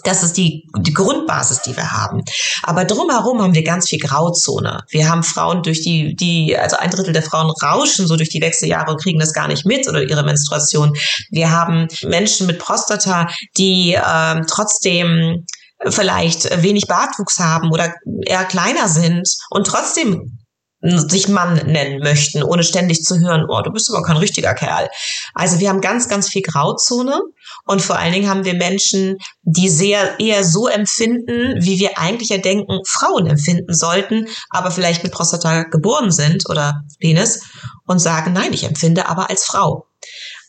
Das 0.05 0.23
ist 0.23 0.39
die, 0.39 0.67
die 0.79 0.95
Grundbasis, 0.95 1.61
die 1.61 1.77
wir 1.77 1.93
haben. 1.93 2.23
Aber 2.63 2.87
drumherum 2.87 3.43
haben 3.43 3.55
wir 3.55 3.65
ganz 3.65 3.87
viel 3.87 3.99
Grauzone. 3.99 4.85
Wir 4.89 5.11
haben 5.11 5.23
Frauen 5.23 5.62
durch 5.62 5.83
die, 5.83 6.16
die, 6.16 6.57
also 6.57 6.77
ein 6.77 6.91
Drittel 6.91 7.12
der 7.12 7.23
Frauen 7.23 7.51
rauschen 7.51 8.07
so 8.07 8.16
durch 8.16 8.31
die 8.31 8.41
Wechseljahre 8.41 8.93
und 8.93 9.03
kriegen 9.03 9.18
das 9.18 9.35
gar 9.35 9.49
nicht 9.49 9.66
mit 9.66 9.87
oder 9.89 10.03
ihre 10.03 10.23
Menstruation. 10.23 10.97
Wir 11.31 11.51
haben 11.51 11.89
Menschen 12.03 12.47
mit 12.47 12.59
Prostata, 12.59 13.29
die 13.59 13.95
ähm, 13.95 14.47
trotzdem 14.49 15.45
vielleicht 15.89 16.62
wenig 16.62 16.87
Bartwuchs 16.87 17.39
haben 17.39 17.70
oder 17.70 17.95
eher 18.24 18.45
kleiner 18.45 18.89
sind 18.89 19.29
und 19.51 19.66
trotzdem 19.66 20.39
sich 20.83 21.29
Mann 21.29 21.55
nennen 21.66 22.01
möchten, 22.01 22.43
ohne 22.43 22.62
ständig 22.62 23.03
zu 23.03 23.18
hören, 23.18 23.47
oh, 23.49 23.61
du 23.62 23.70
bist 23.72 23.91
aber 23.91 24.03
kein 24.03 24.18
richtiger 24.18 24.55
Kerl. 24.55 24.89
Also 25.35 25.59
wir 25.59 25.68
haben 25.68 25.81
ganz, 25.81 26.09
ganz 26.09 26.29
viel 26.29 26.43
Grauzone 26.43 27.20
und 27.64 27.83
vor 27.83 27.99
allen 27.99 28.12
Dingen 28.12 28.29
haben 28.29 28.45
wir 28.45 28.55
Menschen, 28.55 29.16
die 29.43 29.68
sehr 29.68 30.20
eher 30.20 30.45
so 30.45 30.68
empfinden, 30.68 31.57
wie 31.61 31.79
wir 31.79 31.99
eigentlich 31.99 32.29
ja 32.29 32.39
denken, 32.39 32.81
Frauen 32.87 33.27
empfinden 33.27 33.74
sollten, 33.74 34.27
aber 34.51 34.70
vielleicht 34.70 35.03
mit 35.03 35.12
Prostata 35.12 35.64
geboren 35.64 36.11
sind 36.11 36.49
oder 36.49 36.83
Penis 37.01 37.43
und 37.87 37.99
sagen, 37.99 38.33
nein, 38.33 38.53
ich 38.53 38.64
empfinde 38.64 39.09
aber 39.09 39.31
als 39.31 39.45
Frau. 39.45 39.87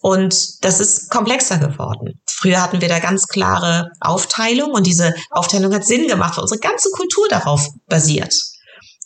Und 0.01 0.63
das 0.63 0.79
ist 0.79 1.09
komplexer 1.09 1.57
geworden. 1.57 2.21
Früher 2.29 2.61
hatten 2.61 2.81
wir 2.81 2.87
da 2.87 2.99
ganz 2.99 3.27
klare 3.27 3.89
Aufteilung 3.99 4.71
und 4.71 4.85
diese 4.85 5.13
Aufteilung 5.31 5.73
hat 5.73 5.85
Sinn 5.85 6.07
gemacht, 6.07 6.37
weil 6.37 6.43
unsere 6.43 6.59
ganze 6.59 6.89
Kultur 6.91 7.27
darauf 7.29 7.67
basiert. 7.87 8.33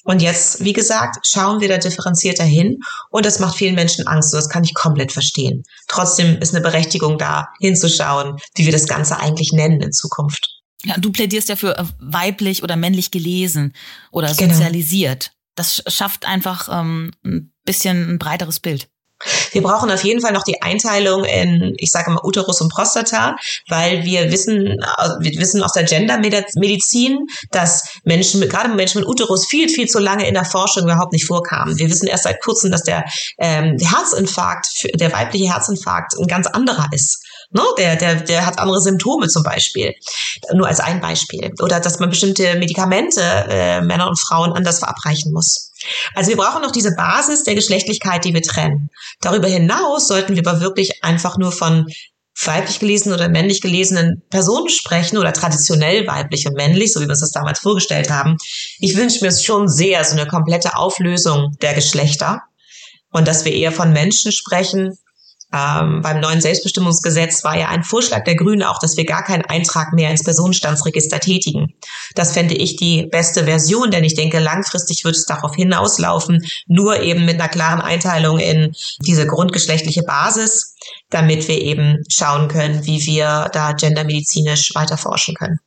Und 0.03 0.21
jetzt, 0.21 0.63
wie 0.63 0.73
gesagt, 0.73 1.27
schauen 1.27 1.61
wir 1.61 1.69
da 1.69 1.77
differenzierter 1.77 2.43
hin 2.43 2.79
und 3.11 3.25
das 3.25 3.39
macht 3.39 3.55
vielen 3.55 3.75
Menschen 3.75 4.07
Angst. 4.07 4.33
das 4.33 4.49
kann 4.49 4.63
ich 4.63 4.73
komplett 4.73 5.11
verstehen. 5.11 5.63
Trotzdem 5.87 6.39
ist 6.39 6.55
eine 6.55 6.63
Berechtigung 6.63 7.17
da, 7.17 7.47
hinzuschauen, 7.59 8.37
wie 8.55 8.65
wir 8.65 8.71
das 8.71 8.87
Ganze 8.87 9.19
eigentlich 9.19 9.51
nennen 9.53 9.79
in 9.81 9.91
Zukunft. 9.91 10.61
Ja, 10.83 10.97
du 10.97 11.11
plädierst 11.11 11.49
ja 11.49 11.55
für 11.55 11.77
äh, 11.77 11.85
weiblich 11.99 12.63
oder 12.63 12.75
männlich 12.75 13.11
gelesen 13.11 13.73
oder 14.11 14.33
genau. 14.33 14.53
sozialisiert. 14.53 15.25
Genau. 15.25 15.35
Das 15.55 15.83
schafft 15.87 16.25
einfach 16.25 16.69
ähm, 16.71 17.11
ein 17.23 17.53
bisschen 17.65 18.13
ein 18.13 18.17
breiteres 18.17 18.59
Bild. 18.59 18.89
Wir 19.51 19.61
brauchen 19.61 19.91
auf 19.91 20.03
jeden 20.03 20.21
Fall 20.21 20.33
noch 20.33 20.43
die 20.43 20.61
Einteilung 20.61 21.23
in, 21.23 21.73
ich 21.77 21.91
sage 21.91 22.11
mal, 22.11 22.21
Uterus 22.23 22.61
und 22.61 22.71
Prostata, 22.71 23.35
weil 23.67 24.03
wir 24.03 24.31
wissen, 24.31 24.79
wir 25.19 25.39
wissen 25.39 25.63
aus 25.63 25.73
der 25.73 25.83
Gendermedizin, 25.83 27.27
dass 27.51 27.83
Menschen 28.03 28.39
mit, 28.39 28.49
gerade 28.49 28.69
Menschen 28.69 29.01
mit 29.01 29.09
Uterus 29.09 29.45
viel, 29.45 29.69
viel 29.69 29.87
zu 29.87 29.99
lange 29.99 30.27
in 30.27 30.33
der 30.33 30.45
Forschung 30.45 30.83
überhaupt 30.83 31.13
nicht 31.13 31.25
vorkamen. 31.25 31.77
Wir 31.77 31.89
wissen 31.89 32.07
erst 32.07 32.23
seit 32.23 32.41
kurzem, 32.41 32.71
dass 32.71 32.83
der, 32.83 33.05
ähm, 33.37 33.77
Herzinfarkt, 33.79 34.87
der 34.95 35.11
weibliche 35.11 35.53
Herzinfarkt 35.53 36.13
ein 36.19 36.27
ganz 36.27 36.47
anderer 36.47 36.87
ist. 36.91 37.23
Ne? 37.51 37.61
Der, 37.77 37.95
der, 37.95 38.15
der 38.15 38.45
hat 38.45 38.59
andere 38.59 38.79
Symptome 38.79 39.27
zum 39.27 39.43
Beispiel. 39.43 39.93
Nur 40.53 40.67
als 40.67 40.79
ein 40.79 41.01
Beispiel. 41.01 41.51
Oder 41.61 41.79
dass 41.79 41.99
man 41.99 42.09
bestimmte 42.09 42.55
Medikamente 42.55 43.21
äh, 43.21 43.81
Männer 43.81 44.07
und 44.07 44.19
Frauen 44.19 44.53
anders 44.53 44.79
verabreichen 44.79 45.31
muss. 45.33 45.71
Also 46.15 46.29
wir 46.29 46.37
brauchen 46.37 46.61
noch 46.61 46.71
diese 46.71 46.95
Basis 46.95 47.43
der 47.43 47.55
Geschlechtlichkeit, 47.55 48.23
die 48.23 48.33
wir 48.33 48.41
trennen. 48.41 48.89
Darüber 49.19 49.47
hinaus 49.47 50.07
sollten 50.07 50.35
wir 50.35 50.47
aber 50.47 50.61
wirklich 50.61 51.03
einfach 51.03 51.37
nur 51.37 51.51
von 51.51 51.87
weiblich 52.43 52.79
gelesenen 52.79 53.15
oder 53.15 53.29
männlich 53.29 53.61
gelesenen 53.61 54.23
Personen 54.29 54.69
sprechen 54.69 55.17
oder 55.17 55.33
traditionell 55.33 56.07
weiblich 56.07 56.47
und 56.47 56.55
männlich, 56.55 56.93
so 56.93 56.99
wie 56.99 57.05
wir 57.05 57.11
uns 57.11 57.19
das 57.19 57.31
damals 57.31 57.59
vorgestellt 57.59 58.09
haben. 58.09 58.37
Ich 58.79 58.95
wünsche 58.95 59.23
mir 59.23 59.31
schon 59.31 59.67
sehr 59.67 60.03
so 60.03 60.13
eine 60.13 60.27
komplette 60.27 60.75
Auflösung 60.75 61.55
der 61.61 61.73
Geschlechter 61.73 62.41
und 63.11 63.27
dass 63.27 63.45
wir 63.45 63.53
eher 63.53 63.71
von 63.71 63.91
Menschen 63.91 64.31
sprechen, 64.31 64.97
ähm, 65.53 66.01
beim 66.01 66.21
neuen 66.21 66.39
Selbstbestimmungsgesetz 66.39 67.43
war 67.43 67.57
ja 67.57 67.67
ein 67.67 67.83
Vorschlag 67.83 68.23
der 68.23 68.35
Grünen 68.35 68.63
auch, 68.63 68.79
dass 68.79 68.95
wir 68.95 69.05
gar 69.05 69.23
keinen 69.23 69.43
Eintrag 69.45 69.91
mehr 69.93 70.09
ins 70.09 70.23
Personenstandsregister 70.23 71.19
tätigen. 71.19 71.73
Das 72.15 72.31
fände 72.31 72.53
ich 72.53 72.77
die 72.77 73.07
beste 73.07 73.43
Version, 73.43 73.91
denn 73.91 74.03
ich 74.03 74.15
denke, 74.15 74.39
langfristig 74.39 75.03
wird 75.03 75.15
es 75.15 75.25
darauf 75.25 75.55
hinauslaufen, 75.55 76.45
nur 76.67 77.01
eben 77.01 77.25
mit 77.25 77.39
einer 77.39 77.49
klaren 77.49 77.81
Einteilung 77.81 78.39
in 78.39 78.73
diese 79.05 79.27
grundgeschlechtliche 79.27 80.03
Basis, 80.03 80.75
damit 81.09 81.47
wir 81.47 81.59
eben 81.59 82.03
schauen 82.07 82.47
können, 82.47 82.85
wie 82.85 83.05
wir 83.05 83.49
da 83.51 83.73
gendermedizinisch 83.73 84.73
weiter 84.73 84.97
forschen 84.97 85.35
können. 85.35 85.59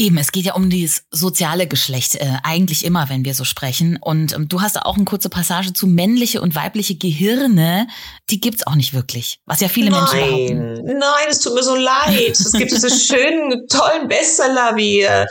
Eben, 0.00 0.16
es 0.16 0.32
geht 0.32 0.46
ja 0.46 0.54
um 0.54 0.70
dieses 0.70 1.04
soziale 1.10 1.66
Geschlecht, 1.66 2.14
äh, 2.14 2.38
eigentlich 2.42 2.86
immer, 2.86 3.10
wenn 3.10 3.26
wir 3.26 3.34
so 3.34 3.44
sprechen. 3.44 3.98
Und 4.00 4.32
ähm, 4.32 4.48
du 4.48 4.62
hast 4.62 4.80
auch 4.80 4.96
eine 4.96 5.04
kurze 5.04 5.28
Passage 5.28 5.74
zu 5.74 5.86
männliche 5.86 6.40
und 6.40 6.54
weibliche 6.54 6.94
Gehirne, 6.94 7.86
die 8.30 8.40
gibt's 8.40 8.66
auch 8.66 8.74
nicht 8.74 8.94
wirklich, 8.94 9.40
was 9.46 9.60
ja 9.60 9.68
viele 9.68 9.90
nein, 9.90 10.00
Menschen 10.00 10.18
behaupten. 10.18 10.98
Nein, 10.98 11.26
es 11.28 11.40
tut 11.40 11.54
mir 11.54 11.62
so 11.62 11.74
leid. 11.74 12.30
Es 12.30 12.52
gibt 12.52 12.70
diese 12.70 12.90
schönen, 12.90 13.66
tollen 13.68 14.08
Bestseller 14.08 14.76
wie 14.76 15.02
äh, 15.02 15.26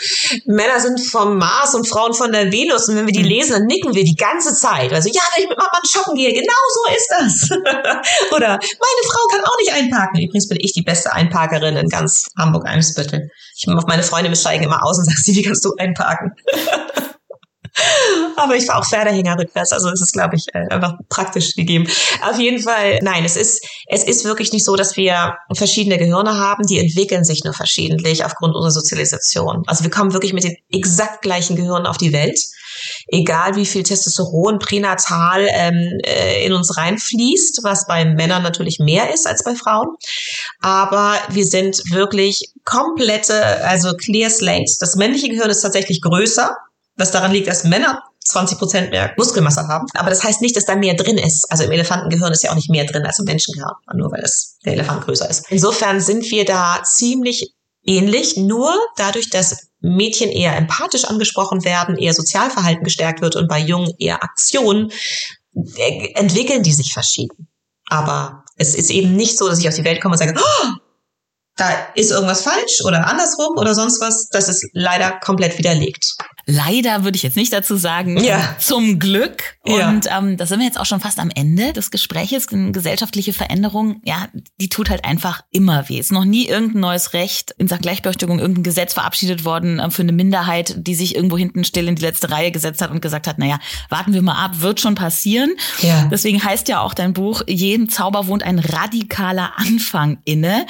Männer 0.46 0.80
sind 0.80 1.00
vom 1.00 1.38
Mars 1.38 1.74
und 1.76 1.88
Frauen 1.88 2.14
von 2.14 2.32
der 2.32 2.52
Venus. 2.52 2.90
Und 2.90 2.96
wenn 2.96 3.06
wir 3.06 3.14
die 3.14 3.22
hm. 3.22 3.30
lesen, 3.30 3.52
dann 3.54 3.66
nicken 3.66 3.96
wir 3.96 4.04
die 4.04 4.16
ganze 4.16 4.54
Zeit. 4.54 4.92
Also 4.92 5.10
ja, 5.10 5.22
wenn 5.36 5.44
ich 5.44 5.50
mit 5.50 5.58
Mama 5.58 5.80
shoppen 5.88 6.16
gehe, 6.16 6.34
genau 6.34 6.54
so 6.74 6.96
ist 6.96 7.10
das. 7.10 7.60
Oder 8.32 8.48
meine 8.50 9.04
Frau 9.08 9.28
kann 9.32 9.42
auch 9.46 9.58
nicht 9.60 9.72
einparken. 9.72 10.22
Übrigens 10.22 10.48
bin 10.48 10.58
ich 10.60 10.74
die 10.74 10.84
beste 10.84 11.14
Einparkerin 11.14 11.78
in 11.78 11.88
ganz 11.88 12.28
Hamburg-Eimsbüttel. 12.38 13.30
Ich 13.56 13.68
auf 13.68 13.86
meine 13.88 14.04
Freunde 14.04 14.34
steigen 14.36 14.64
immer 14.64 14.84
aus 14.84 14.98
und 14.98 15.06
sagen 15.06 15.22
sie, 15.22 15.36
wie 15.36 15.44
kannst 15.44 15.64
du 15.66 15.74
einparken? 15.78 16.34
Aber 18.36 18.56
ich 18.56 18.68
war 18.68 18.80
auch 18.80 18.86
Pferdehänger 18.86 19.38
rückwärts, 19.38 19.72
also 19.72 19.90
es 19.90 20.02
ist, 20.02 20.14
glaube 20.14 20.36
ich, 20.36 20.46
äh, 20.54 20.68
einfach 20.70 20.94
praktisch 21.10 21.56
gegeben. 21.56 21.88
Auf 22.22 22.40
jeden 22.40 22.62
Fall, 22.62 23.00
nein, 23.02 23.26
es 23.26 23.36
ist, 23.36 23.66
es 23.88 24.04
ist 24.04 24.26
wirklich 24.26 24.54
nicht 24.54 24.66
so, 24.66 24.76
dass 24.76 24.96
wir 24.96 25.36
verschiedene 25.54 25.98
Gehirne 25.98 26.38
haben, 26.38 26.66
die 26.66 26.80
entwickeln 26.80 27.24
sich 27.24 27.44
nur 27.44 27.54
verschiedentlich 27.54 28.24
aufgrund 28.24 28.56
unserer 28.56 28.72
Sozialisation. 28.72 29.64
Also 29.68 29.84
wir 29.84 29.92
kommen 29.92 30.14
wirklich 30.14 30.34
mit 30.34 30.44
den 30.44 30.56
exakt 30.72 31.22
gleichen 31.22 31.56
Gehirnen 31.56 31.86
auf 31.86 31.98
die 31.98 32.14
Welt, 32.14 32.40
egal 33.08 33.56
wie 33.56 33.66
viel 33.66 33.84
Testosteron 33.84 34.60
pränatal 34.60 35.48
ähm, 35.52 36.00
äh, 36.06 36.46
in 36.46 36.54
uns 36.54 36.78
reinfließt, 36.78 37.60
was 37.64 37.88
bei 37.88 38.06
Männern 38.06 38.44
natürlich 38.44 38.80
mehr 38.80 39.14
ist 39.14 39.28
als 39.28 39.44
bei 39.44 39.56
Frauen. 39.56 39.88
Aber 40.62 41.16
wir 41.30 41.46
sind 41.46 41.82
wirklich 41.92 42.52
komplette, 42.66 43.64
also 43.66 43.94
clear 43.94 44.30
slates. 44.30 44.78
Das 44.78 44.96
männliche 44.96 45.30
Gehirn 45.30 45.50
ist 45.50 45.62
tatsächlich 45.62 46.02
größer 46.02 46.56
was 47.00 47.12
daran 47.12 47.32
liegt, 47.32 47.48
dass 47.48 47.64
Männer 47.64 48.04
20 48.26 48.58
Prozent 48.58 48.92
mehr 48.92 49.14
Muskelmasse 49.18 49.68
haben. 49.68 49.88
Aber 49.96 50.10
das 50.10 50.24
heißt 50.24 50.42
nicht, 50.42 50.56
dass 50.56 50.66
da 50.66 50.76
mehr 50.76 50.94
drin 50.94 51.18
ist. 51.18 51.52
Also 51.52 51.64
im 51.64 51.72
Elefantengehirn 51.72 52.32
ist 52.32 52.44
ja 52.44 52.52
auch 52.52 52.56
nicht 52.56 52.70
mehr 52.70 52.86
drin 52.86 53.06
als 53.06 53.20
im 53.20 53.26
Menschengehirn, 53.26 53.74
nur 53.96 54.12
weil 54.12 54.22
es 54.22 54.58
der 54.66 54.74
Elefant 54.74 55.06
größer 55.06 55.30
ist. 55.30 55.46
Insofern 55.50 56.00
sind 56.02 56.30
wir 56.30 56.46
da 56.46 56.82
ziemlich 56.84 57.54
ähnlich, 57.84 58.38
nur 58.38 58.74
dadurch, 58.98 59.30
dass 59.30 59.70
Mädchen 59.82 60.30
eher 60.30 60.56
empathisch 60.58 61.06
angesprochen 61.06 61.64
werden, 61.64 61.98
eher 61.98 62.14
Sozialverhalten 62.14 62.84
gestärkt 62.84 63.22
wird 63.22 63.36
und 63.36 63.48
bei 63.48 63.60
Jungen 63.60 63.94
eher 63.98 64.22
Aktion, 64.24 64.92
äh, 65.78 66.14
entwickeln 66.16 66.64
die 66.64 66.74
sich 66.74 66.94
verschieden. 66.94 67.48
Aber 67.90 68.44
es 68.58 68.76
ist 68.76 68.92
eben 68.92 69.16
nicht 69.16 69.38
so, 69.38 69.48
dass 69.48 69.60
ich 69.60 69.68
auf 69.68 69.76
die 69.76 69.86
Welt 69.86 70.02
komme 70.02 70.14
und 70.14 70.20
sage, 70.20 70.36
oh, 70.38 70.68
da 71.56 71.70
ist 71.96 72.12
irgendwas 72.12 72.44
falsch 72.44 72.82
oder 72.86 73.06
andersrum 73.08 73.58
oder 73.58 73.74
sonst 73.76 74.00
was. 74.02 74.30
Das 74.30 74.48
ist 74.48 74.70
leider 74.74 75.12
komplett 75.20 75.58
widerlegt. 75.58 76.16
Leider 76.52 77.04
würde 77.04 77.16
ich 77.16 77.22
jetzt 77.22 77.36
nicht 77.36 77.54
dazu 77.54 77.76
sagen. 77.76 78.18
Ja. 78.24 78.56
Zum 78.58 78.98
Glück. 78.98 79.58
Und 79.62 80.06
ja. 80.06 80.18
ähm, 80.18 80.36
da 80.36 80.48
sind 80.48 80.60
wir 80.60 80.66
jetzt 80.66 80.80
auch 80.80 80.86
schon 80.88 81.00
fast 81.00 81.20
am 81.20 81.30
Ende 81.30 81.74
des 81.74 81.92
Gespräches. 81.92 82.48
Eine 82.48 82.72
gesellschaftliche 82.72 83.34
Veränderung, 83.34 84.02
ja, 84.04 84.28
die 84.60 84.68
tut 84.68 84.90
halt 84.90 85.06
einfach 85.06 85.42
immer 85.52 85.88
weh. 85.90 86.00
Es 86.00 86.08
ist 86.08 86.12
noch 86.12 86.26
nie 86.26 86.48
irgendein 86.48 86.82
neues 86.82 87.14
Recht 87.14 87.54
in 87.60 87.68
Sachen 87.68 87.84
Gleichberechtigung, 87.84 88.40
irgendein 88.40 88.64
Gesetz 88.64 88.96
verabschiedet 88.96 89.46
worden 89.46 89.80
äh, 89.80 89.92
für 89.92 90.02
eine 90.02 90.12
Minderheit, 90.12 90.74
die 90.76 90.96
sich 90.96 91.16
irgendwo 91.16 91.38
hinten 91.38 91.64
still 91.64 91.88
in 91.88 91.96
die 91.96 92.02
letzte 92.02 92.32
Reihe 92.32 92.52
gesetzt 92.52 92.82
hat 92.82 92.90
und 92.90 93.02
gesagt 93.02 93.28
hat, 93.28 93.38
naja, 93.38 93.60
warten 93.90 94.14
wir 94.14 94.24
mal 94.24 94.44
ab, 94.44 94.62
wird 94.62 94.80
schon 94.80 94.96
passieren. 94.96 95.52
Ja. 95.82 96.08
Deswegen 96.12 96.44
heißt 96.44 96.68
ja 96.68 96.82
auch 96.82 96.96
dein 96.96 97.14
Buch, 97.14 97.44
jedem 97.48 97.90
Zauber 97.90 98.26
wohnt 98.26 98.42
ein 98.42 98.58
radikaler 98.58 99.54
Anfang 99.58 100.18
inne. 100.26 100.66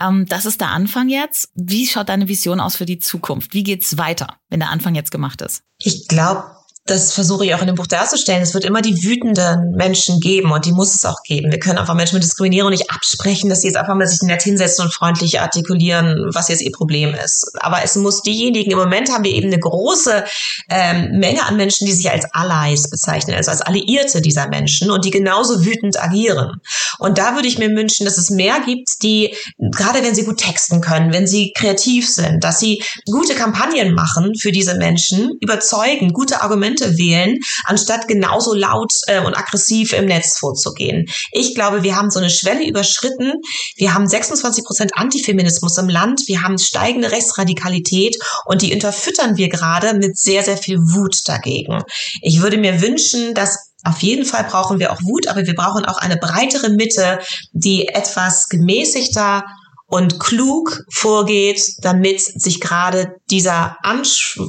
Ähm, 0.00 0.26
das 0.26 0.44
ist 0.44 0.60
der 0.60 0.70
Anfang 0.70 1.08
jetzt. 1.08 1.52
Wie 1.54 1.86
schaut 1.86 2.08
deine 2.08 2.26
Vision 2.26 2.58
aus 2.58 2.74
für 2.74 2.86
die 2.86 2.98
Zukunft? 2.98 3.54
Wie 3.54 3.62
geht's 3.62 3.96
weiter, 3.96 4.38
wenn 4.48 4.58
der 4.58 4.70
Anfang 4.70 4.96
jetzt 4.96 5.12
gemacht 5.12 5.19
ist? 5.42 5.62
Ich 5.78 6.08
glaube, 6.08 6.44
das 6.86 7.12
versuche 7.12 7.44
ich 7.44 7.54
auch 7.54 7.60
in 7.60 7.68
dem 7.68 7.76
Buch 7.76 7.86
darzustellen, 7.86 8.42
es 8.42 8.54
wird 8.54 8.64
immer 8.64 8.82
die 8.82 9.04
wütenden 9.04 9.72
Menschen 9.76 10.18
geben 10.18 10.50
und 10.50 10.64
die 10.64 10.72
muss 10.72 10.94
es 10.94 11.04
auch 11.04 11.22
geben. 11.22 11.52
Wir 11.52 11.58
können 11.60 11.78
einfach 11.78 11.94
Menschen 11.94 12.16
mit 12.16 12.24
Diskriminierung 12.24 12.70
nicht 12.70 12.90
absprechen, 12.90 13.48
dass 13.48 13.60
sie 13.60 13.68
jetzt 13.68 13.76
einfach 13.76 13.94
mal 13.94 14.06
sich 14.08 14.22
nett 14.22 14.42
hinsetzen 14.42 14.86
und 14.86 14.92
freundlich 14.92 15.40
artikulieren, 15.40 16.30
was 16.32 16.48
jetzt 16.48 16.62
ihr 16.62 16.72
Problem 16.72 17.14
ist. 17.14 17.52
Aber 17.60 17.84
es 17.84 17.96
muss 17.96 18.22
diejenigen, 18.22 18.70
im 18.70 18.78
Moment 18.78 19.12
haben 19.12 19.24
wir 19.24 19.32
eben 19.32 19.48
eine 19.48 19.58
große 19.58 20.24
ähm, 20.68 21.18
Menge 21.18 21.44
an 21.46 21.56
Menschen, 21.56 21.86
die 21.86 21.92
sich 21.92 22.10
als 22.10 22.26
Allies 22.32 22.90
bezeichnen, 22.90 23.36
also 23.36 23.50
als 23.50 23.60
Alliierte 23.60 24.20
dieser 24.20 24.48
Menschen 24.48 24.90
und 24.90 25.04
die 25.04 25.10
genauso 25.10 25.64
wütend 25.64 26.02
agieren. 26.02 26.60
Und 26.98 27.18
da 27.18 27.34
würde 27.34 27.46
ich 27.46 27.58
mir 27.58 27.70
wünschen, 27.70 28.04
dass 28.04 28.18
es 28.18 28.30
mehr 28.30 28.60
gibt, 28.64 29.02
die, 29.02 29.36
gerade 29.58 30.02
wenn 30.02 30.14
sie 30.14 30.24
gut 30.24 30.38
texten 30.38 30.80
können, 30.80 31.12
wenn 31.12 31.26
sie 31.26 31.52
kreativ 31.56 32.08
sind, 32.08 32.42
dass 32.42 32.58
sie 32.58 32.82
gute 33.10 33.34
Kampagnen 33.34 33.94
machen 33.94 34.34
für 34.34 34.50
diese 34.50 34.74
Menschen, 34.74 35.36
überzeugen, 35.40 36.12
gute 36.12 36.42
Argumente 36.42 36.69
Argumente 36.70 36.98
wählen, 36.98 37.38
anstatt 37.64 38.08
genauso 38.08 38.54
laut 38.54 38.92
äh, 39.06 39.20
und 39.20 39.36
aggressiv 39.36 39.92
im 39.92 40.06
Netz 40.06 40.38
vorzugehen. 40.38 41.06
Ich 41.32 41.54
glaube, 41.54 41.82
wir 41.82 41.96
haben 41.96 42.10
so 42.10 42.18
eine 42.18 42.30
Schwelle 42.30 42.66
überschritten. 42.66 43.34
Wir 43.76 43.94
haben 43.94 44.06
26 44.06 44.64
Prozent 44.64 44.92
Antifeminismus 44.94 45.78
im 45.78 45.88
Land. 45.88 46.22
Wir 46.26 46.42
haben 46.42 46.58
steigende 46.58 47.10
Rechtsradikalität 47.10 48.16
und 48.44 48.62
die 48.62 48.72
unterfüttern 48.72 49.36
wir 49.36 49.48
gerade 49.48 49.94
mit 49.94 50.18
sehr, 50.18 50.42
sehr 50.42 50.56
viel 50.56 50.78
Wut 50.78 51.16
dagegen. 51.26 51.82
Ich 52.22 52.40
würde 52.40 52.58
mir 52.58 52.80
wünschen, 52.80 53.34
dass 53.34 53.70
auf 53.82 54.02
jeden 54.02 54.26
Fall 54.26 54.44
brauchen 54.44 54.78
wir 54.78 54.92
auch 54.92 55.00
Wut, 55.02 55.26
aber 55.26 55.46
wir 55.46 55.54
brauchen 55.54 55.86
auch 55.86 55.96
eine 55.96 56.18
breitere 56.18 56.68
Mitte, 56.68 57.18
die 57.52 57.88
etwas 57.88 58.48
gemäßigter 58.48 59.44
und 59.90 60.20
klug 60.20 60.84
vorgeht, 60.92 61.60
damit 61.82 62.20
sich 62.20 62.60
gerade 62.60 63.16
dieser, 63.30 63.76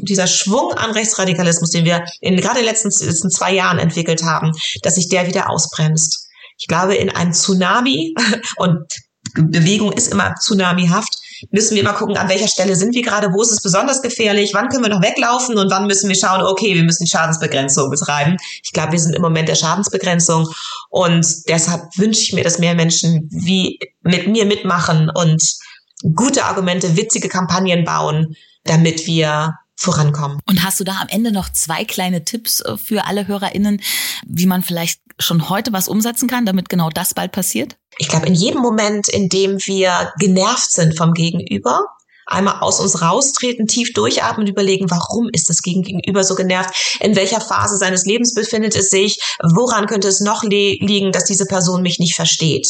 dieser 0.03 0.27
Schwung 0.27 0.73
an 0.73 0.91
Rechtsradikalismus, 0.91 1.71
den 1.71 1.83
wir 1.83 2.05
in 2.19 2.37
gerade 2.37 2.59
in 2.59 2.65
den 2.65 2.71
letzten, 2.71 2.89
letzten 2.89 3.31
zwei 3.31 3.51
Jahren 3.51 3.79
entwickelt 3.79 4.23
haben, 4.23 4.51
dass 4.83 4.95
sich 4.95 5.09
der 5.09 5.27
wieder 5.27 5.49
ausbremst. 5.49 6.27
Ich 6.59 6.67
glaube, 6.67 6.95
in 6.95 7.09
einem 7.09 7.33
Tsunami 7.33 8.13
und 8.57 8.85
Bewegung 9.33 9.91
ist 9.91 10.11
immer 10.11 10.35
tsunamihaft, 10.35 11.15
müssen 11.49 11.75
wir 11.75 11.81
immer 11.81 11.93
gucken, 11.93 12.17
an 12.17 12.29
welcher 12.29 12.47
Stelle 12.47 12.75
sind 12.75 12.93
wir 12.93 13.01
gerade, 13.01 13.33
wo 13.33 13.41
ist 13.41 13.51
es 13.51 13.61
besonders 13.61 14.01
gefährlich, 14.01 14.53
wann 14.53 14.69
können 14.69 14.83
wir 14.83 14.89
noch 14.89 15.01
weglaufen 15.01 15.57
und 15.57 15.71
wann 15.71 15.87
müssen 15.87 16.07
wir 16.09 16.15
schauen, 16.15 16.41
okay, 16.43 16.75
wir 16.75 16.83
müssen 16.83 17.07
Schadensbegrenzung 17.07 17.89
betreiben. 17.89 18.37
Ich 18.63 18.71
glaube, 18.71 18.93
wir 18.93 18.99
sind 18.99 19.15
im 19.15 19.21
Moment 19.21 19.49
der 19.49 19.55
Schadensbegrenzung 19.55 20.47
und 20.89 21.25
deshalb 21.47 21.81
wünsche 21.97 22.21
ich 22.21 22.33
mir, 22.33 22.43
dass 22.43 22.59
mehr 22.59 22.75
Menschen 22.75 23.27
wie 23.31 23.79
mit 24.03 24.27
mir 24.27 24.45
mitmachen 24.45 25.09
und 25.09 25.41
gute 26.15 26.45
Argumente, 26.45 26.95
witzige 26.97 27.29
Kampagnen 27.29 27.83
bauen, 27.83 28.35
damit 28.63 29.07
wir 29.07 29.55
vorankommen. 29.81 30.39
Und 30.47 30.63
hast 30.63 30.79
du 30.79 30.83
da 30.83 30.99
am 31.01 31.07
Ende 31.09 31.31
noch 31.31 31.51
zwei 31.51 31.83
kleine 31.85 32.23
Tipps 32.23 32.61
äh, 32.61 32.77
für 32.77 33.05
alle 33.05 33.27
HörerInnen, 33.27 33.81
wie 34.25 34.45
man 34.45 34.61
vielleicht 34.61 35.01
schon 35.19 35.49
heute 35.49 35.73
was 35.73 35.87
umsetzen 35.87 36.27
kann, 36.27 36.45
damit 36.45 36.69
genau 36.69 36.89
das 36.89 37.13
bald 37.13 37.31
passiert? 37.31 37.77
Ich 37.97 38.07
glaube, 38.07 38.27
in 38.27 38.35
jedem 38.35 38.61
Moment, 38.61 39.07
in 39.09 39.27
dem 39.27 39.57
wir 39.65 40.13
genervt 40.19 40.71
sind 40.71 40.97
vom 40.97 41.13
Gegenüber, 41.13 41.85
einmal 42.25 42.61
aus 42.61 42.79
uns 42.79 43.01
raustreten, 43.01 43.67
tief 43.67 43.93
durchatmen 43.93 44.45
und 44.45 44.51
überlegen, 44.51 44.89
warum 44.89 45.29
ist 45.33 45.49
das 45.49 45.61
Gegenüber 45.61 46.23
so 46.23 46.35
genervt? 46.35 46.97
In 46.99 47.15
welcher 47.15 47.41
Phase 47.41 47.77
seines 47.77 48.05
Lebens 48.05 48.33
befindet 48.33 48.75
es 48.75 48.89
sich? 48.89 49.19
Woran 49.55 49.87
könnte 49.87 50.07
es 50.07 50.21
noch 50.21 50.43
liegen, 50.43 51.11
dass 51.11 51.25
diese 51.25 51.45
Person 51.45 51.81
mich 51.81 51.99
nicht 51.99 52.15
versteht? 52.15 52.67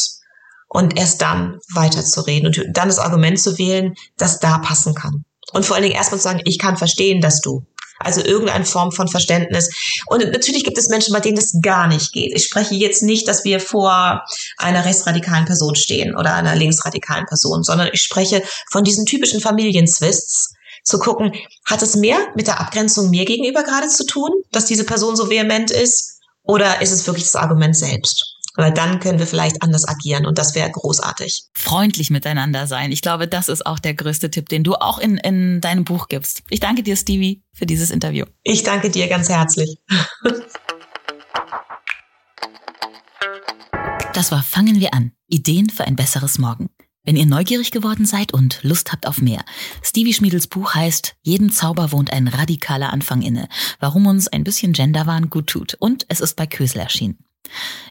Und 0.68 0.98
erst 0.98 1.20
dann 1.20 1.58
weiterzureden 1.74 2.46
und 2.46 2.76
dann 2.76 2.88
das 2.88 2.98
Argument 2.98 3.38
zu 3.38 3.58
wählen, 3.58 3.94
das 4.16 4.40
da 4.40 4.58
passen 4.58 4.94
kann. 4.94 5.24
Und 5.52 5.66
vor 5.66 5.76
allen 5.76 5.82
Dingen 5.82 5.96
erstmal 5.96 6.18
zu 6.18 6.24
sagen, 6.24 6.40
ich 6.44 6.58
kann 6.58 6.76
verstehen, 6.76 7.20
dass 7.20 7.40
du. 7.40 7.64
Also 7.98 8.20
irgendeine 8.24 8.64
Form 8.64 8.90
von 8.90 9.06
Verständnis. 9.06 9.70
Und 10.06 10.24
natürlich 10.32 10.64
gibt 10.64 10.76
es 10.76 10.88
Menschen, 10.88 11.12
bei 11.12 11.20
denen 11.20 11.36
das 11.36 11.52
gar 11.62 11.86
nicht 11.86 12.12
geht. 12.12 12.32
Ich 12.34 12.44
spreche 12.44 12.74
jetzt 12.74 13.02
nicht, 13.02 13.28
dass 13.28 13.44
wir 13.44 13.60
vor 13.60 14.22
einer 14.58 14.84
rechtsradikalen 14.84 15.44
Person 15.44 15.76
stehen 15.76 16.16
oder 16.16 16.34
einer 16.34 16.56
linksradikalen 16.56 17.26
Person, 17.26 17.62
sondern 17.62 17.90
ich 17.92 18.02
spreche 18.02 18.42
von 18.70 18.82
diesen 18.82 19.06
typischen 19.06 19.40
Familienzwists, 19.40 20.54
zu 20.84 20.98
gucken, 20.98 21.32
hat 21.64 21.82
es 21.82 21.96
mehr 21.96 22.18
mit 22.34 22.46
der 22.46 22.60
Abgrenzung 22.60 23.10
mir 23.10 23.24
gegenüber 23.24 23.62
gerade 23.62 23.88
zu 23.88 24.04
tun, 24.04 24.30
dass 24.50 24.64
diese 24.64 24.84
Person 24.84 25.16
so 25.16 25.30
vehement 25.30 25.70
ist, 25.70 26.18
oder 26.44 26.82
ist 26.82 26.90
es 26.90 27.06
wirklich 27.06 27.24
das 27.24 27.36
Argument 27.36 27.76
selbst? 27.76 28.36
Weil 28.54 28.72
dann 28.72 29.00
können 29.00 29.18
wir 29.18 29.26
vielleicht 29.26 29.62
anders 29.62 29.88
agieren 29.88 30.26
und 30.26 30.38
das 30.38 30.54
wäre 30.54 30.70
großartig. 30.70 31.44
Freundlich 31.54 32.10
miteinander 32.10 32.66
sein. 32.66 32.92
Ich 32.92 33.00
glaube, 33.00 33.26
das 33.26 33.48
ist 33.48 33.64
auch 33.64 33.78
der 33.78 33.94
größte 33.94 34.30
Tipp, 34.30 34.48
den 34.48 34.62
du 34.62 34.74
auch 34.74 34.98
in, 34.98 35.16
in 35.16 35.60
deinem 35.60 35.84
Buch 35.84 36.08
gibst. 36.08 36.42
Ich 36.50 36.60
danke 36.60 36.82
dir, 36.82 36.96
Stevie, 36.96 37.42
für 37.52 37.66
dieses 37.66 37.90
Interview. 37.90 38.26
Ich 38.42 38.62
danke 38.62 38.90
dir 38.90 39.08
ganz 39.08 39.28
herzlich. 39.28 39.78
Das 44.12 44.30
war 44.30 44.42
Fangen 44.42 44.80
wir 44.80 44.92
an. 44.92 45.12
Ideen 45.28 45.70
für 45.70 45.84
ein 45.84 45.96
besseres 45.96 46.38
Morgen. 46.38 46.68
Wenn 47.04 47.16
ihr 47.16 47.26
neugierig 47.26 47.72
geworden 47.72 48.06
seid 48.06 48.32
und 48.32 48.60
Lust 48.62 48.92
habt 48.92 49.08
auf 49.08 49.20
mehr, 49.20 49.44
Stevie 49.82 50.14
Schmiedels 50.14 50.46
Buch 50.46 50.74
heißt 50.74 51.16
Jeden 51.22 51.50
Zauber 51.50 51.90
wohnt 51.90 52.12
ein 52.12 52.28
radikaler 52.28 52.92
Anfang 52.92 53.22
inne, 53.22 53.48
warum 53.80 54.06
uns 54.06 54.28
ein 54.28 54.44
bisschen 54.44 54.72
Genderwahn 54.72 55.28
gut 55.28 55.48
tut 55.48 55.74
und 55.74 56.04
es 56.08 56.20
ist 56.20 56.36
bei 56.36 56.46
Kösel 56.46 56.80
erschienen. 56.80 57.18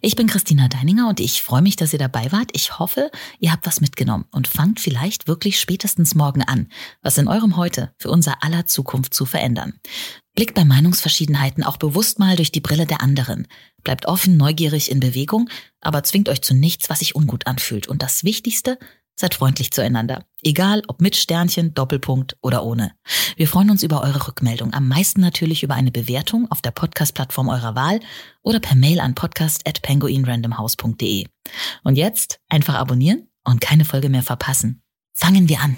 Ich 0.02 0.16
bin 0.16 0.28
Christina 0.28 0.68
Deininger 0.68 1.08
und 1.08 1.20
ich 1.20 1.42
freue 1.42 1.62
mich, 1.62 1.76
dass 1.76 1.94
ihr 1.94 2.00
dabei 2.00 2.32
wart. 2.32 2.50
Ich 2.54 2.80
hoffe, 2.80 3.12
ihr 3.40 3.52
habt 3.52 3.68
was 3.68 3.82
mitgenommen 3.82 4.26
und 4.32 4.48
fangt 4.48 4.80
vielleicht 4.80 5.28
wirklich 5.28 5.60
spätestens 5.60 6.16
morgen 6.16 6.42
an, 6.42 6.70
was 7.02 7.18
in 7.18 7.28
eurem 7.28 7.56
Heute 7.56 7.94
für 7.98 8.10
unser 8.10 8.44
aller 8.44 8.66
Zukunft 8.66 9.14
zu 9.14 9.26
verändern. 9.26 9.80
Blickt 10.34 10.56
bei 10.56 10.66
Meinungsverschiedenheiten 10.66 11.64
auch 11.64 11.78
bewusst 11.78 12.18
mal 12.18 12.36
durch 12.36 12.52
die 12.52 12.62
Brille 12.62 12.86
der 12.86 13.02
anderen. 13.02 13.48
Bleibt 13.84 14.06
offen, 14.06 14.38
neugierig 14.38 14.90
in 14.90 15.00
Bewegung, 15.00 15.50
aber 15.82 16.04
zwingt 16.04 16.30
euch 16.30 16.42
zu 16.42 16.54
nichts, 16.54 16.90
was 16.90 17.00
sich 17.00 17.16
ungut 17.16 17.48
anfühlt. 17.48 17.88
Und 17.88 18.02
das 18.02 18.24
Wichtigste, 18.24 18.80
Seid 19.16 19.36
freundlich 19.36 19.72
zueinander. 19.72 20.26
Egal 20.42 20.82
ob 20.88 21.02
mit 21.02 21.16
Sternchen, 21.16 21.74
Doppelpunkt 21.74 22.38
oder 22.42 22.66
ohne. 22.66 22.92
Wir 23.36 23.48
freuen 23.48 23.70
uns 23.70 23.84
über 23.84 24.02
eure 24.02 24.28
Rückmeldung. 24.28 24.74
Am 24.74 24.88
meisten 24.88 25.22
natürlich 25.22 25.64
über 25.64 25.76
eine 25.76 25.92
Bewertung 25.92 26.50
auf 26.52 26.62
der 26.62 26.72
Podcast-Plattform 26.72 27.50
eurer 27.50 27.76
Wahl 27.76 28.00
oder 28.42 28.60
per 28.60 28.76
Mail 28.76 29.00
an 29.00 29.14
podcast.penguinrandomhouse.de. 29.14 31.28
Und 31.84 31.98
jetzt 31.98 32.40
einfach 32.50 32.74
abonnieren 32.76 33.28
und 33.44 33.62
keine 33.62 33.86
Folge 33.86 34.10
mehr 34.10 34.24
verpassen. 34.24 34.82
Fangen 35.14 35.48
wir 35.50 35.60
an. 35.60 35.78